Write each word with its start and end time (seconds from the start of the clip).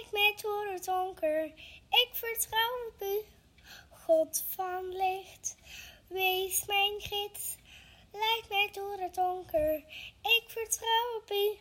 Leid 0.00 0.12
mij 0.12 0.34
door 0.42 0.66
het 0.72 0.84
donker, 0.84 1.44
ik 1.88 2.08
vertrouw 2.12 2.86
op 2.88 3.02
u. 3.02 3.20
God 3.90 4.44
van 4.48 4.88
licht, 4.88 5.56
wees 6.08 6.64
mijn 6.66 7.00
gids. 7.00 7.56
Leid 8.12 8.44
mij 8.48 8.68
door 8.72 8.98
het 8.98 9.14
donker, 9.14 9.74
ik 10.22 10.44
vertrouw 10.46 11.16
op 11.16 11.30
u. 11.30 11.58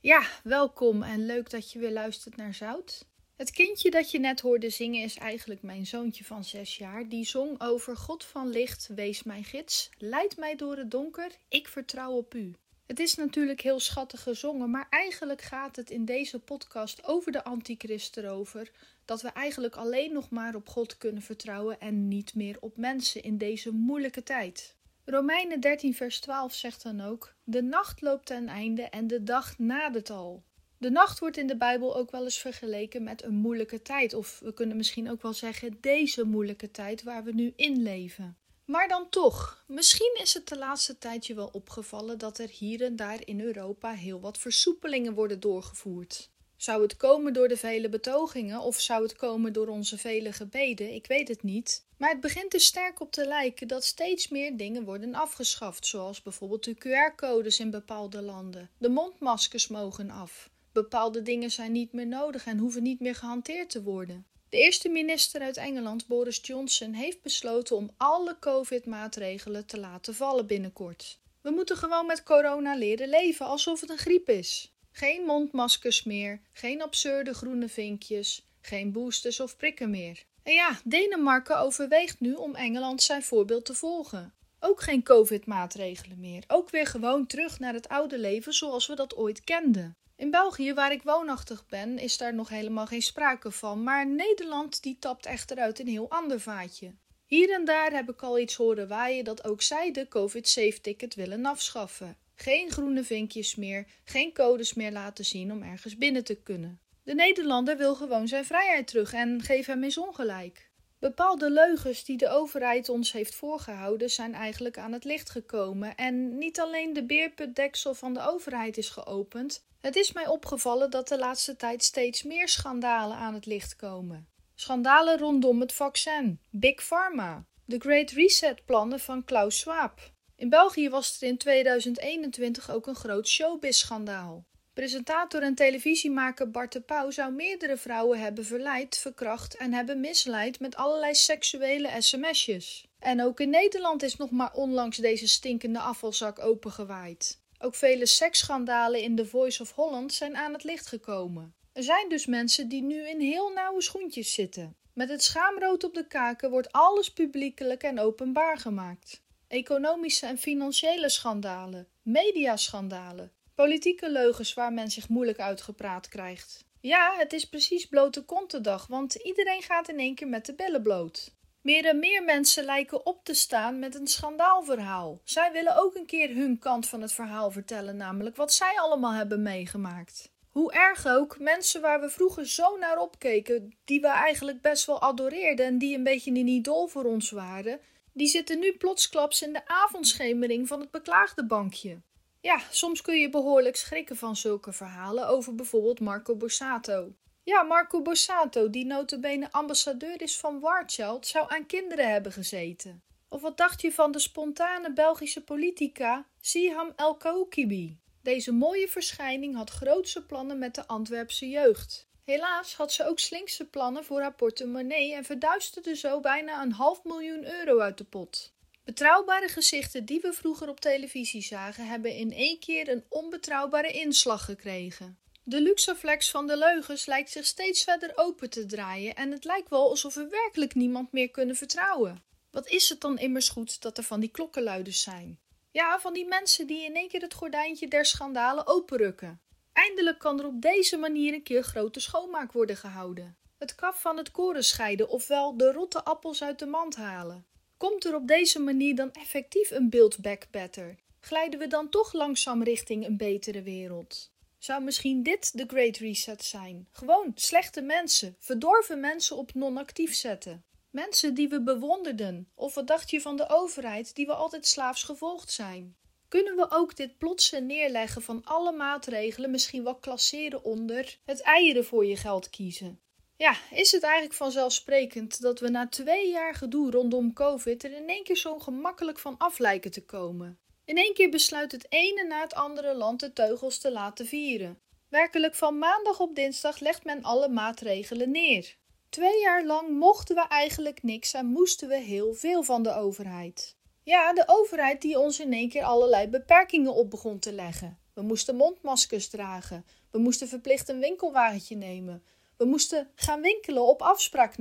Ja, 0.00 0.22
welkom 0.42 1.02
en 1.02 1.26
leuk 1.26 1.50
dat 1.50 1.72
je 1.72 1.78
weer 1.78 1.92
luistert 1.92 2.36
naar 2.36 2.54
Zout. 2.54 3.08
Het 3.40 3.50
kindje 3.50 3.90
dat 3.90 4.10
je 4.10 4.18
net 4.18 4.40
hoorde 4.40 4.70
zingen 4.70 5.02
is 5.02 5.16
eigenlijk 5.16 5.62
mijn 5.62 5.86
zoontje 5.86 6.24
van 6.24 6.44
zes 6.44 6.76
jaar. 6.76 7.08
Die 7.08 7.24
zong 7.24 7.60
over 7.60 7.96
God 7.96 8.24
van 8.24 8.48
licht, 8.48 8.88
wees 8.94 9.22
mijn 9.22 9.44
gids, 9.44 9.90
leid 9.98 10.36
mij 10.36 10.56
door 10.56 10.76
het 10.76 10.90
donker, 10.90 11.30
ik 11.48 11.68
vertrouw 11.68 12.12
op 12.12 12.34
u. 12.34 12.54
Het 12.86 12.98
is 12.98 13.14
natuurlijk 13.14 13.60
heel 13.60 13.80
schattig 13.80 14.22
gezongen, 14.22 14.70
maar 14.70 14.86
eigenlijk 14.90 15.42
gaat 15.42 15.76
het 15.76 15.90
in 15.90 16.04
deze 16.04 16.38
podcast 16.38 17.04
over 17.04 17.32
de 17.32 17.44
antichrist 17.44 18.16
erover. 18.16 18.70
Dat 19.04 19.22
we 19.22 19.28
eigenlijk 19.28 19.76
alleen 19.76 20.12
nog 20.12 20.30
maar 20.30 20.54
op 20.54 20.68
God 20.68 20.98
kunnen 20.98 21.22
vertrouwen 21.22 21.80
en 21.80 22.08
niet 22.08 22.34
meer 22.34 22.56
op 22.60 22.76
mensen 22.76 23.22
in 23.22 23.38
deze 23.38 23.70
moeilijke 23.70 24.22
tijd. 24.22 24.74
Romeinen 25.04 25.60
13, 25.60 25.94
vers 25.94 26.20
12 26.20 26.54
zegt 26.54 26.82
dan 26.82 27.00
ook: 27.00 27.34
De 27.44 27.62
nacht 27.62 28.00
loopt 28.00 28.26
ten 28.26 28.48
einde 28.48 28.82
en 28.82 29.06
de 29.06 29.22
dag 29.22 29.58
nadert 29.58 30.10
al. 30.10 30.42
De 30.80 30.90
nacht 30.90 31.18
wordt 31.18 31.36
in 31.36 31.46
de 31.46 31.56
Bijbel 31.56 31.96
ook 31.96 32.10
wel 32.10 32.24
eens 32.24 32.38
vergeleken 32.38 33.02
met 33.02 33.22
een 33.22 33.34
moeilijke 33.34 33.82
tijd, 33.82 34.14
of 34.14 34.38
we 34.42 34.54
kunnen 34.54 34.76
misschien 34.76 35.10
ook 35.10 35.22
wel 35.22 35.32
zeggen 35.32 35.78
deze 35.80 36.24
moeilijke 36.24 36.70
tijd 36.70 37.02
waar 37.02 37.24
we 37.24 37.32
nu 37.32 37.52
in 37.56 37.82
leven. 37.82 38.36
Maar 38.64 38.88
dan 38.88 39.08
toch, 39.10 39.64
misschien 39.66 40.18
is 40.20 40.34
het 40.34 40.48
de 40.48 40.58
laatste 40.58 40.98
tijd 40.98 41.26
je 41.26 41.34
wel 41.34 41.48
opgevallen 41.52 42.18
dat 42.18 42.38
er 42.38 42.48
hier 42.48 42.82
en 42.82 42.96
daar 42.96 43.26
in 43.26 43.40
Europa 43.40 43.92
heel 43.92 44.20
wat 44.20 44.38
versoepelingen 44.38 45.14
worden 45.14 45.40
doorgevoerd. 45.40 46.30
Zou 46.56 46.82
het 46.82 46.96
komen 46.96 47.32
door 47.32 47.48
de 47.48 47.56
vele 47.56 47.88
betogingen 47.88 48.60
of 48.60 48.80
zou 48.80 49.02
het 49.02 49.16
komen 49.16 49.52
door 49.52 49.68
onze 49.68 49.98
vele 49.98 50.32
gebeden? 50.32 50.94
Ik 50.94 51.06
weet 51.06 51.28
het 51.28 51.42
niet. 51.42 51.86
Maar 51.96 52.10
het 52.10 52.20
begint 52.20 52.54
er 52.54 52.60
sterk 52.60 53.00
op 53.00 53.12
te 53.12 53.26
lijken 53.26 53.68
dat 53.68 53.84
steeds 53.84 54.28
meer 54.28 54.56
dingen 54.56 54.84
worden 54.84 55.14
afgeschaft, 55.14 55.86
zoals 55.86 56.22
bijvoorbeeld 56.22 56.64
de 56.64 56.74
QR-codes 56.74 57.60
in 57.60 57.70
bepaalde 57.70 58.22
landen. 58.22 58.70
De 58.78 58.88
mondmaskers 58.88 59.68
mogen 59.68 60.10
af. 60.10 60.50
Bepaalde 60.72 61.22
dingen 61.22 61.50
zijn 61.50 61.72
niet 61.72 61.92
meer 61.92 62.06
nodig 62.06 62.46
en 62.46 62.58
hoeven 62.58 62.82
niet 62.82 63.00
meer 63.00 63.14
gehanteerd 63.14 63.70
te 63.70 63.82
worden. 63.82 64.26
De 64.48 64.56
eerste 64.56 64.88
minister 64.88 65.40
uit 65.40 65.56
Engeland, 65.56 66.06
Boris 66.06 66.40
Johnson, 66.42 66.92
heeft 66.92 67.22
besloten 67.22 67.76
om 67.76 67.90
alle 67.96 68.36
COVID-maatregelen 68.40 69.66
te 69.66 69.78
laten 69.78 70.14
vallen 70.14 70.46
binnenkort. 70.46 71.18
We 71.42 71.50
moeten 71.50 71.76
gewoon 71.76 72.06
met 72.06 72.22
corona 72.22 72.74
leren 72.74 73.08
leven 73.08 73.46
alsof 73.46 73.80
het 73.80 73.90
een 73.90 73.98
griep 73.98 74.28
is. 74.28 74.74
Geen 74.92 75.24
mondmaskers 75.24 76.04
meer, 76.04 76.40
geen 76.52 76.82
absurde 76.82 77.34
groene 77.34 77.68
vinkjes, 77.68 78.48
geen 78.60 78.92
boosters 78.92 79.40
of 79.40 79.56
prikken 79.56 79.90
meer. 79.90 80.24
En 80.42 80.52
ja, 80.52 80.80
Denemarken 80.84 81.58
overweegt 81.58 82.20
nu 82.20 82.34
om 82.34 82.54
Engeland 82.54 83.02
zijn 83.02 83.22
voorbeeld 83.22 83.64
te 83.64 83.74
volgen. 83.74 84.34
Ook 84.60 84.80
geen 84.80 85.02
COVID-maatregelen 85.02 86.20
meer. 86.20 86.44
Ook 86.46 86.70
weer 86.70 86.86
gewoon 86.86 87.26
terug 87.26 87.58
naar 87.58 87.74
het 87.74 87.88
oude 87.88 88.18
leven 88.18 88.52
zoals 88.52 88.86
we 88.86 88.94
dat 88.94 89.16
ooit 89.16 89.44
kenden. 89.44 89.96
In 90.20 90.30
België, 90.30 90.74
waar 90.74 90.92
ik 90.92 91.02
woonachtig 91.02 91.66
ben, 91.66 91.98
is 91.98 92.16
daar 92.16 92.34
nog 92.34 92.48
helemaal 92.48 92.86
geen 92.86 93.02
sprake 93.02 93.50
van, 93.50 93.82
maar 93.82 94.06
Nederland 94.06 94.82
die 94.82 94.98
tapt 94.98 95.26
echter 95.26 95.58
uit 95.58 95.78
een 95.78 95.88
heel 95.88 96.10
ander 96.10 96.40
vaatje. 96.40 96.94
Hier 97.26 97.52
en 97.52 97.64
daar 97.64 97.92
heb 97.92 98.10
ik 98.10 98.22
al 98.22 98.38
iets 98.38 98.54
horen 98.54 98.88
waaien 98.88 99.24
dat 99.24 99.44
ook 99.44 99.62
zij 99.62 99.92
de 99.92 100.08
COVID-safe-ticket 100.08 101.14
willen 101.14 101.46
afschaffen. 101.46 102.16
Geen 102.34 102.70
groene 102.70 103.04
vinkjes 103.04 103.54
meer, 103.56 103.86
geen 104.04 104.32
codes 104.32 104.74
meer 104.74 104.92
laten 104.92 105.24
zien 105.24 105.52
om 105.52 105.62
ergens 105.62 105.96
binnen 105.96 106.24
te 106.24 106.42
kunnen. 106.42 106.80
De 107.04 107.14
Nederlander 107.14 107.76
wil 107.76 107.94
gewoon 107.94 108.28
zijn 108.28 108.44
vrijheid 108.44 108.86
terug 108.86 109.12
en 109.12 109.42
geef 109.42 109.66
hem 109.66 109.84
eens 109.84 109.98
ongelijk. 109.98 110.70
Bepaalde 110.98 111.50
leugens 111.50 112.04
die 112.04 112.16
de 112.16 112.28
overheid 112.28 112.88
ons 112.88 113.12
heeft 113.12 113.34
voorgehouden 113.34 114.10
zijn 114.10 114.34
eigenlijk 114.34 114.78
aan 114.78 114.92
het 114.92 115.04
licht 115.04 115.30
gekomen 115.30 115.94
en 115.94 116.38
niet 116.38 116.60
alleen 116.60 116.92
de 116.92 117.04
beerputdeksel 117.04 117.94
van 117.94 118.14
de 118.14 118.20
overheid 118.20 118.78
is 118.78 118.88
geopend, 118.88 119.68
het 119.80 119.96
is 119.96 120.12
mij 120.12 120.26
opgevallen 120.26 120.90
dat 120.90 121.08
de 121.08 121.18
laatste 121.18 121.56
tijd 121.56 121.84
steeds 121.84 122.22
meer 122.22 122.48
schandalen 122.48 123.16
aan 123.16 123.34
het 123.34 123.46
licht 123.46 123.76
komen. 123.76 124.28
Schandalen 124.54 125.18
rondom 125.18 125.60
het 125.60 125.72
vaccin, 125.72 126.40
Big 126.50 126.82
Pharma, 126.82 127.44
de 127.64 127.78
Great 127.78 128.10
Reset 128.10 128.64
plannen 128.64 129.00
van 129.00 129.24
Klaus 129.24 129.58
Schwab. 129.58 130.12
In 130.36 130.48
België 130.48 130.88
was 130.88 131.20
er 131.20 131.28
in 131.28 131.38
2021 131.38 132.70
ook 132.70 132.86
een 132.86 132.94
groot 132.94 133.28
showbiz-schandaal. 133.28 134.44
Presentator 134.74 135.42
en 135.42 135.54
televisiemaker 135.54 136.50
Bart 136.50 136.72
de 136.72 136.80
Pauw 136.80 137.10
zou 137.10 137.32
meerdere 137.32 137.76
vrouwen 137.76 138.20
hebben 138.20 138.44
verleid, 138.44 138.98
verkracht 138.98 139.56
en 139.56 139.72
hebben 139.72 140.00
misleid 140.00 140.60
met 140.60 140.76
allerlei 140.76 141.14
seksuele 141.14 141.90
sms'jes. 141.98 142.88
En 142.98 143.22
ook 143.22 143.40
in 143.40 143.50
Nederland 143.50 144.02
is 144.02 144.16
nog 144.16 144.30
maar 144.30 144.52
onlangs 144.52 144.96
deze 144.96 145.28
stinkende 145.28 145.78
afvalzak 145.78 146.38
opengewaaid. 146.38 147.39
Ook 147.62 147.74
vele 147.74 148.06
seksschandalen 148.06 149.02
in 149.02 149.16
The 149.16 149.26
Voice 149.26 149.62
of 149.62 149.72
Holland 149.72 150.12
zijn 150.12 150.36
aan 150.36 150.52
het 150.52 150.64
licht 150.64 150.86
gekomen. 150.86 151.54
Er 151.72 151.82
zijn 151.82 152.08
dus 152.08 152.26
mensen 152.26 152.68
die 152.68 152.82
nu 152.82 153.08
in 153.08 153.20
heel 153.20 153.48
nauwe 153.48 153.82
schoentjes 153.82 154.34
zitten. 154.34 154.76
Met 154.94 155.08
het 155.08 155.22
schaamrood 155.22 155.84
op 155.84 155.94
de 155.94 156.06
kaken 156.06 156.50
wordt 156.50 156.72
alles 156.72 157.12
publiekelijk 157.12 157.82
en 157.82 157.98
openbaar 157.98 158.58
gemaakt. 158.58 159.22
Economische 159.48 160.26
en 160.26 160.38
financiële 160.38 161.08
schandalen, 161.08 161.88
mediaschandalen, 162.02 163.32
politieke 163.54 164.10
leugens 164.10 164.54
waar 164.54 164.72
men 164.72 164.90
zich 164.90 165.08
moeilijk 165.08 165.38
uitgepraat 165.38 166.08
krijgt. 166.08 166.64
Ja, 166.80 167.14
het 167.16 167.32
is 167.32 167.44
precies 167.44 167.86
blote 167.86 168.24
kontendag, 168.24 168.86
want 168.86 169.14
iedereen 169.14 169.62
gaat 169.62 169.88
in 169.88 169.98
één 169.98 170.14
keer 170.14 170.28
met 170.28 170.46
de 170.46 170.54
billen 170.54 170.82
bloot. 170.82 171.34
Meer 171.62 171.86
en 171.86 171.98
meer 171.98 172.24
mensen 172.24 172.64
lijken 172.64 173.06
op 173.06 173.24
te 173.24 173.34
staan 173.34 173.78
met 173.78 173.94
een 173.94 174.06
schandaalverhaal. 174.06 175.20
Zij 175.24 175.52
willen 175.52 175.76
ook 175.76 175.94
een 175.94 176.06
keer 176.06 176.34
hun 176.34 176.58
kant 176.58 176.88
van 176.88 177.00
het 177.00 177.12
verhaal 177.12 177.50
vertellen, 177.50 177.96
namelijk 177.96 178.36
wat 178.36 178.52
zij 178.52 178.72
allemaal 178.76 179.12
hebben 179.12 179.42
meegemaakt. 179.42 180.32
Hoe 180.50 180.72
erg 180.72 181.06
ook, 181.06 181.38
mensen 181.38 181.80
waar 181.80 182.00
we 182.00 182.10
vroeger 182.10 182.48
zo 182.48 182.76
naar 182.76 182.98
opkeken, 182.98 183.76
die 183.84 184.00
we 184.00 184.06
eigenlijk 184.06 184.60
best 184.60 184.86
wel 184.86 185.00
adoreerden 185.00 185.66
en 185.66 185.78
die 185.78 185.96
een 185.96 186.02
beetje 186.02 186.30
een 186.30 186.46
idool 186.46 186.86
voor 186.86 187.04
ons 187.04 187.30
waren, 187.30 187.80
die 188.12 188.26
zitten 188.26 188.58
nu 188.58 188.76
plotsklaps 188.76 189.42
in 189.42 189.52
de 189.52 189.66
avondschemering 189.66 190.68
van 190.68 190.80
het 190.80 190.90
beklaagde 190.90 191.46
bankje. 191.46 192.02
Ja, 192.40 192.60
soms 192.70 193.00
kun 193.00 193.18
je 193.18 193.30
behoorlijk 193.30 193.76
schrikken 193.76 194.16
van 194.16 194.36
zulke 194.36 194.72
verhalen 194.72 195.28
over 195.28 195.54
bijvoorbeeld 195.54 196.00
Marco 196.00 196.36
Borsato. 196.36 197.12
Ja, 197.50 197.62
Marco 197.62 198.02
Borsato, 198.02 198.70
die 198.70 198.86
notabene 198.86 199.52
ambassadeur 199.52 200.22
is 200.22 200.38
van 200.38 200.60
Warchild, 200.60 201.26
zou 201.26 201.52
aan 201.52 201.66
kinderen 201.66 202.10
hebben 202.10 202.32
gezeten. 202.32 203.02
Of 203.28 203.40
wat 203.40 203.56
dacht 203.56 203.80
je 203.80 203.92
van 203.92 204.12
de 204.12 204.18
spontane 204.18 204.92
Belgische 204.92 205.44
politica 205.44 206.26
Siham 206.40 206.92
El 206.96 207.16
Koukibi? 207.16 207.98
Deze 208.22 208.52
mooie 208.52 208.88
verschijning 208.88 209.54
had 209.56 209.70
grootse 209.70 210.26
plannen 210.26 210.58
met 210.58 210.74
de 210.74 210.86
Antwerpse 210.86 211.48
jeugd. 211.48 212.08
Helaas 212.24 212.74
had 212.74 212.92
ze 212.92 213.08
ook 213.08 213.18
slinkse 213.18 213.64
plannen 213.64 214.04
voor 214.04 214.20
haar 214.20 214.34
portemonnee 214.34 215.14
en 215.14 215.24
verduisterde 215.24 215.96
zo 215.96 216.20
bijna 216.20 216.62
een 216.62 216.72
half 216.72 217.04
miljoen 217.04 217.44
euro 217.44 217.78
uit 217.78 217.98
de 217.98 218.04
pot. 218.04 218.54
Betrouwbare 218.84 219.48
gezichten 219.48 220.04
die 220.04 220.20
we 220.20 220.32
vroeger 220.32 220.68
op 220.68 220.80
televisie 220.80 221.42
zagen, 221.42 221.86
hebben 221.86 222.14
in 222.14 222.32
één 222.32 222.58
keer 222.58 222.88
een 222.88 223.04
onbetrouwbare 223.08 223.90
inslag 223.90 224.44
gekregen. 224.44 225.18
De 225.50 225.60
luxeflex 225.60 226.30
van 226.30 226.46
de 226.46 226.56
leugens 226.56 227.06
lijkt 227.06 227.30
zich 227.30 227.46
steeds 227.46 227.84
verder 227.84 228.12
open 228.14 228.50
te 228.50 228.66
draaien 228.66 229.14
en 229.14 229.30
het 229.30 229.44
lijkt 229.44 229.68
wel 229.68 229.88
alsof 229.88 230.14
we 230.14 230.26
werkelijk 230.28 230.74
niemand 230.74 231.12
meer 231.12 231.30
kunnen 231.30 231.56
vertrouwen. 231.56 232.22
Wat 232.50 232.68
is 232.68 232.88
het 232.88 233.00
dan 233.00 233.18
immers 233.18 233.48
goed 233.48 233.82
dat 233.82 233.98
er 233.98 234.04
van 234.04 234.20
die 234.20 234.30
klokkenluiders 234.30 235.02
zijn? 235.02 235.38
Ja, 235.70 236.00
van 236.00 236.12
die 236.12 236.26
mensen 236.26 236.66
die 236.66 236.84
in 236.84 236.94
één 236.94 237.08
keer 237.08 237.20
het 237.20 237.34
gordijntje 237.34 237.88
der 237.88 238.04
schandalen 238.04 238.66
openrukken. 238.66 239.40
Eindelijk 239.72 240.18
kan 240.18 240.38
er 240.38 240.46
op 240.46 240.62
deze 240.62 240.96
manier 240.96 241.34
een 241.34 241.42
keer 241.42 241.62
grote 241.62 242.00
schoonmaak 242.00 242.52
worden 242.52 242.76
gehouden. 242.76 243.36
Het 243.58 243.74
kaf 243.74 244.00
van 244.00 244.16
het 244.16 244.30
koren 244.30 244.64
scheiden, 244.64 245.08
ofwel 245.08 245.56
de 245.56 245.72
rotte 245.72 246.04
appels 246.04 246.42
uit 246.42 246.58
de 246.58 246.66
mand 246.66 246.96
halen. 246.96 247.46
Komt 247.76 248.04
er 248.04 248.14
op 248.14 248.28
deze 248.28 248.60
manier 248.60 248.94
dan 248.94 249.12
effectief 249.12 249.70
een 249.70 249.90
build 249.90 250.18
back 250.18 250.46
better? 250.50 250.98
Glijden 251.20 251.58
we 251.58 251.66
dan 251.66 251.88
toch 251.88 252.12
langzaam 252.12 252.62
richting 252.62 253.06
een 253.06 253.16
betere 253.16 253.62
wereld? 253.62 254.30
Zou 254.60 254.82
misschien 254.82 255.22
dit 255.22 255.56
de 255.58 255.64
Great 255.66 255.96
Reset 255.96 256.44
zijn? 256.44 256.88
Gewoon 256.92 257.32
slechte 257.34 257.82
mensen, 257.82 258.36
verdorven 258.38 259.00
mensen 259.00 259.36
op 259.36 259.54
non-actief 259.54 260.14
zetten. 260.14 260.64
Mensen 260.90 261.34
die 261.34 261.48
we 261.48 261.62
bewonderden. 261.62 262.50
Of 262.54 262.74
wat 262.74 262.86
dacht 262.86 263.10
je 263.10 263.20
van 263.20 263.36
de 263.36 263.48
overheid 263.48 264.14
die 264.14 264.26
we 264.26 264.32
altijd 264.32 264.66
slaafs 264.66 265.02
gevolgd 265.02 265.50
zijn? 265.50 265.96
Kunnen 266.28 266.56
we 266.56 266.66
ook 266.70 266.96
dit 266.96 267.18
plotse 267.18 267.60
neerleggen 267.60 268.22
van 268.22 268.44
alle 268.44 268.72
maatregelen 268.72 269.50
misschien 269.50 269.84
wel 269.84 269.96
klasseren 269.96 270.64
onder 270.64 271.18
het 271.24 271.40
eieren 271.40 271.84
voor 271.84 272.06
je 272.06 272.16
geld 272.16 272.50
kiezen? 272.50 273.00
Ja, 273.36 273.56
is 273.70 273.92
het 273.92 274.02
eigenlijk 274.02 274.34
vanzelfsprekend 274.34 275.40
dat 275.40 275.60
we 275.60 275.68
na 275.68 275.88
twee 275.88 276.30
jaar 276.30 276.54
gedoe 276.54 276.90
rondom 276.90 277.32
COVID 277.32 277.84
er 277.84 277.92
in 277.92 278.08
één 278.08 278.24
keer 278.24 278.36
zo 278.36 278.58
gemakkelijk 278.58 279.18
van 279.18 279.38
af 279.38 279.58
lijken 279.58 279.90
te 279.90 280.04
komen? 280.04 280.58
In 280.90 280.96
één 280.96 281.14
keer 281.14 281.30
besluit 281.30 281.72
het 281.72 281.86
ene 281.88 282.24
na 282.24 282.40
het 282.40 282.54
andere 282.54 282.94
land 282.94 283.20
de 283.20 283.32
teugels 283.32 283.78
te 283.78 283.92
laten 283.92 284.26
vieren. 284.26 284.78
Werkelijk 285.08 285.54
van 285.54 285.78
maandag 285.78 286.20
op 286.20 286.34
dinsdag 286.34 286.80
legt 286.80 287.04
men 287.04 287.22
alle 287.22 287.48
maatregelen 287.48 288.30
neer. 288.30 288.76
Twee 289.08 289.40
jaar 289.40 289.64
lang 289.64 289.90
mochten 289.90 290.34
we 290.34 290.46
eigenlijk 290.48 291.02
niks 291.02 291.32
en 291.32 291.46
moesten 291.46 291.88
we 291.88 291.96
heel 291.96 292.34
veel 292.34 292.62
van 292.62 292.82
de 292.82 292.94
overheid. 292.94 293.76
Ja, 294.02 294.32
de 294.32 294.44
overheid 294.46 295.02
die 295.02 295.18
ons 295.18 295.40
in 295.40 295.52
één 295.52 295.68
keer 295.68 295.84
allerlei 295.84 296.28
beperkingen 296.28 296.94
op 296.94 297.10
begon 297.10 297.38
te 297.38 297.52
leggen. 297.52 297.98
We 298.14 298.22
moesten 298.22 298.56
mondmaskers 298.56 299.28
dragen. 299.28 299.84
We 300.10 300.18
moesten 300.18 300.48
verplicht 300.48 300.88
een 300.88 301.00
winkelwagentje 301.00 301.76
nemen. 301.76 302.24
We 302.56 302.64
moesten 302.64 303.10
gaan 303.14 303.40
winkelen 303.40 303.82
op 303.82 304.02
afspraak 304.02 304.58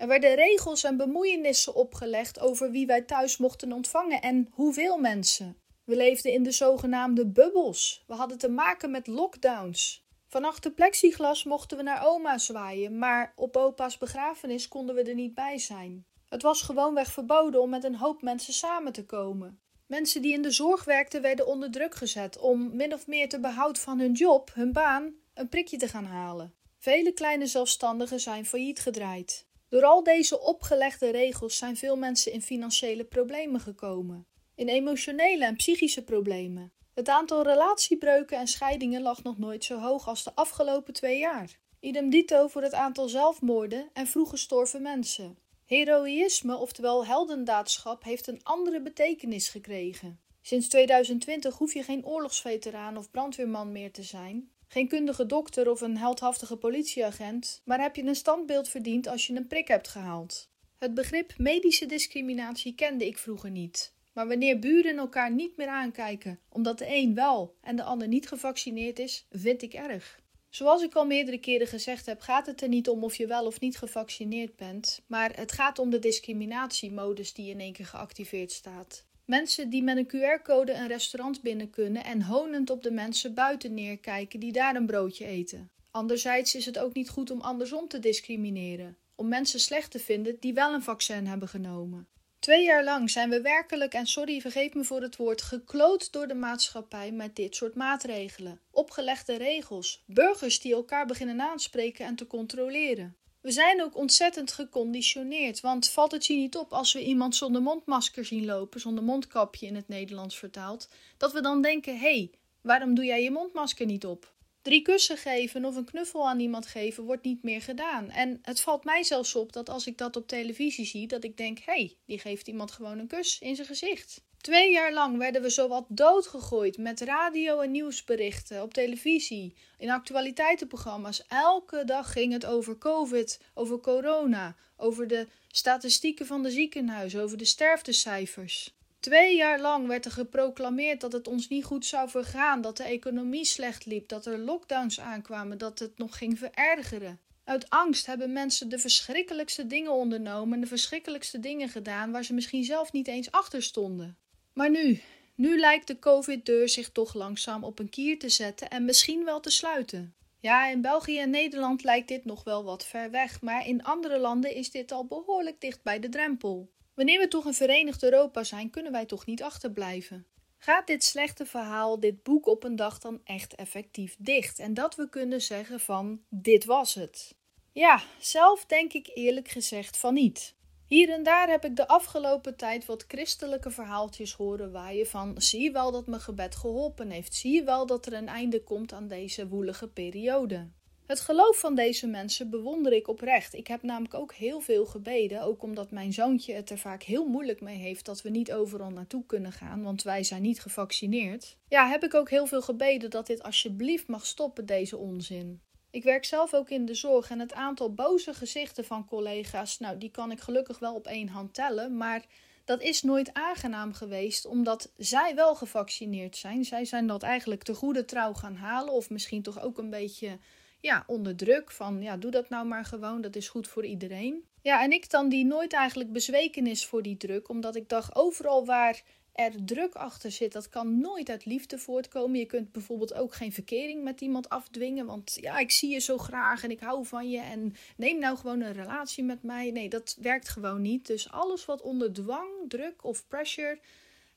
Er 0.00 0.06
werden 0.06 0.34
regels 0.34 0.84
en 0.84 0.96
bemoeienissen 0.96 1.74
opgelegd 1.74 2.40
over 2.40 2.70
wie 2.70 2.86
wij 2.86 3.02
thuis 3.02 3.36
mochten 3.36 3.72
ontvangen 3.72 4.22
en 4.22 4.48
hoeveel 4.50 4.98
mensen. 4.98 5.56
We 5.84 5.96
leefden 5.96 6.32
in 6.32 6.42
de 6.42 6.50
zogenaamde 6.50 7.26
bubbels. 7.26 8.04
We 8.06 8.14
hadden 8.14 8.38
te 8.38 8.48
maken 8.48 8.90
met 8.90 9.06
lockdowns. 9.06 10.06
Van 10.26 10.44
achter 10.44 10.70
plexiglas 10.70 11.44
mochten 11.44 11.76
we 11.76 11.82
naar 11.82 12.06
oma 12.06 12.38
zwaaien, 12.38 12.98
maar 12.98 13.32
op 13.36 13.56
opa's 13.56 13.98
begrafenis 13.98 14.68
konden 14.68 14.94
we 14.94 15.02
er 15.02 15.14
niet 15.14 15.34
bij 15.34 15.58
zijn. 15.58 16.06
Het 16.28 16.42
was 16.42 16.62
gewoonweg 16.62 17.12
verboden 17.12 17.60
om 17.60 17.70
met 17.70 17.84
een 17.84 17.96
hoop 17.96 18.22
mensen 18.22 18.52
samen 18.52 18.92
te 18.92 19.06
komen. 19.06 19.60
Mensen 19.86 20.22
die 20.22 20.32
in 20.32 20.42
de 20.42 20.50
zorg 20.50 20.84
werkten 20.84 21.22
werden 21.22 21.46
onder 21.46 21.70
druk 21.70 21.94
gezet 21.94 22.38
om 22.38 22.76
min 22.76 22.94
of 22.94 23.06
meer 23.06 23.28
te 23.28 23.40
behoud 23.40 23.78
van 23.78 23.98
hun 23.98 24.12
job, 24.12 24.50
hun 24.54 24.72
baan, 24.72 25.14
een 25.34 25.48
prikje 25.48 25.76
te 25.76 25.88
gaan 25.88 26.04
halen. 26.04 26.54
Vele 26.78 27.12
kleine 27.12 27.46
zelfstandigen 27.46 28.20
zijn 28.20 28.46
failliet 28.46 28.80
gedraaid. 28.80 29.48
Door 29.70 29.84
al 29.84 30.02
deze 30.02 30.40
opgelegde 30.40 31.10
regels 31.10 31.56
zijn 31.56 31.76
veel 31.76 31.96
mensen 31.96 32.32
in 32.32 32.42
financiële 32.42 33.04
problemen 33.04 33.60
gekomen, 33.60 34.26
in 34.54 34.68
emotionele 34.68 35.44
en 35.44 35.56
psychische 35.56 36.04
problemen. 36.04 36.72
Het 36.94 37.08
aantal 37.08 37.42
relatiebreuken 37.42 38.38
en 38.38 38.46
scheidingen 38.46 39.02
lag 39.02 39.22
nog 39.22 39.38
nooit 39.38 39.64
zo 39.64 39.78
hoog 39.78 40.08
als 40.08 40.24
de 40.24 40.34
afgelopen 40.34 40.92
twee 40.92 41.18
jaar. 41.18 41.58
Idem 41.80 42.10
dito 42.10 42.48
voor 42.48 42.62
het 42.62 42.72
aantal 42.72 43.08
zelfmoorden 43.08 43.90
en 43.92 44.06
vroeg 44.06 44.30
gestorven 44.30 44.82
mensen. 44.82 45.38
Heroïsme, 45.64 46.56
oftewel 46.56 47.06
heldendaadschap, 47.06 48.04
heeft 48.04 48.26
een 48.26 48.40
andere 48.42 48.80
betekenis 48.82 49.48
gekregen. 49.48 50.20
Sinds 50.42 50.68
2020 50.68 51.56
hoef 51.56 51.74
je 51.74 51.82
geen 51.82 52.06
oorlogsveteraan 52.06 52.96
of 52.96 53.10
brandweerman 53.10 53.72
meer 53.72 53.92
te 53.92 54.02
zijn, 54.02 54.50
geen 54.72 54.88
kundige 54.88 55.26
dokter 55.26 55.70
of 55.70 55.80
een 55.80 55.96
heldhaftige 55.96 56.56
politieagent, 56.56 57.60
maar 57.64 57.80
heb 57.80 57.96
je 57.96 58.02
een 58.02 58.14
standbeeld 58.14 58.68
verdiend 58.68 59.06
als 59.06 59.26
je 59.26 59.36
een 59.36 59.46
prik 59.46 59.68
hebt 59.68 59.88
gehaald. 59.88 60.50
Het 60.78 60.94
begrip 60.94 61.34
medische 61.36 61.86
discriminatie 61.86 62.74
kende 62.74 63.06
ik 63.06 63.18
vroeger 63.18 63.50
niet. 63.50 63.94
Maar 64.12 64.28
wanneer 64.28 64.58
buren 64.58 64.96
elkaar 64.96 65.32
niet 65.32 65.56
meer 65.56 65.68
aankijken 65.68 66.40
omdat 66.48 66.78
de 66.78 66.86
een 66.88 67.14
wel 67.14 67.56
en 67.60 67.76
de 67.76 67.82
ander 67.82 68.08
niet 68.08 68.28
gevaccineerd 68.28 68.98
is, 68.98 69.26
vind 69.30 69.62
ik 69.62 69.74
erg. 69.74 70.20
Zoals 70.48 70.82
ik 70.82 70.94
al 70.94 71.06
meerdere 71.06 71.38
keren 71.38 71.66
gezegd 71.66 72.06
heb, 72.06 72.20
gaat 72.20 72.46
het 72.46 72.62
er 72.62 72.68
niet 72.68 72.88
om 72.88 73.04
of 73.04 73.14
je 73.14 73.26
wel 73.26 73.46
of 73.46 73.60
niet 73.60 73.78
gevaccineerd 73.78 74.56
bent, 74.56 75.02
maar 75.06 75.36
het 75.36 75.52
gaat 75.52 75.78
om 75.78 75.90
de 75.90 75.98
discriminatiemodus 75.98 77.32
die 77.32 77.50
in 77.50 77.60
één 77.60 77.72
keer 77.72 77.86
geactiveerd 77.86 78.52
staat. 78.52 79.04
Mensen 79.30 79.70
die 79.70 79.82
met 79.82 79.96
een 79.96 80.06
QR-code 80.06 80.72
een 80.72 80.86
restaurant 80.86 81.42
binnen 81.42 81.70
kunnen 81.70 82.04
en 82.04 82.22
honend 82.22 82.70
op 82.70 82.82
de 82.82 82.90
mensen 82.90 83.34
buiten 83.34 83.74
neerkijken 83.74 84.40
die 84.40 84.52
daar 84.52 84.76
een 84.76 84.86
broodje 84.86 85.24
eten. 85.24 85.70
Anderzijds 85.90 86.54
is 86.54 86.66
het 86.66 86.78
ook 86.78 86.94
niet 86.94 87.08
goed 87.08 87.30
om 87.30 87.40
andersom 87.40 87.88
te 87.88 87.98
discrimineren, 87.98 88.96
om 89.14 89.28
mensen 89.28 89.60
slecht 89.60 89.90
te 89.90 89.98
vinden 89.98 90.36
die 90.40 90.54
wel 90.54 90.74
een 90.74 90.82
vaccin 90.82 91.26
hebben 91.26 91.48
genomen. 91.48 92.08
Twee 92.38 92.64
jaar 92.64 92.84
lang 92.84 93.10
zijn 93.10 93.30
we 93.30 93.40
werkelijk, 93.40 93.92
en 93.92 94.06
sorry, 94.06 94.40
vergeet 94.40 94.74
me 94.74 94.84
voor 94.84 95.02
het 95.02 95.16
woord, 95.16 95.42
gekloot 95.42 96.12
door 96.12 96.26
de 96.26 96.34
maatschappij 96.34 97.12
met 97.12 97.36
dit 97.36 97.56
soort 97.56 97.74
maatregelen. 97.74 98.60
Opgelegde 98.70 99.36
regels, 99.36 100.04
burgers 100.06 100.60
die 100.60 100.74
elkaar 100.74 101.06
beginnen 101.06 101.40
aanspreken 101.40 102.06
en 102.06 102.16
te 102.16 102.26
controleren. 102.26 103.16
We 103.40 103.50
zijn 103.50 103.82
ook 103.82 103.96
ontzettend 103.96 104.52
geconditioneerd, 104.52 105.60
want 105.60 105.88
valt 105.88 106.12
het 106.12 106.26
je 106.26 106.34
niet 106.34 106.56
op 106.56 106.72
als 106.72 106.92
we 106.92 107.04
iemand 107.04 107.36
zonder 107.36 107.62
mondmasker 107.62 108.24
zien 108.24 108.44
lopen, 108.44 108.80
zonder 108.80 109.04
mondkapje 109.04 109.66
in 109.66 109.74
het 109.74 109.88
Nederlands 109.88 110.38
vertaald, 110.38 110.88
dat 111.16 111.32
we 111.32 111.40
dan 111.40 111.62
denken: 111.62 111.92
hé, 111.98 111.98
hey, 111.98 112.30
waarom 112.60 112.94
doe 112.94 113.04
jij 113.04 113.22
je 113.22 113.30
mondmasker 113.30 113.86
niet 113.86 114.06
op? 114.06 114.34
Drie 114.62 114.82
kussen 114.82 115.16
geven 115.16 115.64
of 115.64 115.76
een 115.76 115.84
knuffel 115.84 116.28
aan 116.28 116.40
iemand 116.40 116.66
geven 116.66 117.04
wordt 117.04 117.24
niet 117.24 117.42
meer 117.42 117.62
gedaan. 117.62 118.10
En 118.10 118.38
het 118.42 118.60
valt 118.60 118.84
mij 118.84 119.02
zelfs 119.02 119.34
op 119.34 119.52
dat 119.52 119.68
als 119.68 119.86
ik 119.86 119.98
dat 119.98 120.16
op 120.16 120.26
televisie 120.26 120.86
zie, 120.86 121.06
dat 121.06 121.24
ik 121.24 121.36
denk: 121.36 121.58
hé, 121.58 121.72
hey, 121.72 121.96
die 122.06 122.18
geeft 122.18 122.48
iemand 122.48 122.70
gewoon 122.70 122.98
een 122.98 123.06
kus 123.06 123.38
in 123.38 123.54
zijn 123.54 123.66
gezicht. 123.66 124.22
Twee 124.40 124.72
jaar 124.72 124.92
lang 124.92 125.18
werden 125.18 125.42
we 125.42 125.50
zowat 125.50 125.84
doodgegooid 125.88 126.78
met 126.78 127.00
radio- 127.00 127.60
en 127.60 127.70
nieuwsberichten 127.70 128.62
op 128.62 128.74
televisie, 128.74 129.54
in 129.78 129.90
actualiteitenprogramma's. 129.90 131.26
Elke 131.28 131.84
dag 131.84 132.12
ging 132.12 132.32
het 132.32 132.46
over 132.46 132.78
COVID, 132.78 133.40
over 133.54 133.80
corona, 133.80 134.56
over 134.76 135.08
de 135.08 135.26
statistieken 135.48 136.26
van 136.26 136.42
de 136.42 136.50
ziekenhuizen, 136.50 137.22
over 137.22 137.38
de 137.38 137.44
sterftecijfers. 137.44 138.74
Twee 139.00 139.36
jaar 139.36 139.60
lang 139.60 139.86
werd 139.86 140.04
er 140.04 140.10
geproclameerd 140.10 141.00
dat 141.00 141.12
het 141.12 141.28
ons 141.28 141.48
niet 141.48 141.64
goed 141.64 141.86
zou 141.86 142.08
vergaan, 142.08 142.60
dat 142.60 142.76
de 142.76 142.84
economie 142.84 143.44
slecht 143.44 143.86
liep, 143.86 144.08
dat 144.08 144.26
er 144.26 144.38
lockdowns 144.38 145.00
aankwamen, 145.00 145.58
dat 145.58 145.78
het 145.78 145.98
nog 145.98 146.18
ging 146.18 146.38
verergeren. 146.38 147.20
Uit 147.44 147.70
angst 147.70 148.06
hebben 148.06 148.32
mensen 148.32 148.68
de 148.68 148.78
verschrikkelijkste 148.78 149.66
dingen 149.66 149.92
ondernomen 149.92 150.54
en 150.54 150.60
de 150.60 150.66
verschrikkelijkste 150.66 151.40
dingen 151.40 151.68
gedaan 151.68 152.12
waar 152.12 152.24
ze 152.24 152.34
misschien 152.34 152.64
zelf 152.64 152.92
niet 152.92 153.08
eens 153.08 153.30
achter 153.30 153.62
stonden. 153.62 154.16
Maar 154.52 154.70
nu, 154.70 155.00
nu 155.34 155.58
lijkt 155.58 155.86
de 155.86 155.98
COVID-deur 155.98 156.68
zich 156.68 156.90
toch 156.90 157.14
langzaam 157.14 157.64
op 157.64 157.78
een 157.78 157.90
kier 157.90 158.18
te 158.18 158.28
zetten 158.28 158.70
en 158.70 158.84
misschien 158.84 159.24
wel 159.24 159.40
te 159.40 159.50
sluiten. 159.50 160.14
Ja, 160.38 160.68
in 160.68 160.80
België 160.80 161.18
en 161.18 161.30
Nederland 161.30 161.84
lijkt 161.84 162.08
dit 162.08 162.24
nog 162.24 162.44
wel 162.44 162.64
wat 162.64 162.86
ver 162.86 163.10
weg, 163.10 163.40
maar 163.40 163.66
in 163.66 163.82
andere 163.82 164.18
landen 164.18 164.54
is 164.54 164.70
dit 164.70 164.92
al 164.92 165.06
behoorlijk 165.06 165.60
dicht 165.60 165.82
bij 165.82 166.00
de 166.00 166.08
drempel. 166.08 166.70
Wanneer 166.94 167.18
we 167.18 167.28
toch 167.28 167.44
een 167.44 167.54
verenigd 167.54 168.02
Europa 168.02 168.44
zijn, 168.44 168.70
kunnen 168.70 168.92
wij 168.92 169.06
toch 169.06 169.26
niet 169.26 169.42
achterblijven. 169.42 170.26
Gaat 170.58 170.86
dit 170.86 171.04
slechte 171.04 171.46
verhaal, 171.46 172.00
dit 172.00 172.22
boek 172.22 172.46
op 172.46 172.64
een 172.64 172.76
dag 172.76 172.98
dan 172.98 173.20
echt 173.24 173.54
effectief 173.54 174.16
dicht? 174.18 174.58
En 174.58 174.74
dat 174.74 174.94
we 174.94 175.08
kunnen 175.08 175.40
zeggen 175.40 175.80
van 175.80 176.22
dit 176.28 176.64
was 176.64 176.94
het. 176.94 177.34
Ja, 177.72 178.02
zelf 178.18 178.66
denk 178.66 178.92
ik 178.92 179.10
eerlijk 179.14 179.48
gezegd 179.48 179.96
van 179.96 180.14
niet. 180.14 180.54
Hier 180.90 181.10
en 181.10 181.22
daar 181.22 181.48
heb 181.48 181.64
ik 181.64 181.76
de 181.76 181.88
afgelopen 181.88 182.56
tijd 182.56 182.86
wat 182.86 183.04
christelijke 183.08 183.70
verhaaltjes 183.70 184.32
horen 184.32 184.72
waaien 184.72 185.06
van 185.06 185.34
zie 185.40 185.62
je 185.62 185.70
wel 185.70 185.90
dat 185.90 186.06
mijn 186.06 186.20
gebed 186.20 186.56
geholpen 186.56 187.10
heeft, 187.10 187.34
zie 187.34 187.54
je 187.54 187.64
wel 187.64 187.86
dat 187.86 188.06
er 188.06 188.12
een 188.12 188.28
einde 188.28 188.62
komt 188.62 188.92
aan 188.92 189.08
deze 189.08 189.48
woelige 189.48 189.88
periode. 189.88 190.68
Het 191.06 191.20
geloof 191.20 191.58
van 191.58 191.74
deze 191.74 192.06
mensen 192.06 192.50
bewonder 192.50 192.92
ik 192.92 193.08
oprecht. 193.08 193.54
Ik 193.54 193.66
heb 193.66 193.82
namelijk 193.82 194.14
ook 194.14 194.34
heel 194.34 194.60
veel 194.60 194.86
gebeden, 194.86 195.42
ook 195.42 195.62
omdat 195.62 195.90
mijn 195.90 196.12
zoontje 196.12 196.54
het 196.54 196.70
er 196.70 196.78
vaak 196.78 197.02
heel 197.02 197.26
moeilijk 197.26 197.60
mee 197.60 197.76
heeft 197.76 198.04
dat 198.04 198.22
we 198.22 198.30
niet 198.30 198.52
overal 198.52 198.90
naartoe 198.90 199.26
kunnen 199.26 199.52
gaan, 199.52 199.82
want 199.82 200.02
wij 200.02 200.22
zijn 200.22 200.42
niet 200.42 200.60
gevaccineerd. 200.60 201.56
Ja, 201.68 201.88
heb 201.88 202.04
ik 202.04 202.14
ook 202.14 202.30
heel 202.30 202.46
veel 202.46 202.62
gebeden 202.62 203.10
dat 203.10 203.26
dit 203.26 203.42
alsjeblieft 203.42 204.08
mag 204.08 204.26
stoppen, 204.26 204.66
deze 204.66 204.96
onzin. 204.96 205.60
Ik 205.90 206.02
werk 206.02 206.24
zelf 206.24 206.54
ook 206.54 206.70
in 206.70 206.84
de 206.84 206.94
zorg 206.94 207.30
en 207.30 207.38
het 207.38 207.52
aantal 207.52 207.94
boze 207.94 208.34
gezichten 208.34 208.84
van 208.84 209.04
collega's, 209.04 209.78
nou, 209.78 209.98
die 209.98 210.10
kan 210.10 210.30
ik 210.30 210.40
gelukkig 210.40 210.78
wel 210.78 210.94
op 210.94 211.06
één 211.06 211.28
hand 211.28 211.54
tellen, 211.54 211.96
maar 211.96 212.24
dat 212.64 212.82
is 212.82 213.02
nooit 213.02 213.34
aangenaam 213.34 213.92
geweest, 213.92 214.46
omdat 214.46 214.92
zij 214.96 215.34
wel 215.34 215.54
gevaccineerd 215.54 216.36
zijn. 216.36 216.64
Zij 216.64 216.84
zijn 216.84 217.06
dat 217.06 217.22
eigenlijk 217.22 217.62
te 217.62 217.74
goede 217.74 218.04
trouw 218.04 218.32
gaan 218.32 218.56
halen, 218.56 218.92
of 218.92 219.10
misschien 219.10 219.42
toch 219.42 219.62
ook 219.62 219.78
een 219.78 219.90
beetje 219.90 220.38
ja, 220.80 221.04
onder 221.06 221.36
druk 221.36 221.70
van 221.70 222.02
ja, 222.02 222.16
doe 222.16 222.30
dat 222.30 222.48
nou 222.48 222.66
maar 222.66 222.84
gewoon, 222.84 223.20
dat 223.20 223.36
is 223.36 223.48
goed 223.48 223.68
voor 223.68 223.84
iedereen. 223.84 224.44
Ja, 224.62 224.82
en 224.82 224.92
ik 224.92 225.10
dan 225.10 225.28
die 225.28 225.44
nooit 225.44 225.72
eigenlijk 225.72 226.12
bezweken 226.12 226.66
is 226.66 226.86
voor 226.86 227.02
die 227.02 227.16
druk, 227.16 227.48
omdat 227.48 227.76
ik 227.76 227.88
dacht 227.88 228.14
overal 228.14 228.66
waar 228.66 229.02
er 229.40 229.64
druk 229.64 229.94
achter 229.94 230.30
zit, 230.30 230.52
dat 230.52 230.68
kan 230.68 231.00
nooit 231.00 231.30
uit 231.30 231.44
liefde 231.44 231.78
voortkomen. 231.78 232.38
Je 232.38 232.46
kunt 232.46 232.72
bijvoorbeeld 232.72 233.14
ook 233.14 233.34
geen 233.34 233.52
verkering 233.52 234.02
met 234.02 234.20
iemand 234.20 234.48
afdwingen, 234.48 235.06
want 235.06 235.38
ja, 235.40 235.58
ik 235.58 235.70
zie 235.70 235.90
je 235.90 235.98
zo 235.98 236.18
graag 236.18 236.62
en 236.62 236.70
ik 236.70 236.80
hou 236.80 237.06
van 237.06 237.30
je 237.30 237.40
en 237.40 237.74
neem 237.96 238.18
nou 238.18 238.36
gewoon 238.36 238.60
een 238.60 238.72
relatie 238.72 239.24
met 239.24 239.42
mij. 239.42 239.70
Nee, 239.70 239.88
dat 239.88 240.16
werkt 240.20 240.48
gewoon 240.48 240.82
niet. 240.82 241.06
Dus 241.06 241.30
alles 241.30 241.64
wat 241.64 241.82
onder 241.82 242.12
dwang, 242.12 242.48
druk 242.68 243.04
of 243.04 243.26
pressure 243.28 243.78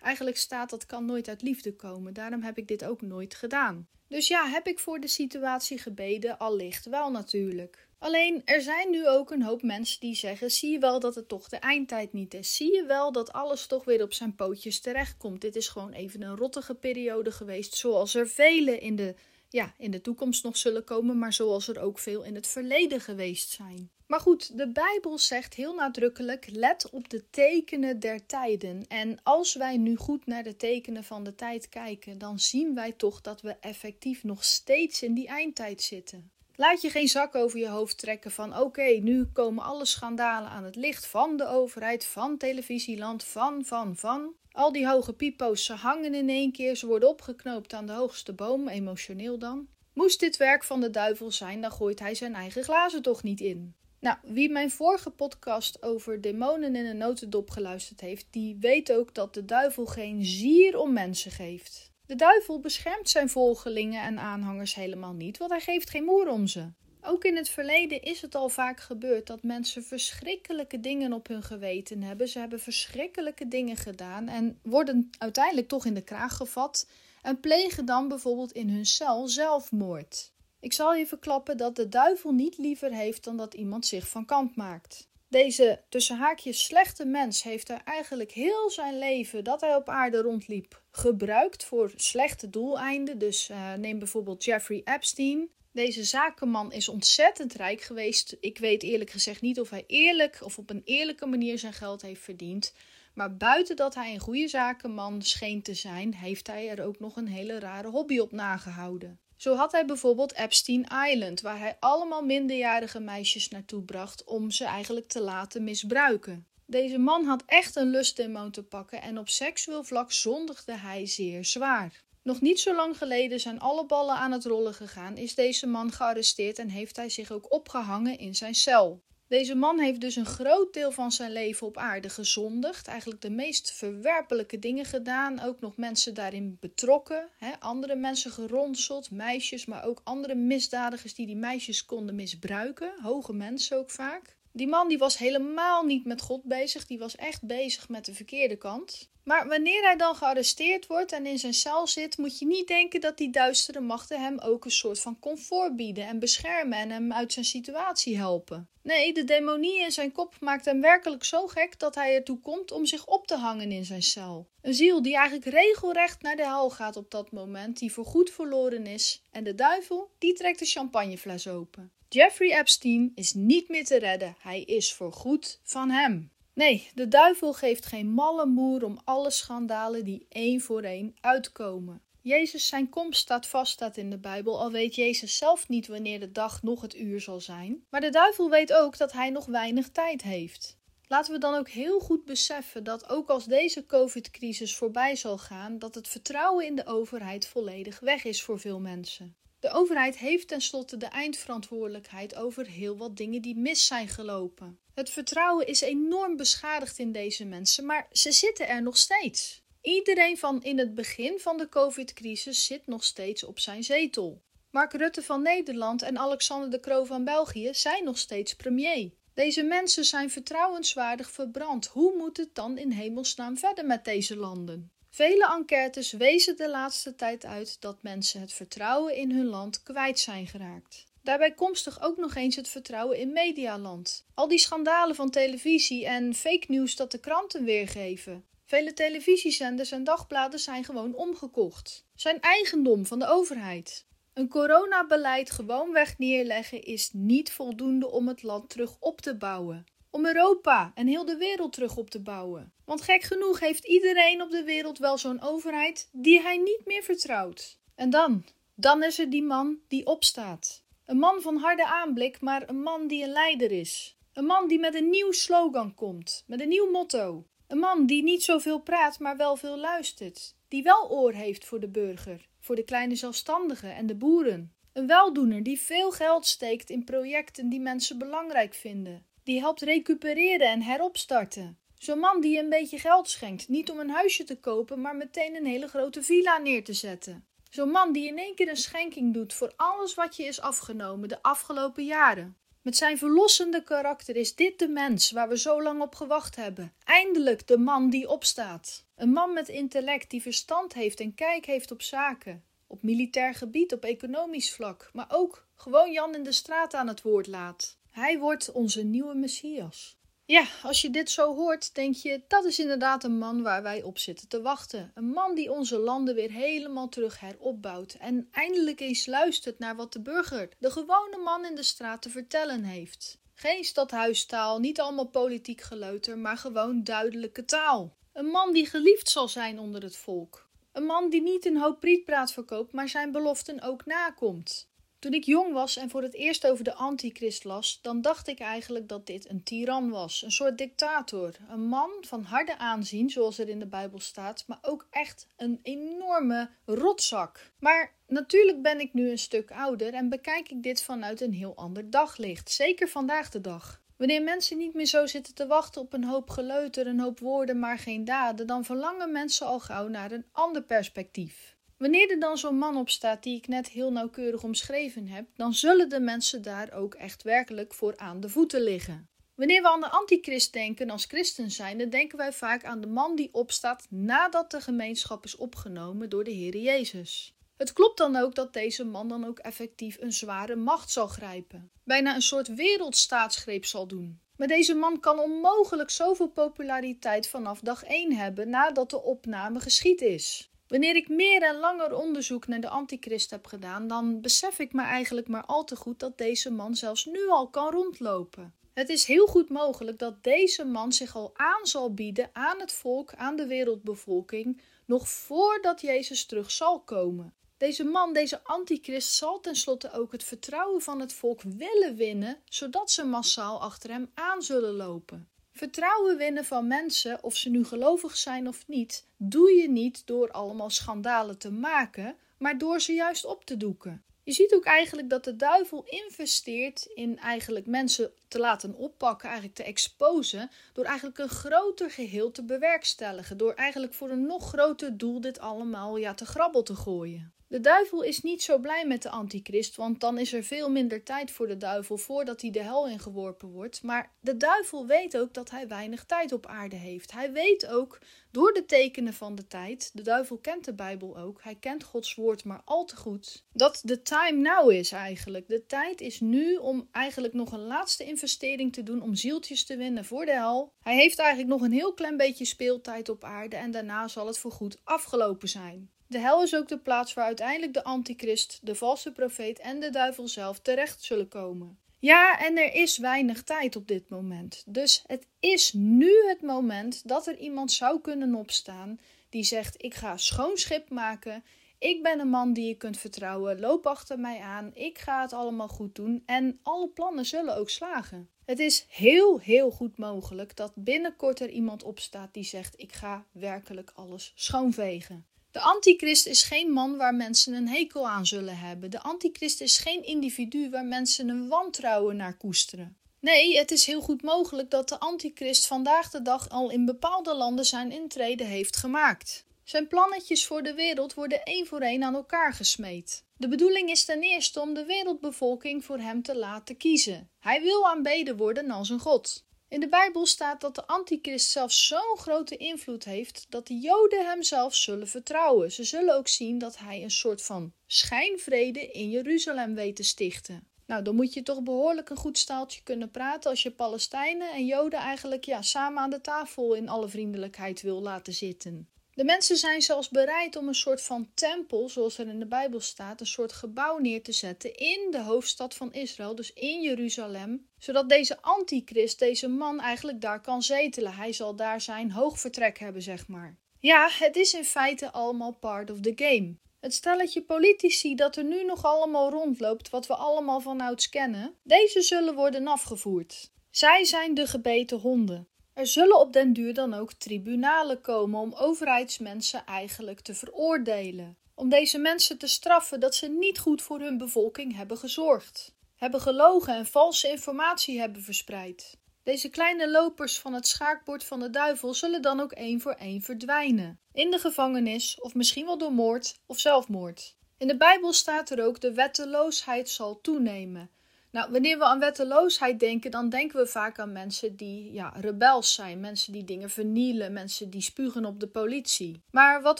eigenlijk 0.01 0.37
staat, 0.37 0.69
dat 0.69 0.85
kan 0.85 1.05
nooit 1.05 1.27
uit 1.27 1.41
liefde 1.41 1.75
komen. 1.75 2.13
Daarom 2.13 2.41
heb 2.41 2.57
ik 2.57 2.67
dit 2.67 2.85
ook 2.85 3.01
nooit 3.01 3.35
gedaan. 3.35 3.87
Dus 4.07 4.27
ja, 4.27 4.47
heb 4.47 4.67
ik 4.67 4.79
voor 4.79 4.99
de 4.99 5.07
situatie 5.07 5.77
gebeden? 5.77 6.37
Allicht 6.37 6.85
wel 6.85 7.11
natuurlijk. 7.11 7.87
Alleen 8.03 8.41
er 8.45 8.61
zijn 8.61 8.89
nu 8.89 9.07
ook 9.07 9.31
een 9.31 9.41
hoop 9.41 9.61
mensen 9.61 9.99
die 9.99 10.15
zeggen: 10.15 10.51
zie 10.51 10.71
je 10.71 10.79
wel 10.79 10.99
dat 10.99 11.15
het 11.15 11.27
toch 11.27 11.49
de 11.49 11.57
eindtijd 11.57 12.13
niet 12.13 12.33
is? 12.33 12.55
Zie 12.55 12.75
je 12.75 12.85
wel 12.85 13.11
dat 13.11 13.33
alles 13.33 13.65
toch 13.65 13.85
weer 13.85 14.03
op 14.03 14.13
zijn 14.13 14.35
pootjes 14.35 14.79
terechtkomt? 14.79 15.41
Dit 15.41 15.55
is 15.55 15.67
gewoon 15.67 15.91
even 15.91 16.21
een 16.21 16.37
rottige 16.37 16.75
periode 16.75 17.31
geweest, 17.31 17.75
zoals 17.75 18.15
er 18.15 18.27
vele 18.27 18.79
in 18.79 18.95
de 18.95 19.15
ja, 19.49 19.73
in 19.77 19.91
de 19.91 20.01
toekomst 20.01 20.43
nog 20.43 20.57
zullen 20.57 20.83
komen, 20.83 21.17
maar 21.17 21.33
zoals 21.33 21.67
er 21.67 21.79
ook 21.79 21.99
veel 21.99 22.23
in 22.23 22.35
het 22.35 22.47
verleden 22.47 22.99
geweest 22.99 23.49
zijn. 23.49 23.89
Maar 24.07 24.19
goed, 24.19 24.57
de 24.57 24.71
Bijbel 24.71 25.17
zegt 25.17 25.53
heel 25.53 25.73
nadrukkelijk: 25.73 26.47
let 26.51 26.89
op 26.89 27.09
de 27.09 27.29
tekenen 27.29 27.99
der 27.99 28.25
tijden. 28.25 28.85
En 28.87 29.19
als 29.23 29.53
wij 29.55 29.77
nu 29.77 29.95
goed 29.95 30.25
naar 30.25 30.43
de 30.43 30.55
tekenen 30.55 31.03
van 31.03 31.23
de 31.23 31.35
tijd 31.35 31.69
kijken, 31.69 32.17
dan 32.17 32.39
zien 32.39 32.75
wij 32.75 32.91
toch 32.91 33.21
dat 33.21 33.41
we 33.41 33.55
effectief 33.59 34.23
nog 34.23 34.43
steeds 34.43 35.03
in 35.03 35.13
die 35.13 35.27
eindtijd 35.27 35.81
zitten. 35.81 36.31
Laat 36.55 36.81
je 36.81 36.89
geen 36.89 37.07
zak 37.07 37.35
over 37.35 37.59
je 37.59 37.67
hoofd 37.67 37.97
trekken 37.97 38.31
van 38.31 38.57
oké, 38.57 38.99
nu 39.01 39.25
komen 39.25 39.63
alle 39.63 39.85
schandalen 39.85 40.49
aan 40.49 40.63
het 40.63 40.75
licht 40.75 41.05
van 41.05 41.37
de 41.37 41.47
overheid, 41.47 42.05
van 42.05 42.37
televisieland, 42.37 43.23
van, 43.23 43.65
van, 43.65 43.95
van. 43.95 44.33
Al 44.51 44.71
die 44.71 44.87
hoge 44.87 45.13
pipo's, 45.13 45.65
ze 45.65 45.73
hangen 45.73 46.13
in 46.13 46.29
één 46.29 46.51
keer, 46.51 46.75
ze 46.75 46.87
worden 46.87 47.09
opgeknoopt 47.09 47.73
aan 47.73 47.85
de 47.85 47.93
hoogste 47.93 48.33
boom, 48.33 48.67
emotioneel 48.67 49.39
dan. 49.39 49.67
Moest 49.93 50.19
dit 50.19 50.37
werk 50.37 50.63
van 50.63 50.81
de 50.81 50.89
duivel 50.89 51.31
zijn, 51.31 51.61
dan 51.61 51.71
gooit 51.71 51.99
hij 51.99 52.15
zijn 52.15 52.35
eigen 52.35 52.63
glazen 52.63 53.01
toch 53.01 53.23
niet 53.23 53.39
in. 53.39 53.75
Nou, 53.99 54.17
wie 54.23 54.49
mijn 54.49 54.71
vorige 54.71 55.09
podcast 55.09 55.83
over 55.83 56.21
demonen 56.21 56.75
in 56.75 56.85
een 56.85 56.97
notendop 56.97 57.49
geluisterd 57.49 58.01
heeft, 58.01 58.27
die 58.29 58.57
weet 58.59 58.91
ook 58.91 59.13
dat 59.13 59.33
de 59.33 59.45
duivel 59.45 59.85
geen 59.85 60.25
zier 60.25 60.77
om 60.77 60.93
mensen 60.93 61.31
geeft. 61.31 61.92
De 62.05 62.15
duivel 62.15 62.59
beschermt 62.59 63.09
zijn 63.09 63.29
volgelingen 63.29 64.03
en 64.03 64.19
aanhangers 64.19 64.75
helemaal 64.75 65.13
niet, 65.13 65.37
want 65.37 65.51
hij 65.51 65.59
geeft 65.59 65.89
geen 65.89 66.03
moer 66.03 66.27
om 66.27 66.47
ze. 66.47 66.71
Ook 67.01 67.23
in 67.23 67.35
het 67.35 67.49
verleden 67.49 68.01
is 68.01 68.21
het 68.21 68.35
al 68.35 68.49
vaak 68.49 68.79
gebeurd 68.79 69.27
dat 69.27 69.43
mensen 69.43 69.83
verschrikkelijke 69.83 70.79
dingen 70.79 71.13
op 71.13 71.27
hun 71.27 71.43
geweten 71.43 72.01
hebben. 72.01 72.27
Ze 72.27 72.39
hebben 72.39 72.59
verschrikkelijke 72.59 73.47
dingen 73.47 73.77
gedaan 73.77 74.27
en 74.27 74.59
worden 74.63 75.09
uiteindelijk 75.17 75.67
toch 75.67 75.85
in 75.85 75.93
de 75.93 76.03
kraag 76.03 76.35
gevat 76.35 76.87
en 77.21 77.39
plegen 77.39 77.85
dan 77.85 78.07
bijvoorbeeld 78.07 78.51
in 78.51 78.69
hun 78.69 78.85
cel 78.85 79.27
zelfmoord. 79.27 80.31
Ik 80.59 80.73
zal 80.73 80.93
je 80.93 81.07
verklappen 81.07 81.57
dat 81.57 81.75
de 81.75 81.89
duivel 81.89 82.31
niet 82.31 82.57
liever 82.57 82.91
heeft 82.91 83.23
dan 83.23 83.37
dat 83.37 83.53
iemand 83.53 83.85
zich 83.85 84.07
van 84.07 84.25
kant 84.25 84.55
maakt. 84.55 85.07
Deze 85.29 85.81
tussen 85.89 86.17
haakjes 86.17 86.63
slechte 86.63 87.05
mens 87.05 87.43
heeft 87.43 87.69
er 87.69 87.81
eigenlijk 87.83 88.31
heel 88.31 88.69
zijn 88.69 88.97
leven 88.97 89.43
dat 89.43 89.61
hij 89.61 89.75
op 89.75 89.89
aarde 89.89 90.21
rondliep 90.21 90.82
gebruikt 90.95 91.63
voor 91.63 91.91
slechte 91.95 92.49
doeleinden. 92.49 93.17
Dus 93.17 93.49
uh, 93.49 93.73
neem 93.73 93.99
bijvoorbeeld 93.99 94.43
Jeffrey 94.43 94.81
Epstein. 94.83 95.49
Deze 95.71 96.03
zakenman 96.03 96.71
is 96.71 96.89
ontzettend 96.89 97.53
rijk 97.53 97.81
geweest. 97.81 98.37
Ik 98.39 98.57
weet 98.57 98.83
eerlijk 98.83 99.09
gezegd 99.09 99.41
niet 99.41 99.59
of 99.59 99.69
hij 99.69 99.83
eerlijk 99.87 100.39
of 100.43 100.57
op 100.57 100.69
een 100.69 100.81
eerlijke 100.85 101.25
manier 101.25 101.59
zijn 101.59 101.73
geld 101.73 102.01
heeft 102.01 102.21
verdiend. 102.21 102.73
Maar 103.13 103.37
buiten 103.37 103.75
dat 103.75 103.95
hij 103.95 104.13
een 104.13 104.19
goede 104.19 104.47
zakenman 104.47 105.21
scheen 105.21 105.61
te 105.61 105.73
zijn, 105.73 106.15
heeft 106.15 106.47
hij 106.47 106.69
er 106.69 106.85
ook 106.85 106.99
nog 106.99 107.15
een 107.15 107.27
hele 107.27 107.59
rare 107.59 107.89
hobby 107.89 108.19
op 108.19 108.31
nagehouden. 108.31 109.19
Zo 109.37 109.55
had 109.55 109.71
hij 109.71 109.85
bijvoorbeeld 109.85 110.33
Epstein 110.33 110.87
Island, 111.09 111.41
waar 111.41 111.59
hij 111.59 111.77
allemaal 111.79 112.21
minderjarige 112.21 112.99
meisjes 112.99 113.49
naartoe 113.49 113.83
bracht 113.83 114.23
om 114.23 114.51
ze 114.51 114.65
eigenlijk 114.65 115.07
te 115.07 115.21
laten 115.21 115.63
misbruiken. 115.63 116.47
Deze 116.65 116.97
man 116.97 117.25
had 117.25 117.43
echt 117.45 117.75
een 117.75 117.89
lustdemon 117.89 118.51
te 118.51 118.63
pakken 118.63 119.01
en 119.01 119.17
op 119.17 119.29
seksueel 119.29 119.83
vlak 119.83 120.11
zondigde 120.11 120.77
hij 120.77 121.05
zeer 121.05 121.45
zwaar. 121.45 122.03
Nog 122.23 122.41
niet 122.41 122.59
zo 122.59 122.75
lang 122.75 122.97
geleden 122.97 123.39
zijn 123.39 123.59
alle 123.59 123.85
ballen 123.85 124.15
aan 124.15 124.31
het 124.31 124.45
rollen 124.45 124.73
gegaan, 124.73 125.17
is 125.17 125.35
deze 125.35 125.67
man 125.67 125.91
gearresteerd 125.91 126.59
en 126.59 126.69
heeft 126.69 126.95
hij 126.95 127.09
zich 127.09 127.31
ook 127.31 127.53
opgehangen 127.53 128.17
in 128.17 128.35
zijn 128.35 128.55
cel. 128.55 129.01
Deze 129.27 129.55
man 129.55 129.79
heeft 129.79 130.01
dus 130.01 130.15
een 130.15 130.25
groot 130.25 130.73
deel 130.73 130.91
van 130.91 131.11
zijn 131.11 131.31
leven 131.31 131.67
op 131.67 131.77
aarde 131.77 132.09
gezondigd, 132.09 132.87
eigenlijk 132.87 133.21
de 133.21 133.29
meest 133.29 133.71
verwerpelijke 133.71 134.59
dingen 134.59 134.85
gedaan, 134.85 135.39
ook 135.39 135.59
nog 135.59 135.77
mensen 135.77 136.13
daarin 136.13 136.57
betrokken, 136.59 137.29
hè? 137.37 137.59
andere 137.59 137.95
mensen 137.95 138.31
geronseld, 138.31 139.11
meisjes, 139.11 139.65
maar 139.65 139.85
ook 139.85 140.01
andere 140.03 140.35
misdadigers 140.35 141.13
die 141.13 141.25
die 141.25 141.35
meisjes 141.35 141.85
konden 141.85 142.15
misbruiken, 142.15 142.93
hoge 143.01 143.33
mensen 143.33 143.77
ook 143.77 143.89
vaak. 143.89 144.35
Die 144.55 144.67
man 144.67 144.87
die 144.87 144.97
was 144.97 145.17
helemaal 145.17 145.83
niet 145.83 146.05
met 146.05 146.21
God 146.21 146.43
bezig, 146.43 146.85
die 146.85 146.99
was 146.99 147.15
echt 147.15 147.43
bezig 147.45 147.89
met 147.89 148.05
de 148.05 148.13
verkeerde 148.13 148.55
kant. 148.55 149.11
Maar 149.23 149.47
wanneer 149.47 149.83
hij 149.83 149.95
dan 149.95 150.15
gearresteerd 150.15 150.87
wordt 150.87 151.11
en 151.11 151.25
in 151.25 151.39
zijn 151.39 151.53
cel 151.53 151.87
zit, 151.87 152.17
moet 152.17 152.39
je 152.39 152.45
niet 152.45 152.67
denken 152.67 153.01
dat 153.01 153.17
die 153.17 153.29
duistere 153.29 153.79
machten 153.79 154.21
hem 154.21 154.39
ook 154.39 154.65
een 154.65 154.71
soort 154.71 154.99
van 154.99 155.19
comfort 155.19 155.75
bieden 155.75 156.07
en 156.07 156.19
beschermen 156.19 156.77
en 156.77 156.89
hem 156.89 157.13
uit 157.13 157.33
zijn 157.33 157.45
situatie 157.45 158.17
helpen. 158.17 158.67
Nee, 158.81 159.13
de 159.13 159.23
demonie 159.23 159.79
in 159.79 159.91
zijn 159.91 160.11
kop 160.11 160.35
maakt 160.39 160.65
hem 160.65 160.81
werkelijk 160.81 161.23
zo 161.23 161.47
gek 161.47 161.79
dat 161.79 161.95
hij 161.95 162.15
ertoe 162.15 162.39
komt 162.39 162.71
om 162.71 162.85
zich 162.85 163.05
op 163.05 163.27
te 163.27 163.35
hangen 163.35 163.71
in 163.71 163.85
zijn 163.85 164.03
cel. 164.03 164.47
Een 164.61 164.73
ziel 164.73 165.01
die 165.01 165.15
eigenlijk 165.15 165.45
regelrecht 165.45 166.21
naar 166.21 166.35
de 166.35 166.45
hel 166.45 166.69
gaat 166.69 166.97
op 166.97 167.11
dat 167.11 167.31
moment, 167.31 167.79
die 167.79 167.93
voorgoed 167.93 168.29
verloren 168.29 168.85
is. 168.85 169.21
En 169.31 169.43
de 169.43 169.55
duivel, 169.55 170.11
die 170.17 170.33
trekt 170.33 170.59
de 170.59 170.65
champagnefles 170.65 171.47
open. 171.47 171.91
Jeffrey 172.13 172.59
Epstein 172.59 173.11
is 173.15 173.33
niet 173.33 173.69
meer 173.69 173.85
te 173.85 173.99
redden, 173.99 174.35
hij 174.39 174.61
is 174.61 174.93
voorgoed 174.93 175.59
van 175.63 175.89
hem. 175.89 176.31
Nee, 176.53 176.89
de 176.93 177.07
duivel 177.07 177.53
geeft 177.53 177.85
geen 177.85 178.07
malle 178.07 178.45
moer 178.45 178.83
om 178.83 178.99
alle 179.03 179.31
schandalen 179.31 180.03
die 180.05 180.25
één 180.29 180.61
voor 180.61 180.81
één 180.81 181.15
uitkomen. 181.21 182.01
Jezus 182.21 182.67
zijn 182.67 182.89
komst 182.89 183.19
staat 183.19 183.47
vast, 183.47 183.71
staat 183.71 183.97
in 183.97 184.09
de 184.09 184.17
Bijbel, 184.17 184.59
al 184.59 184.71
weet 184.71 184.95
Jezus 184.95 185.37
zelf 185.37 185.67
niet 185.67 185.87
wanneer 185.87 186.19
de 186.19 186.31
dag 186.31 186.63
nog 186.63 186.81
het 186.81 186.95
uur 186.95 187.21
zal 187.21 187.39
zijn. 187.39 187.83
Maar 187.89 188.01
de 188.01 188.09
duivel 188.09 188.49
weet 188.49 188.73
ook 188.73 188.97
dat 188.97 189.11
hij 189.11 189.29
nog 189.29 189.45
weinig 189.45 189.89
tijd 189.89 190.21
heeft. 190.21 190.77
Laten 191.07 191.33
we 191.33 191.39
dan 191.39 191.55
ook 191.55 191.69
heel 191.69 191.99
goed 191.99 192.25
beseffen 192.25 192.83
dat 192.83 193.09
ook 193.09 193.29
als 193.29 193.45
deze 193.45 193.85
COVID-crisis 193.85 194.75
voorbij 194.75 195.15
zal 195.15 195.37
gaan, 195.37 195.79
dat 195.79 195.95
het 195.95 196.07
vertrouwen 196.07 196.65
in 196.65 196.75
de 196.75 196.85
overheid 196.85 197.47
volledig 197.47 197.99
weg 197.99 198.23
is 198.23 198.43
voor 198.43 198.59
veel 198.59 198.79
mensen. 198.79 199.35
De 199.63 199.71
overheid 199.71 200.17
heeft 200.17 200.47
tenslotte 200.47 200.97
de 200.97 201.05
eindverantwoordelijkheid 201.05 202.35
over 202.35 202.65
heel 202.65 202.97
wat 202.97 203.17
dingen 203.17 203.41
die 203.41 203.57
mis 203.57 203.85
zijn 203.85 204.07
gelopen. 204.07 204.79
Het 204.93 205.09
vertrouwen 205.09 205.67
is 205.67 205.81
enorm 205.81 206.35
beschadigd 206.35 206.99
in 206.99 207.11
deze 207.11 207.45
mensen, 207.45 207.85
maar 207.85 208.07
ze 208.11 208.31
zitten 208.31 208.67
er 208.67 208.81
nog 208.81 208.97
steeds. 208.97 209.63
Iedereen 209.81 210.37
van 210.37 210.63
in 210.63 210.77
het 210.77 210.95
begin 210.95 211.39
van 211.39 211.57
de 211.57 211.69
COVID-crisis 211.69 212.65
zit 212.65 212.87
nog 212.87 213.03
steeds 213.03 213.43
op 213.43 213.59
zijn 213.59 213.83
zetel. 213.83 214.41
Mark 214.71 214.93
Rutte 214.93 215.21
van 215.21 215.41
Nederland 215.41 216.01
en 216.01 216.17
Alexander 216.17 216.69
de 216.69 216.79
Croo 216.79 217.03
van 217.03 217.23
België 217.23 217.69
zijn 217.73 218.03
nog 218.03 218.17
steeds 218.17 218.55
premier. 218.55 219.11
Deze 219.33 219.63
mensen 219.63 220.05
zijn 220.05 220.29
vertrouwenswaardig 220.29 221.31
verbrand. 221.31 221.87
Hoe 221.87 222.17
moet 222.17 222.37
het 222.37 222.55
dan 222.55 222.77
in 222.77 222.91
hemelsnaam 222.91 223.57
verder 223.57 223.85
met 223.85 224.05
deze 224.05 224.35
landen? 224.35 224.92
Vele 225.15 225.53
enquêtes 225.55 226.11
wezen 226.11 226.57
de 226.57 226.69
laatste 226.69 227.15
tijd 227.15 227.45
uit 227.45 227.81
dat 227.81 227.97
mensen 228.01 228.41
het 228.41 228.53
vertrouwen 228.53 229.15
in 229.15 229.31
hun 229.31 229.45
land 229.45 229.83
kwijt 229.83 230.19
zijn 230.19 230.47
geraakt. 230.47 231.05
Daarbij 231.21 231.53
komstig 231.53 232.01
ook 232.01 232.17
nog 232.17 232.35
eens 232.35 232.55
het 232.55 232.67
vertrouwen 232.67 233.17
in 233.17 233.31
medialand. 233.31 234.25
Al 234.33 234.47
die 234.47 234.59
schandalen 234.59 235.15
van 235.15 235.29
televisie 235.29 236.05
en 236.05 236.33
fake 236.33 236.65
news 236.67 236.95
dat 236.95 237.11
de 237.11 237.19
kranten 237.19 237.63
weergeven. 237.63 238.45
Vele 238.65 238.93
televisiezenders 238.93 239.91
en 239.91 240.03
dagbladen 240.03 240.59
zijn 240.59 240.83
gewoon 240.83 241.15
omgekocht. 241.15 242.05
Zijn 242.15 242.39
eigendom 242.39 243.05
van 243.05 243.19
de 243.19 243.27
overheid. 243.27 244.05
Een 244.33 244.49
coronabeleid 244.49 245.51
gewoonweg 245.51 246.17
neerleggen 246.17 246.81
is 246.81 247.09
niet 247.11 247.51
voldoende 247.51 248.11
om 248.11 248.27
het 248.27 248.43
land 248.43 248.69
terug 248.69 248.95
op 248.99 249.21
te 249.21 249.35
bouwen. 249.35 249.85
Om 250.15 250.25
Europa 250.25 250.91
en 250.95 251.07
heel 251.07 251.25
de 251.25 251.37
wereld 251.37 251.73
terug 251.73 251.97
op 251.97 252.09
te 252.09 252.21
bouwen. 252.21 252.73
Want 252.85 253.01
gek 253.01 253.23
genoeg 253.23 253.59
heeft 253.59 253.85
iedereen 253.85 254.41
op 254.41 254.51
de 254.51 254.63
wereld 254.63 254.97
wel 254.97 255.17
zo'n 255.17 255.41
overheid 255.41 256.09
die 256.11 256.41
hij 256.41 256.57
niet 256.57 256.81
meer 256.85 257.03
vertrouwt. 257.03 257.79
En 257.95 258.09
dan, 258.09 258.45
dan 258.75 259.03
is 259.03 259.19
er 259.19 259.29
die 259.29 259.43
man 259.43 259.79
die 259.87 260.05
opstaat. 260.05 260.83
Een 261.05 261.17
man 261.17 261.41
van 261.41 261.57
harde 261.57 261.85
aanblik, 261.85 262.41
maar 262.41 262.69
een 262.69 262.81
man 262.81 263.07
die 263.07 263.23
een 263.23 263.31
leider 263.31 263.71
is. 263.71 264.17
Een 264.33 264.45
man 264.45 264.67
die 264.67 264.79
met 264.79 264.95
een 264.95 265.09
nieuw 265.09 265.31
slogan 265.31 265.95
komt, 265.95 266.43
met 266.47 266.61
een 266.61 266.69
nieuw 266.69 266.91
motto. 266.91 267.45
Een 267.67 267.79
man 267.79 268.05
die 268.05 268.23
niet 268.23 268.43
zoveel 268.43 268.79
praat, 268.79 269.19
maar 269.19 269.37
wel 269.37 269.55
veel 269.55 269.77
luistert. 269.77 270.55
Die 270.67 270.83
wel 270.83 271.09
oor 271.09 271.31
heeft 271.31 271.65
voor 271.65 271.79
de 271.79 271.89
burger, 271.89 272.47
voor 272.59 272.75
de 272.75 272.83
kleine 272.83 273.15
zelfstandigen 273.15 273.95
en 273.95 274.05
de 274.05 274.15
boeren. 274.15 274.73
Een 274.93 275.07
weldoener 275.07 275.63
die 275.63 275.79
veel 275.79 276.11
geld 276.11 276.45
steekt 276.45 276.89
in 276.89 277.03
projecten 277.03 277.69
die 277.69 277.81
mensen 277.81 278.17
belangrijk 278.17 278.73
vinden. 278.73 279.25
Die 279.43 279.59
helpt 279.59 279.81
recupereren 279.81 280.67
en 280.67 280.81
heropstarten. 280.81 281.77
Zo'n 281.97 282.19
man 282.19 282.41
die 282.41 282.59
een 282.59 282.69
beetje 282.69 282.99
geld 282.99 283.29
schenkt, 283.29 283.67
niet 283.67 283.91
om 283.91 283.99
een 283.99 284.09
huisje 284.09 284.43
te 284.43 284.59
kopen, 284.59 285.01
maar 285.01 285.15
meteen 285.15 285.55
een 285.55 285.65
hele 285.65 285.87
grote 285.87 286.23
villa 286.23 286.57
neer 286.57 286.83
te 286.83 286.93
zetten. 286.93 287.45
Zo'n 287.69 287.89
man 287.89 288.13
die 288.13 288.27
in 288.27 288.37
één 288.37 288.55
keer 288.55 288.69
een 288.69 288.75
schenking 288.75 289.33
doet 289.33 289.53
voor 289.53 289.73
alles 289.75 290.13
wat 290.13 290.35
je 290.35 290.43
is 290.43 290.61
afgenomen 290.61 291.29
de 291.29 291.41
afgelopen 291.41 292.05
jaren. 292.05 292.57
Met 292.81 292.97
zijn 292.97 293.17
verlossende 293.17 293.83
karakter 293.83 294.35
is 294.35 294.55
dit 294.55 294.79
de 294.79 294.87
mens 294.87 295.31
waar 295.31 295.49
we 295.49 295.57
zo 295.57 295.83
lang 295.83 296.01
op 296.01 296.15
gewacht 296.15 296.55
hebben. 296.55 296.93
Eindelijk 297.03 297.67
de 297.67 297.77
man 297.77 298.09
die 298.09 298.29
opstaat. 298.29 299.05
Een 299.15 299.31
man 299.31 299.53
met 299.53 299.67
intellect 299.67 300.29
die 300.29 300.41
verstand 300.41 300.93
heeft 300.93 301.19
en 301.19 301.35
kijk 301.35 301.65
heeft 301.65 301.91
op 301.91 302.01
zaken. 302.01 302.63
Op 302.87 303.03
militair 303.03 303.53
gebied, 303.53 303.93
op 303.93 304.03
economisch 304.03 304.73
vlak, 304.73 305.09
maar 305.13 305.27
ook 305.29 305.67
gewoon 305.75 306.11
Jan 306.11 306.35
in 306.35 306.43
de 306.43 306.51
straat 306.51 306.93
aan 306.93 307.07
het 307.07 307.21
woord 307.21 307.47
laat. 307.47 307.97
Hij 308.13 308.39
wordt 308.39 308.71
onze 308.71 309.03
nieuwe 309.03 309.35
Messias. 309.35 310.17
Ja, 310.45 310.65
als 310.83 311.01
je 311.01 311.09
dit 311.09 311.29
zo 311.31 311.55
hoort, 311.55 311.95
denk 311.95 312.15
je 312.15 312.41
dat 312.47 312.65
is 312.65 312.79
inderdaad 312.79 313.23
een 313.23 313.37
man 313.37 313.61
waar 313.61 313.83
wij 313.83 314.03
op 314.03 314.17
zitten 314.17 314.47
te 314.47 314.61
wachten. 314.61 315.11
Een 315.13 315.29
man 315.29 315.55
die 315.55 315.71
onze 315.71 315.97
landen 315.97 316.35
weer 316.35 316.51
helemaal 316.51 317.09
terug 317.09 317.39
heropbouwt 317.39 318.13
en 318.19 318.47
eindelijk 318.51 318.99
eens 318.99 319.25
luistert 319.25 319.79
naar 319.79 319.95
wat 319.95 320.13
de 320.13 320.21
burger, 320.21 320.69
de 320.79 320.91
gewone 320.91 321.37
man 321.43 321.65
in 321.65 321.75
de 321.75 321.83
straat 321.83 322.21
te 322.21 322.29
vertellen 322.29 322.83
heeft. 322.83 323.39
Geen 323.53 323.83
stadhuistaal, 323.83 324.79
niet 324.79 324.99
allemaal 324.99 325.27
politiek 325.27 325.81
geleuter, 325.81 326.37
maar 326.37 326.57
gewoon 326.57 327.03
duidelijke 327.03 327.65
taal. 327.65 328.15
Een 328.33 328.47
man 328.47 328.73
die 328.73 328.85
geliefd 328.85 329.29
zal 329.29 329.47
zijn 329.47 329.79
onder 329.79 330.03
het 330.03 330.15
volk. 330.15 330.69
Een 330.91 331.05
man 331.05 331.29
die 331.29 331.41
niet 331.41 331.65
een 331.65 331.77
hoop 331.77 331.99
prietpraat 331.99 332.51
verkoopt, 332.51 332.93
maar 332.93 333.09
zijn 333.09 333.31
beloften 333.31 333.81
ook 333.81 334.05
nakomt. 334.05 334.91
Toen 335.23 335.33
ik 335.33 335.43
jong 335.43 335.73
was 335.73 335.97
en 335.97 336.09
voor 336.09 336.21
het 336.21 336.33
eerst 336.33 336.67
over 336.67 336.83
de 336.83 336.93
antichrist 336.93 337.63
las, 337.63 337.99
dan 338.01 338.21
dacht 338.21 338.47
ik 338.47 338.59
eigenlijk 338.59 339.07
dat 339.07 339.25
dit 339.25 339.49
een 339.49 339.63
tiran 339.63 340.09
was, 340.09 340.41
een 340.41 340.51
soort 340.51 340.77
dictator, 340.77 341.51
een 341.69 341.87
man 341.87 342.11
van 342.21 342.43
harde 342.43 342.77
aanzien, 342.77 343.29
zoals 343.29 343.57
er 343.57 343.69
in 343.69 343.79
de 343.79 343.87
Bijbel 343.87 344.19
staat, 344.19 344.63
maar 344.67 344.77
ook 344.81 345.07
echt 345.09 345.47
een 345.57 345.79
enorme 345.83 346.69
rotzak. 346.85 347.71
Maar 347.79 348.13
natuurlijk 348.27 348.81
ben 348.81 348.99
ik 348.99 349.13
nu 349.13 349.29
een 349.29 349.39
stuk 349.39 349.71
ouder 349.71 350.13
en 350.13 350.29
bekijk 350.29 350.69
ik 350.69 350.83
dit 350.83 351.03
vanuit 351.03 351.41
een 351.41 351.53
heel 351.53 351.75
ander 351.75 352.09
daglicht, 352.09 352.71
zeker 352.71 353.07
vandaag 353.07 353.49
de 353.49 353.61
dag. 353.61 354.01
Wanneer 354.17 354.43
mensen 354.43 354.77
niet 354.77 354.93
meer 354.93 355.05
zo 355.05 355.25
zitten 355.25 355.53
te 355.53 355.67
wachten 355.67 356.01
op 356.01 356.13
een 356.13 356.23
hoop 356.23 356.49
geleuter, 356.49 357.07
een 357.07 357.19
hoop 357.19 357.39
woorden, 357.39 357.79
maar 357.79 357.97
geen 357.97 358.25
daden, 358.25 358.67
dan 358.67 358.85
verlangen 358.85 359.31
mensen 359.31 359.67
al 359.67 359.79
gauw 359.79 360.07
naar 360.07 360.31
een 360.31 360.45
ander 360.51 360.83
perspectief. 360.83 361.75
Wanneer 362.03 362.31
er 362.31 362.39
dan 362.39 362.57
zo'n 362.57 362.77
man 362.77 362.97
op 362.97 363.09
staat 363.09 363.43
die 363.43 363.57
ik 363.57 363.67
net 363.67 363.87
heel 363.87 364.11
nauwkeurig 364.11 364.63
omschreven 364.63 365.27
heb, 365.27 365.45
dan 365.55 365.73
zullen 365.73 366.09
de 366.09 366.19
mensen 366.19 366.61
daar 366.61 366.93
ook 366.93 367.13
echt 367.13 367.43
werkelijk 367.43 367.93
voor 367.93 368.17
aan 368.17 368.39
de 368.39 368.49
voeten 368.49 368.81
liggen. 368.81 369.29
Wanneer 369.55 369.81
we 369.81 369.89
aan 369.89 369.99
de 369.99 370.09
antichrist 370.09 370.73
denken 370.73 371.09
als 371.09 371.25
christen 371.25 371.71
zijn, 371.71 371.97
dan 371.97 372.09
denken 372.09 372.37
wij 372.37 372.53
vaak 372.53 372.83
aan 372.83 373.01
de 373.01 373.07
man 373.07 373.35
die 373.35 373.53
opstaat 373.53 374.07
nadat 374.09 374.71
de 374.71 374.81
gemeenschap 374.81 375.43
is 375.43 375.55
opgenomen 375.55 376.29
door 376.29 376.43
de 376.43 376.51
Heer 376.51 376.77
Jezus. 376.77 377.55
Het 377.77 377.93
klopt 377.93 378.17
dan 378.17 378.35
ook 378.35 378.55
dat 378.55 378.73
deze 378.73 379.03
man 379.03 379.27
dan 379.27 379.45
ook 379.45 379.59
effectief 379.59 380.17
een 380.19 380.33
zware 380.33 380.75
macht 380.75 381.11
zal 381.11 381.27
grijpen, 381.27 381.91
bijna 382.03 382.35
een 382.35 382.41
soort 382.41 382.75
wereldstaatsgreep 382.75 383.85
zal 383.85 384.07
doen. 384.07 384.39
Maar 384.57 384.67
deze 384.67 384.93
man 384.93 385.19
kan 385.19 385.39
onmogelijk 385.39 386.09
zoveel 386.09 386.49
populariteit 386.49 387.47
vanaf 387.47 387.79
dag 387.79 388.03
1 388.03 388.33
hebben 388.35 388.69
nadat 388.69 389.09
de 389.09 389.21
opname 389.21 389.79
geschied 389.79 390.21
is. 390.21 390.72
Wanneer 390.93 391.15
ik 391.15 391.29
meer 391.29 391.61
en 391.61 391.75
langer 391.75 392.15
onderzoek 392.15 392.67
naar 392.67 392.81
de 392.81 392.89
antichrist 392.89 393.49
heb 393.49 393.67
gedaan, 393.67 394.07
dan 394.07 394.41
besef 394.41 394.79
ik 394.79 394.93
me 394.93 395.01
eigenlijk 395.01 395.47
maar 395.47 395.65
al 395.65 395.83
te 395.83 395.95
goed 395.95 396.19
dat 396.19 396.37
deze 396.37 396.71
man 396.71 396.95
zelfs 396.95 397.25
nu 397.25 397.49
al 397.49 397.69
kan 397.69 397.91
rondlopen. 397.91 398.73
Het 398.93 399.09
is 399.09 399.25
heel 399.25 399.47
goed 399.47 399.69
mogelijk 399.69 400.19
dat 400.19 400.43
deze 400.43 400.85
man 400.85 401.13
zich 401.13 401.35
al 401.35 401.51
aan 401.55 401.85
zal 401.85 402.13
bieden 402.13 402.49
aan 402.53 402.79
het 402.79 402.93
volk, 402.93 403.33
aan 403.35 403.55
de 403.55 403.67
wereldbevolking, 403.67 404.81
nog 405.05 405.29
voordat 405.29 406.01
Jezus 406.01 406.45
terug 406.45 406.71
zal 406.71 406.99
komen. 406.99 407.53
Deze 407.77 408.03
man, 408.03 408.33
deze 408.33 408.63
antichrist, 408.63 409.33
zal 409.33 409.59
tenslotte 409.59 410.11
ook 410.11 410.31
het 410.31 410.43
vertrouwen 410.43 411.01
van 411.01 411.19
het 411.19 411.33
volk 411.33 411.61
willen 411.61 412.15
winnen, 412.15 412.57
zodat 412.65 413.11
ze 413.11 413.25
massaal 413.25 413.81
achter 413.81 414.09
hem 414.09 414.31
aan 414.33 414.61
zullen 414.61 414.93
lopen. 414.93 415.47
Vertrouwen 415.75 416.37
winnen 416.37 416.65
van 416.65 416.87
mensen, 416.87 417.43
of 417.43 417.55
ze 417.55 417.69
nu 417.69 417.85
gelovig 417.85 418.37
zijn 418.37 418.67
of 418.67 418.87
niet, 418.87 419.27
doe 419.37 419.71
je 419.71 419.89
niet 419.89 420.27
door 420.27 420.51
allemaal 420.51 420.89
schandalen 420.89 421.57
te 421.57 421.71
maken, 421.71 422.35
maar 422.57 422.77
door 422.77 423.01
ze 423.01 423.13
juist 423.13 423.45
op 423.45 423.65
te 423.65 423.77
doeken. 423.77 424.23
Je 424.43 424.51
ziet 424.51 424.73
ook 424.73 424.85
eigenlijk 424.85 425.29
dat 425.29 425.43
de 425.43 425.55
duivel 425.55 426.03
investeert 426.05 427.05
in 427.05 427.39
eigenlijk 427.39 427.85
mensen 427.85 428.31
te 428.47 428.59
laten 428.59 428.95
oppakken, 428.95 429.47
eigenlijk 429.47 429.77
te 429.77 429.83
exposen, 429.83 430.69
door 430.93 431.05
eigenlijk 431.05 431.37
een 431.37 431.49
groter 431.49 432.11
geheel 432.11 432.51
te 432.51 432.63
bewerkstelligen, 432.63 433.57
door 433.57 433.73
eigenlijk 433.73 434.13
voor 434.13 434.29
een 434.29 434.45
nog 434.45 434.67
groter 434.67 435.17
doel 435.17 435.41
dit 435.41 435.59
allemaal 435.59 436.17
ja, 436.17 436.33
te 436.33 436.45
grabbel 436.45 436.83
te 436.83 436.95
gooien. 436.95 437.53
De 437.73 437.81
duivel 437.81 438.21
is 438.21 438.41
niet 438.41 438.63
zo 438.63 438.77
blij 438.77 439.05
met 439.07 439.21
de 439.21 439.29
antichrist, 439.29 439.95
want 439.95 440.19
dan 440.19 440.37
is 440.37 440.53
er 440.53 440.63
veel 440.63 440.89
minder 440.89 441.23
tijd 441.23 441.51
voor 441.51 441.67
de 441.67 441.77
duivel 441.77 442.17
voordat 442.17 442.61
hij 442.61 442.71
de 442.71 442.83
hel 442.83 443.07
ingeworpen 443.07 443.69
wordt. 443.69 444.03
Maar 444.03 444.33
de 444.39 444.57
duivel 444.57 445.07
weet 445.07 445.37
ook 445.37 445.53
dat 445.53 445.69
hij 445.69 445.87
weinig 445.87 446.25
tijd 446.25 446.51
op 446.51 446.65
aarde 446.65 446.95
heeft. 446.95 447.31
Hij 447.31 447.51
weet 447.51 447.87
ook 447.87 448.19
door 448.51 448.73
de 448.73 448.85
tekenen 448.85 449.33
van 449.33 449.55
de 449.55 449.67
tijd, 449.67 450.11
de 450.13 450.21
duivel 450.21 450.57
kent 450.57 450.85
de 450.85 450.93
Bijbel 450.93 451.37
ook, 451.37 451.63
hij 451.63 451.75
kent 451.75 452.03
Gods 452.03 452.35
woord 452.35 452.63
maar 452.63 452.81
al 452.85 453.05
te 453.05 453.15
goed, 453.15 453.65
dat 453.71 454.01
de 454.03 454.21
time 454.21 454.59
now 454.59 454.91
is 454.91 455.11
eigenlijk. 455.11 455.67
De 455.67 455.85
tijd 455.85 456.21
is 456.21 456.39
nu 456.39 456.75
om 456.75 457.07
eigenlijk 457.11 457.53
nog 457.53 457.71
een 457.71 457.85
laatste 457.85 458.23
investering 458.23 458.93
te 458.93 459.03
doen 459.03 459.21
om 459.21 459.35
zieltjes 459.35 459.85
te 459.85 459.97
winnen 459.97 460.25
voor 460.25 460.45
de 460.45 460.53
hel. 460.53 460.93
Hij 461.01 461.15
heeft 461.15 461.39
eigenlijk 461.39 461.69
nog 461.69 461.81
een 461.81 461.91
heel 461.91 462.13
klein 462.13 462.37
beetje 462.37 462.65
speeltijd 462.65 463.29
op 463.29 463.43
aarde 463.43 463.75
en 463.75 463.91
daarna 463.91 464.27
zal 464.27 464.47
het 464.47 464.57
voorgoed 464.57 465.01
afgelopen 465.03 465.67
zijn. 465.67 466.12
De 466.33 466.39
hel 466.39 466.63
is 466.63 466.75
ook 466.75 466.87
de 466.87 466.97
plaats 466.97 467.33
waar 467.33 467.45
uiteindelijk 467.45 467.93
de 467.93 468.03
antichrist, 468.03 468.79
de 468.81 468.95
valse 468.95 469.31
profeet 469.31 469.79
en 469.79 469.99
de 469.99 470.09
duivel 470.09 470.47
zelf 470.47 470.79
terecht 470.79 471.23
zullen 471.23 471.47
komen. 471.47 471.97
Ja, 472.19 472.59
en 472.59 472.77
er 472.77 472.93
is 472.93 473.17
weinig 473.17 473.63
tijd 473.63 473.95
op 473.95 474.07
dit 474.07 474.29
moment. 474.29 474.83
Dus 474.85 475.23
het 475.27 475.47
is 475.59 475.93
nu 475.93 476.31
het 476.47 476.61
moment 476.61 477.27
dat 477.27 477.47
er 477.47 477.57
iemand 477.57 477.91
zou 477.91 478.21
kunnen 478.21 478.55
opstaan 478.55 479.19
die 479.49 479.63
zegt: 479.63 480.03
Ik 480.03 480.13
ga 480.13 480.37
schoon 480.37 480.77
schip 480.77 481.09
maken. 481.09 481.63
Ik 481.99 482.23
ben 482.23 482.39
een 482.39 482.49
man 482.49 482.73
die 482.73 482.87
je 482.87 482.95
kunt 482.95 483.17
vertrouwen. 483.17 483.79
Loop 483.79 484.05
achter 484.05 484.39
mij 484.39 484.59
aan. 484.59 484.91
Ik 484.93 485.17
ga 485.17 485.41
het 485.41 485.53
allemaal 485.53 485.87
goed 485.87 486.15
doen. 486.15 486.43
En 486.45 486.79
alle 486.83 487.07
plannen 487.07 487.45
zullen 487.45 487.77
ook 487.77 487.89
slagen. 487.89 488.49
Het 488.65 488.79
is 488.79 489.05
heel, 489.09 489.59
heel 489.59 489.91
goed 489.91 490.17
mogelijk 490.17 490.75
dat 490.75 490.91
binnenkort 490.95 491.59
er 491.59 491.69
iemand 491.69 492.03
opstaat 492.03 492.53
die 492.53 492.63
zegt: 492.63 492.99
Ik 492.99 493.13
ga 493.13 493.45
werkelijk 493.51 494.11
alles 494.15 494.51
schoonvegen. 494.55 495.45
De 495.73 495.79
antichrist 495.79 496.45
is 496.45 496.63
geen 496.63 496.91
man 496.91 497.17
waar 497.17 497.35
mensen 497.35 497.73
een 497.73 497.87
hekel 497.87 498.27
aan 498.27 498.45
zullen 498.45 498.77
hebben. 498.77 499.11
De 499.11 499.21
antichrist 499.21 499.81
is 499.81 499.97
geen 499.97 500.23
individu 500.23 500.89
waar 500.89 501.05
mensen 501.05 501.49
een 501.49 501.67
wantrouwen 501.67 502.35
naar 502.35 502.57
koesteren. 502.57 503.17
Nee, 503.39 503.77
het 503.77 503.91
is 503.91 504.05
heel 504.05 504.21
goed 504.21 504.41
mogelijk 504.41 504.89
dat 504.89 505.09
de 505.09 505.19
antichrist 505.19 505.87
vandaag 505.87 506.29
de 506.29 506.41
dag 506.41 506.69
al 506.69 506.89
in 506.89 507.05
bepaalde 507.05 507.53
landen 507.53 507.85
zijn 507.85 508.11
intrede 508.11 508.63
heeft 508.63 508.97
gemaakt. 508.97 509.65
Zijn 509.83 510.07
plannetjes 510.07 510.65
voor 510.65 510.83
de 510.83 510.93
wereld 510.93 511.33
worden 511.33 511.63
één 511.63 511.87
voor 511.87 512.01
één 512.01 512.23
aan 512.23 512.35
elkaar 512.35 512.73
gesmeed. 512.73 513.43
De 513.57 513.67
bedoeling 513.67 514.09
is 514.09 514.25
ten 514.25 514.41
eerste 514.41 514.81
om 514.81 514.93
de 514.93 515.05
wereldbevolking 515.05 516.05
voor 516.05 516.17
hem 516.17 516.41
te 516.41 516.55
laten 516.55 516.97
kiezen. 516.97 517.49
Hij 517.59 517.81
wil 517.81 518.07
aanbeden 518.07 518.57
worden 518.57 518.91
als 518.91 519.09
een 519.09 519.19
god. 519.19 519.65
In 519.93 519.99
de 519.99 520.07
Bijbel 520.09 520.45
staat 520.45 520.81
dat 520.81 520.95
de 520.95 521.07
antichrist 521.07 521.69
zelfs 521.69 522.07
zo'n 522.07 522.37
grote 522.37 522.77
invloed 522.77 523.23
heeft 523.23 523.65
dat 523.69 523.87
de 523.87 523.97
Joden 523.97 524.45
hem 524.45 524.63
zelf 524.63 524.95
zullen 524.95 525.27
vertrouwen. 525.27 525.91
Ze 525.91 526.03
zullen 526.03 526.35
ook 526.35 526.47
zien 526.47 526.77
dat 526.77 526.97
hij 526.97 527.23
een 527.23 527.31
soort 527.31 527.61
van 527.61 527.93
schijnvrede 528.07 529.11
in 529.11 529.29
Jeruzalem 529.29 529.95
weet 529.95 530.15
te 530.15 530.23
stichten. 530.23 530.87
Nou, 531.05 531.23
dan 531.23 531.35
moet 531.35 531.53
je 531.53 531.63
toch 531.63 531.83
behoorlijk 531.83 532.29
een 532.29 532.37
goed 532.37 532.57
staaltje 532.57 533.03
kunnen 533.03 533.31
praten 533.31 533.69
als 533.69 533.83
je 533.83 533.91
Palestijnen 533.91 534.71
en 534.71 534.85
Joden 534.85 535.19
eigenlijk 535.19 535.65
ja, 535.65 535.81
samen 535.81 536.21
aan 536.21 536.29
de 536.29 536.41
tafel 536.41 536.93
in 536.93 537.09
alle 537.09 537.29
vriendelijkheid 537.29 538.01
wil 538.01 538.21
laten 538.21 538.53
zitten. 538.53 539.07
De 539.35 539.43
mensen 539.43 539.77
zijn 539.77 540.01
zelfs 540.01 540.29
bereid 540.29 540.75
om 540.75 540.87
een 540.87 540.95
soort 540.95 541.21
van 541.21 541.51
tempel, 541.53 542.09
zoals 542.09 542.37
er 542.37 542.47
in 542.47 542.59
de 542.59 542.65
Bijbel 542.65 542.99
staat, 542.99 543.39
een 543.39 543.45
soort 543.45 543.73
gebouw 543.73 544.17
neer 544.17 544.43
te 544.43 544.51
zetten 544.51 544.95
in 544.95 545.27
de 545.31 545.41
hoofdstad 545.41 545.95
van 545.95 546.13
Israël, 546.13 546.55
dus 546.55 546.73
in 546.73 547.01
Jeruzalem, 547.01 547.87
zodat 547.97 548.29
deze 548.29 548.61
antichrist, 548.61 549.39
deze 549.39 549.67
man 549.67 549.99
eigenlijk 549.99 550.41
daar 550.41 550.61
kan 550.61 550.81
zetelen. 550.81 551.33
Hij 551.33 551.53
zal 551.53 551.75
daar 551.75 552.01
zijn 552.01 552.31
hoogvertrek 552.31 552.99
hebben, 552.99 553.21
zeg 553.21 553.47
maar. 553.47 553.77
Ja, 553.99 554.29
het 554.31 554.55
is 554.55 554.73
in 554.73 554.85
feite 554.85 555.31
allemaal 555.31 555.73
part 555.73 556.09
of 556.09 556.19
the 556.19 556.33
game. 556.35 556.77
Het 556.99 557.13
stelletje 557.13 557.63
politici 557.63 558.35
dat 558.35 558.55
er 558.55 558.63
nu 558.63 558.83
nog 558.83 559.03
allemaal 559.03 559.49
rondloopt, 559.49 560.09
wat 560.09 560.27
we 560.27 560.35
allemaal 560.35 560.79
vanouds 560.79 561.29
kennen, 561.29 561.75
deze 561.83 562.21
zullen 562.21 562.55
worden 562.55 562.87
afgevoerd. 562.87 563.71
Zij 563.89 564.23
zijn 564.23 564.53
de 564.53 564.67
gebeten 564.67 565.19
honden. 565.19 565.67
Er 565.93 566.07
zullen 566.07 566.39
op 566.39 566.53
den 566.53 566.73
duur 566.73 566.93
dan 566.93 567.13
ook 567.13 567.33
tribunalen 567.33 568.21
komen 568.21 568.59
om 568.59 568.73
overheidsmensen 568.73 569.85
eigenlijk 569.85 570.39
te 570.39 570.53
veroordelen. 570.53 571.57
Om 571.75 571.89
deze 571.89 572.17
mensen 572.17 572.57
te 572.57 572.67
straffen 572.67 573.19
dat 573.19 573.35
ze 573.35 573.47
niet 573.47 573.79
goed 573.79 574.01
voor 574.01 574.19
hun 574.19 574.37
bevolking 574.37 574.95
hebben 574.95 575.17
gezorgd, 575.17 575.95
hebben 576.15 576.41
gelogen 576.41 576.95
en 576.95 577.05
valse 577.05 577.49
informatie 577.49 578.19
hebben 578.19 578.41
verspreid. 578.41 579.17
Deze 579.43 579.69
kleine 579.69 580.11
lopers 580.11 580.59
van 580.59 580.73
het 580.73 580.87
schaakbord 580.87 581.43
van 581.43 581.59
de 581.59 581.69
duivel 581.69 582.13
zullen 582.13 582.41
dan 582.41 582.59
ook 582.59 582.71
één 582.71 583.01
voor 583.01 583.11
één 583.13 583.41
verdwijnen. 583.41 584.19
In 584.33 584.51
de 584.51 584.59
gevangenis, 584.59 585.41
of 585.41 585.53
misschien 585.53 585.85
wel 585.85 585.97
door 585.97 586.13
moord 586.13 586.59
of 586.65 586.79
zelfmoord. 586.79 587.55
In 587.77 587.87
de 587.87 587.97
Bijbel 587.97 588.33
staat 588.33 588.69
er 588.69 588.85
ook: 588.85 589.01
de 589.01 589.13
wetteloosheid 589.13 590.09
zal 590.09 590.41
toenemen. 590.41 591.09
Nou, 591.53 591.71
wanneer 591.71 591.97
we 591.97 592.03
aan 592.03 592.19
wetteloosheid 592.19 592.99
denken, 592.99 593.31
dan 593.31 593.49
denken 593.49 593.79
we 593.79 593.87
vaak 593.87 594.19
aan 594.19 594.31
mensen 594.31 594.75
die 594.75 595.11
ja, 595.11 595.33
rebels 595.35 595.93
zijn, 595.93 596.19
mensen 596.19 596.53
die 596.53 596.63
dingen 596.63 596.89
vernielen, 596.89 597.53
mensen 597.53 597.89
die 597.89 598.01
spugen 598.01 598.45
op 598.45 598.59
de 598.59 598.67
politie. 598.67 599.41
Maar 599.51 599.81
wat 599.81 599.99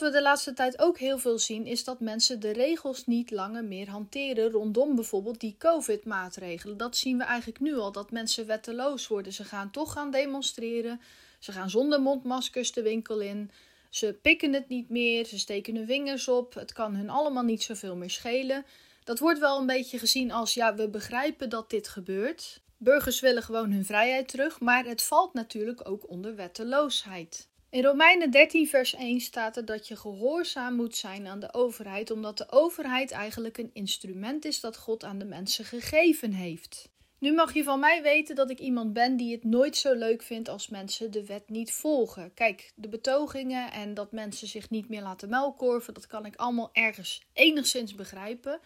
we 0.00 0.10
de 0.10 0.22
laatste 0.22 0.52
tijd 0.52 0.78
ook 0.78 0.98
heel 0.98 1.18
veel 1.18 1.38
zien, 1.38 1.66
is 1.66 1.84
dat 1.84 2.00
mensen 2.00 2.40
de 2.40 2.52
regels 2.52 3.06
niet 3.06 3.30
langer 3.30 3.64
meer 3.64 3.90
hanteren 3.90 4.50
rondom 4.50 4.94
bijvoorbeeld 4.94 5.40
die 5.40 5.56
COVID-maatregelen. 5.58 6.76
Dat 6.76 6.96
zien 6.96 7.18
we 7.18 7.24
eigenlijk 7.24 7.60
nu 7.60 7.76
al, 7.76 7.92
dat 7.92 8.10
mensen 8.10 8.46
wetteloos 8.46 9.08
worden. 9.08 9.32
Ze 9.32 9.44
gaan 9.44 9.70
toch 9.70 9.92
gaan 9.92 10.10
demonstreren, 10.10 11.00
ze 11.38 11.52
gaan 11.52 11.70
zonder 11.70 12.00
mondmaskers 12.00 12.72
de 12.72 12.82
winkel 12.82 13.20
in. 13.20 13.50
Ze 13.90 14.18
pikken 14.22 14.52
het 14.52 14.68
niet 14.68 14.88
meer, 14.90 15.26
ze 15.26 15.38
steken 15.38 15.76
hun 15.76 15.86
vingers 15.86 16.28
op. 16.28 16.54
Het 16.54 16.72
kan 16.72 16.94
hun 16.94 17.10
allemaal 17.10 17.42
niet 17.42 17.62
zoveel 17.62 17.96
meer 17.96 18.10
schelen. 18.10 18.64
Dat 19.04 19.18
wordt 19.18 19.38
wel 19.38 19.58
een 19.58 19.66
beetje 19.66 19.98
gezien 19.98 20.32
als 20.32 20.54
ja, 20.54 20.74
we 20.74 20.88
begrijpen 20.88 21.48
dat 21.48 21.70
dit 21.70 21.88
gebeurt. 21.88 22.62
Burgers 22.78 23.20
willen 23.20 23.42
gewoon 23.42 23.70
hun 23.70 23.84
vrijheid 23.84 24.28
terug, 24.28 24.60
maar 24.60 24.84
het 24.84 25.02
valt 25.02 25.34
natuurlijk 25.34 25.88
ook 25.88 26.08
onder 26.10 26.36
wetteloosheid. 26.36 27.48
In 27.70 27.84
Romeinen 27.84 28.30
13, 28.30 28.68
vers 28.68 28.94
1 28.94 29.20
staat 29.20 29.56
er 29.56 29.64
dat 29.64 29.88
je 29.88 29.96
gehoorzaam 29.96 30.74
moet 30.74 30.96
zijn 30.96 31.26
aan 31.26 31.40
de 31.40 31.54
overheid, 31.54 32.10
omdat 32.10 32.38
de 32.38 32.50
overheid 32.50 33.10
eigenlijk 33.10 33.58
een 33.58 33.70
instrument 33.72 34.44
is 34.44 34.60
dat 34.60 34.76
God 34.76 35.04
aan 35.04 35.18
de 35.18 35.24
mensen 35.24 35.64
gegeven 35.64 36.32
heeft. 36.32 36.88
Nu 37.18 37.32
mag 37.32 37.54
je 37.54 37.62
van 37.62 37.80
mij 37.80 38.02
weten 38.02 38.34
dat 38.34 38.50
ik 38.50 38.58
iemand 38.58 38.92
ben 38.92 39.16
die 39.16 39.32
het 39.32 39.44
nooit 39.44 39.76
zo 39.76 39.94
leuk 39.94 40.22
vindt 40.22 40.48
als 40.48 40.68
mensen 40.68 41.10
de 41.10 41.26
wet 41.26 41.48
niet 41.48 41.72
volgen. 41.72 42.34
Kijk, 42.34 42.72
de 42.74 42.88
betogingen 42.88 43.72
en 43.72 43.94
dat 43.94 44.12
mensen 44.12 44.48
zich 44.48 44.70
niet 44.70 44.88
meer 44.88 45.02
laten 45.02 45.28
melkorven, 45.28 45.94
dat 45.94 46.06
kan 46.06 46.26
ik 46.26 46.36
allemaal 46.36 46.70
ergens 46.72 47.22
enigszins 47.32 47.94
begrijpen. 47.94 48.60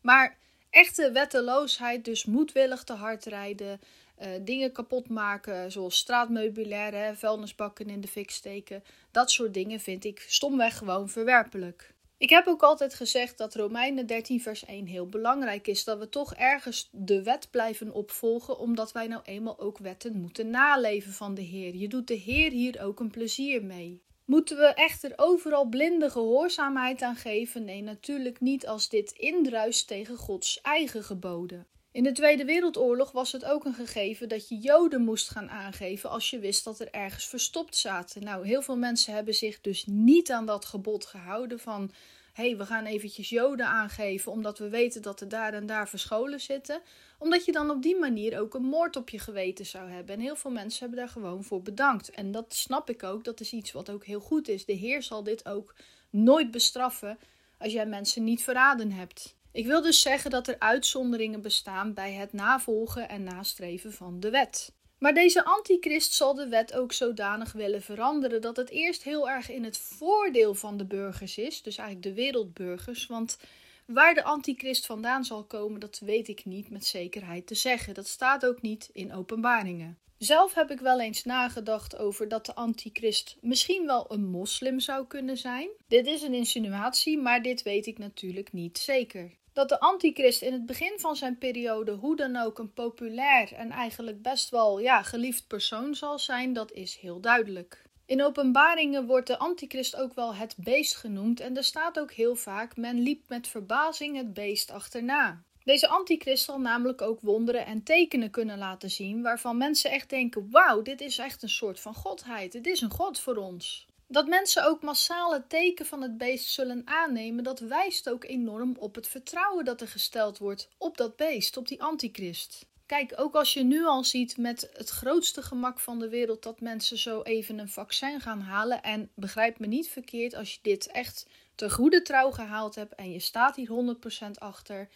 Maar 0.00 0.36
echte 0.70 1.12
wetteloosheid, 1.12 2.04
dus 2.04 2.24
moedwillig 2.24 2.84
te 2.84 2.92
hard 2.92 3.24
rijden, 3.24 3.80
uh, 4.22 4.28
dingen 4.40 4.72
kapot 4.72 5.08
maken, 5.08 5.72
zoals 5.72 5.96
straatmeubilair, 5.96 7.16
vuilnisbakken 7.16 7.88
in 7.88 8.00
de 8.00 8.08
fik 8.08 8.30
steken, 8.30 8.84
dat 9.10 9.30
soort 9.30 9.54
dingen 9.54 9.80
vind 9.80 10.04
ik 10.04 10.24
stomweg 10.28 10.78
gewoon 10.78 11.08
verwerpelijk. 11.08 11.94
Ik 12.20 12.30
heb 12.30 12.46
ook 12.46 12.62
altijd 12.62 12.94
gezegd 12.94 13.38
dat 13.38 13.54
Romeinen 13.54 14.06
13 14.06 14.42
vers 14.42 14.64
1 14.64 14.86
heel 14.86 15.08
belangrijk 15.08 15.66
is. 15.66 15.84
Dat 15.84 15.98
we 15.98 16.08
toch 16.08 16.34
ergens 16.34 16.88
de 16.92 17.22
wet 17.22 17.48
blijven 17.50 17.92
opvolgen, 17.92 18.58
omdat 18.58 18.92
wij 18.92 19.06
nou 19.06 19.22
eenmaal 19.24 19.58
ook 19.58 19.78
wetten 19.78 20.20
moeten 20.20 20.50
naleven 20.50 21.12
van 21.12 21.34
de 21.34 21.42
Heer. 21.42 21.74
Je 21.74 21.88
doet 21.88 22.08
de 22.08 22.14
Heer 22.14 22.50
hier 22.50 22.82
ook 22.82 23.00
een 23.00 23.10
plezier 23.10 23.64
mee. 23.64 24.02
Moeten 24.30 24.56
we 24.56 24.66
echter 24.66 25.12
overal 25.16 25.64
blinde 25.64 26.10
gehoorzaamheid 26.10 27.02
aan 27.02 27.16
geven? 27.16 27.64
Nee, 27.64 27.82
natuurlijk 27.82 28.40
niet 28.40 28.66
als 28.66 28.88
dit 28.88 29.10
indruist 29.10 29.86
tegen 29.86 30.16
Gods 30.16 30.60
eigen 30.60 31.04
geboden. 31.04 31.66
In 31.92 32.02
de 32.02 32.12
Tweede 32.12 32.44
Wereldoorlog 32.44 33.12
was 33.12 33.32
het 33.32 33.44
ook 33.44 33.64
een 33.64 33.74
gegeven 33.74 34.28
dat 34.28 34.48
je 34.48 34.58
Joden 34.58 35.02
moest 35.02 35.30
gaan 35.30 35.50
aangeven 35.50 36.10
als 36.10 36.30
je 36.30 36.38
wist 36.38 36.64
dat 36.64 36.80
er 36.80 36.90
ergens 36.90 37.26
verstopt 37.26 37.76
zaten. 37.76 38.24
Nou, 38.24 38.46
heel 38.46 38.62
veel 38.62 38.76
mensen 38.76 39.14
hebben 39.14 39.34
zich 39.34 39.60
dus 39.60 39.84
niet 39.86 40.30
aan 40.30 40.46
dat 40.46 40.64
gebod 40.64 41.06
gehouden 41.06 41.58
van 41.58 41.92
hey, 42.40 42.56
we 42.56 42.66
gaan 42.66 42.84
eventjes 42.84 43.28
Joden 43.28 43.66
aangeven 43.66 44.32
omdat 44.32 44.58
we 44.58 44.68
weten 44.68 45.02
dat 45.02 45.20
er 45.20 45.28
daar 45.28 45.54
en 45.54 45.66
daar 45.66 45.88
verscholen 45.88 46.40
zitten. 46.40 46.80
Omdat 47.18 47.44
je 47.44 47.52
dan 47.52 47.70
op 47.70 47.82
die 47.82 47.98
manier 47.98 48.40
ook 48.40 48.54
een 48.54 48.62
moord 48.62 48.96
op 48.96 49.08
je 49.08 49.18
geweten 49.18 49.66
zou 49.66 49.90
hebben. 49.90 50.14
En 50.14 50.20
heel 50.20 50.36
veel 50.36 50.50
mensen 50.50 50.80
hebben 50.80 50.98
daar 50.98 51.08
gewoon 51.08 51.44
voor 51.44 51.62
bedankt. 51.62 52.10
En 52.10 52.32
dat 52.32 52.54
snap 52.54 52.90
ik 52.90 53.02
ook, 53.02 53.24
dat 53.24 53.40
is 53.40 53.52
iets 53.52 53.72
wat 53.72 53.90
ook 53.90 54.04
heel 54.04 54.20
goed 54.20 54.48
is. 54.48 54.64
De 54.64 54.72
Heer 54.72 55.02
zal 55.02 55.22
dit 55.22 55.48
ook 55.48 55.74
nooit 56.10 56.50
bestraffen 56.50 57.18
als 57.58 57.72
jij 57.72 57.86
mensen 57.86 58.24
niet 58.24 58.42
verraden 58.42 58.92
hebt. 58.92 59.36
Ik 59.52 59.66
wil 59.66 59.82
dus 59.82 60.00
zeggen 60.00 60.30
dat 60.30 60.48
er 60.48 60.58
uitzonderingen 60.58 61.42
bestaan 61.42 61.94
bij 61.94 62.12
het 62.12 62.32
navolgen 62.32 63.08
en 63.08 63.22
nastreven 63.22 63.92
van 63.92 64.20
de 64.20 64.30
wet. 64.30 64.72
Maar 65.00 65.14
deze 65.14 65.44
antichrist 65.44 66.12
zal 66.12 66.34
de 66.34 66.48
wet 66.48 66.74
ook 66.74 66.92
zodanig 66.92 67.52
willen 67.52 67.82
veranderen 67.82 68.40
dat 68.40 68.56
het 68.56 68.70
eerst 68.70 69.02
heel 69.02 69.28
erg 69.28 69.50
in 69.50 69.64
het 69.64 69.78
voordeel 69.78 70.54
van 70.54 70.76
de 70.76 70.84
burgers 70.84 71.38
is, 71.38 71.62
dus 71.62 71.76
eigenlijk 71.76 72.08
de 72.08 72.22
wereldburgers. 72.22 73.06
Want 73.06 73.38
waar 73.86 74.14
de 74.14 74.22
antichrist 74.22 74.86
vandaan 74.86 75.24
zal 75.24 75.44
komen, 75.44 75.80
dat 75.80 75.98
weet 76.04 76.28
ik 76.28 76.44
niet 76.44 76.70
met 76.70 76.86
zekerheid 76.86 77.46
te 77.46 77.54
zeggen. 77.54 77.94
Dat 77.94 78.06
staat 78.06 78.46
ook 78.46 78.62
niet 78.62 78.90
in 78.92 79.14
openbaringen. 79.14 79.98
Zelf 80.18 80.54
heb 80.54 80.70
ik 80.70 80.80
wel 80.80 81.00
eens 81.00 81.24
nagedacht 81.24 81.96
over 81.96 82.28
dat 82.28 82.46
de 82.46 82.54
antichrist 82.54 83.36
misschien 83.40 83.86
wel 83.86 84.12
een 84.12 84.24
moslim 84.24 84.80
zou 84.80 85.06
kunnen 85.06 85.36
zijn. 85.36 85.68
Dit 85.88 86.06
is 86.06 86.22
een 86.22 86.34
insinuatie, 86.34 87.18
maar 87.18 87.42
dit 87.42 87.62
weet 87.62 87.86
ik 87.86 87.98
natuurlijk 87.98 88.52
niet 88.52 88.78
zeker. 88.78 89.38
Dat 89.60 89.68
de 89.68 89.80
antichrist 89.80 90.42
in 90.42 90.52
het 90.52 90.66
begin 90.66 90.92
van 90.96 91.16
zijn 91.16 91.38
periode 91.38 91.92
hoe 91.92 92.16
dan 92.16 92.36
ook 92.36 92.58
een 92.58 92.72
populair 92.72 93.52
en 93.52 93.70
eigenlijk 93.70 94.22
best 94.22 94.50
wel 94.50 94.78
ja, 94.78 95.02
geliefd 95.02 95.46
persoon 95.46 95.94
zal 95.94 96.18
zijn, 96.18 96.52
dat 96.52 96.72
is 96.72 96.96
heel 96.96 97.20
duidelijk. 97.20 97.82
In 98.06 98.24
openbaringen 98.24 99.06
wordt 99.06 99.26
de 99.26 99.38
antichrist 99.38 99.96
ook 99.96 100.14
wel 100.14 100.34
het 100.34 100.54
beest 100.58 100.96
genoemd 100.96 101.40
en 101.40 101.56
er 101.56 101.64
staat 101.64 101.98
ook 101.98 102.12
heel 102.12 102.36
vaak 102.36 102.76
men 102.76 103.00
liep 103.00 103.28
met 103.28 103.48
verbazing 103.48 104.16
het 104.16 104.34
beest 104.34 104.70
achterna. 104.70 105.42
Deze 105.64 105.88
antichrist 105.88 106.44
zal 106.44 106.60
namelijk 106.60 107.02
ook 107.02 107.20
wonderen 107.20 107.66
en 107.66 107.82
tekenen 107.82 108.30
kunnen 108.30 108.58
laten 108.58 108.90
zien 108.90 109.22
waarvan 109.22 109.56
mensen 109.56 109.90
echt 109.90 110.08
denken: 110.10 110.50
wauw, 110.50 110.82
dit 110.82 111.00
is 111.00 111.18
echt 111.18 111.42
een 111.42 111.48
soort 111.48 111.80
van 111.80 111.94
godheid, 111.94 112.52
het 112.52 112.66
is 112.66 112.80
een 112.80 112.90
god 112.90 113.20
voor 113.20 113.36
ons. 113.36 113.88
Dat 114.12 114.26
mensen 114.26 114.66
ook 114.66 114.82
massaal 114.82 115.32
het 115.32 115.48
teken 115.48 115.86
van 115.86 116.02
het 116.02 116.18
beest 116.18 116.48
zullen 116.48 116.82
aannemen, 116.84 117.44
dat 117.44 117.60
wijst 117.60 118.10
ook 118.10 118.24
enorm 118.24 118.76
op 118.78 118.94
het 118.94 119.08
vertrouwen 119.08 119.64
dat 119.64 119.80
er 119.80 119.88
gesteld 119.88 120.38
wordt 120.38 120.68
op 120.78 120.96
dat 120.96 121.16
beest, 121.16 121.56
op 121.56 121.68
die 121.68 121.82
antichrist. 121.82 122.66
Kijk, 122.86 123.12
ook 123.16 123.34
als 123.34 123.52
je 123.52 123.62
nu 123.62 123.84
al 123.84 124.04
ziet 124.04 124.36
met 124.36 124.70
het 124.72 124.88
grootste 124.88 125.42
gemak 125.42 125.80
van 125.80 125.98
de 125.98 126.08
wereld 126.08 126.42
dat 126.42 126.60
mensen 126.60 126.98
zo 126.98 127.22
even 127.22 127.58
een 127.58 127.68
vaccin 127.68 128.20
gaan 128.20 128.40
halen. 128.40 128.82
En 128.82 129.10
begrijp 129.14 129.58
me 129.58 129.66
niet 129.66 129.88
verkeerd, 129.88 130.34
als 130.34 130.54
je 130.54 130.58
dit 130.62 130.86
echt 130.86 131.26
te 131.54 131.70
goede 131.70 132.02
trouw 132.02 132.30
gehaald 132.30 132.74
hebt 132.74 132.94
en 132.94 133.12
je 133.12 133.20
staat 133.20 133.56
hier 133.56 133.96
100% 134.26 134.30
achter, 134.38 134.88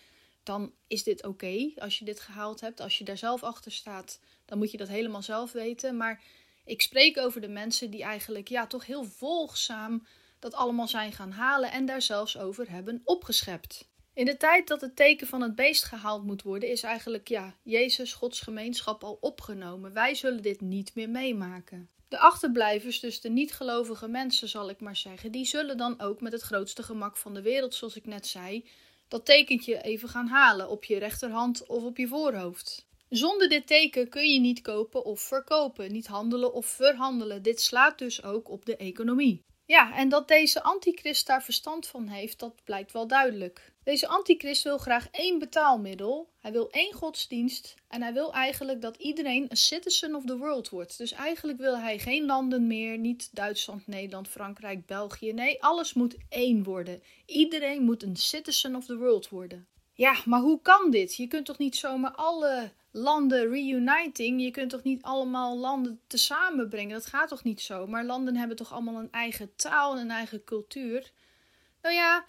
dan 0.42 0.72
is 0.86 1.02
dit 1.02 1.26
oké 1.26 1.72
als 1.76 1.98
je 1.98 2.04
dit 2.04 2.20
gehaald 2.20 2.60
hebt. 2.60 2.80
Als 2.80 2.98
je 2.98 3.04
daar 3.04 3.18
zelf 3.18 3.42
achter 3.42 3.72
staat, 3.72 4.20
dan 4.44 4.58
moet 4.58 4.70
je 4.70 4.76
dat 4.76 4.88
helemaal 4.88 5.22
zelf 5.22 5.52
weten. 5.52 5.96
Maar 5.96 6.22
ik 6.64 6.82
spreek 6.82 7.18
over 7.18 7.40
de 7.40 7.48
mensen 7.48 7.90
die 7.90 8.02
eigenlijk 8.02 8.48
ja, 8.48 8.66
toch 8.66 8.86
heel 8.86 9.04
volgzaam 9.04 10.06
dat 10.38 10.54
allemaal 10.54 10.88
zijn 10.88 11.12
gaan 11.12 11.30
halen 11.30 11.72
en 11.72 11.86
daar 11.86 12.02
zelfs 12.02 12.38
over 12.38 12.70
hebben 12.70 13.00
opgeschept. 13.04 13.88
In 14.14 14.24
de 14.24 14.36
tijd 14.36 14.68
dat 14.68 14.80
het 14.80 14.96
teken 14.96 15.26
van 15.26 15.40
het 15.40 15.54
beest 15.54 15.84
gehaald 15.84 16.24
moet 16.24 16.42
worden, 16.42 16.68
is 16.68 16.82
eigenlijk 16.82 17.28
ja, 17.28 17.54
Jezus, 17.62 18.12
Gods 18.12 18.40
gemeenschap 18.40 19.04
al 19.04 19.18
opgenomen. 19.20 19.92
Wij 19.92 20.14
zullen 20.14 20.42
dit 20.42 20.60
niet 20.60 20.94
meer 20.94 21.10
meemaken. 21.10 21.88
De 22.08 22.18
achterblijvers, 22.18 23.00
dus 23.00 23.20
de 23.20 23.30
niet-gelovige 23.30 24.08
mensen, 24.08 24.48
zal 24.48 24.68
ik 24.68 24.80
maar 24.80 24.96
zeggen, 24.96 25.32
die 25.32 25.44
zullen 25.44 25.76
dan 25.76 26.00
ook 26.00 26.20
met 26.20 26.32
het 26.32 26.42
grootste 26.42 26.82
gemak 26.82 27.16
van 27.16 27.34
de 27.34 27.42
wereld, 27.42 27.74
zoals 27.74 27.96
ik 27.96 28.06
net 28.06 28.26
zei, 28.26 28.68
dat 29.08 29.24
tekentje 29.24 29.82
even 29.82 30.08
gaan 30.08 30.26
halen 30.26 30.68
op 30.68 30.84
je 30.84 30.98
rechterhand 30.98 31.66
of 31.66 31.82
op 31.82 31.96
je 31.96 32.08
voorhoofd. 32.08 32.86
Zonder 33.08 33.48
dit 33.48 33.66
teken 33.66 34.08
kun 34.08 34.32
je 34.32 34.40
niet 34.40 34.60
kopen 34.60 35.04
of 35.04 35.20
verkopen, 35.20 35.92
niet 35.92 36.06
handelen 36.06 36.52
of 36.52 36.66
verhandelen. 36.66 37.42
Dit 37.42 37.60
slaat 37.60 37.98
dus 37.98 38.22
ook 38.22 38.50
op 38.50 38.64
de 38.64 38.76
economie. 38.76 39.42
Ja, 39.66 39.96
en 39.96 40.08
dat 40.08 40.28
deze 40.28 40.62
antichrist 40.62 41.26
daar 41.26 41.42
verstand 41.42 41.86
van 41.86 42.08
heeft, 42.08 42.38
dat 42.38 42.64
blijkt 42.64 42.92
wel 42.92 43.06
duidelijk. 43.06 43.72
Deze 43.84 44.08
antichrist 44.08 44.62
wil 44.62 44.78
graag 44.78 45.08
één 45.10 45.38
betaalmiddel, 45.38 46.28
hij 46.40 46.52
wil 46.52 46.70
één 46.70 46.92
godsdienst 46.92 47.74
en 47.88 48.02
hij 48.02 48.12
wil 48.12 48.32
eigenlijk 48.32 48.80
dat 48.80 48.96
iedereen 48.96 49.46
een 49.48 49.56
citizen 49.56 50.14
of 50.14 50.24
the 50.24 50.36
world 50.36 50.68
wordt. 50.68 50.98
Dus 50.98 51.12
eigenlijk 51.12 51.58
wil 51.58 51.78
hij 51.78 51.98
geen 51.98 52.26
landen 52.26 52.66
meer, 52.66 52.98
niet 52.98 53.28
Duitsland, 53.32 53.86
Nederland, 53.86 54.28
Frankrijk, 54.28 54.86
België. 54.86 55.32
Nee, 55.32 55.62
alles 55.62 55.94
moet 55.94 56.16
één 56.28 56.62
worden. 56.62 57.02
Iedereen 57.26 57.82
moet 57.82 58.02
een 58.02 58.16
citizen 58.16 58.76
of 58.76 58.86
the 58.86 58.96
world 58.96 59.28
worden. 59.28 59.66
Ja, 59.96 60.16
maar 60.24 60.40
hoe 60.40 60.60
kan 60.62 60.90
dit? 60.90 61.16
Je 61.16 61.26
kunt 61.26 61.46
toch 61.46 61.58
niet 61.58 61.76
zomaar 61.76 62.14
alle 62.14 62.72
landen 62.90 63.48
reuniting. 63.48 64.42
Je 64.42 64.50
kunt 64.50 64.70
toch 64.70 64.82
niet 64.82 65.02
allemaal 65.02 65.58
landen 65.58 66.00
tezamen 66.06 66.68
brengen? 66.68 66.94
Dat 66.94 67.06
gaat 67.06 67.28
toch 67.28 67.44
niet 67.44 67.60
zo? 67.60 67.86
Maar 67.86 68.04
landen 68.04 68.36
hebben 68.36 68.56
toch 68.56 68.72
allemaal 68.72 68.98
een 68.98 69.12
eigen 69.12 69.56
taal 69.56 69.94
en 69.94 70.00
een 70.00 70.10
eigen 70.10 70.44
cultuur? 70.44 71.12
Nou 71.82 71.94
ja, 71.94 72.24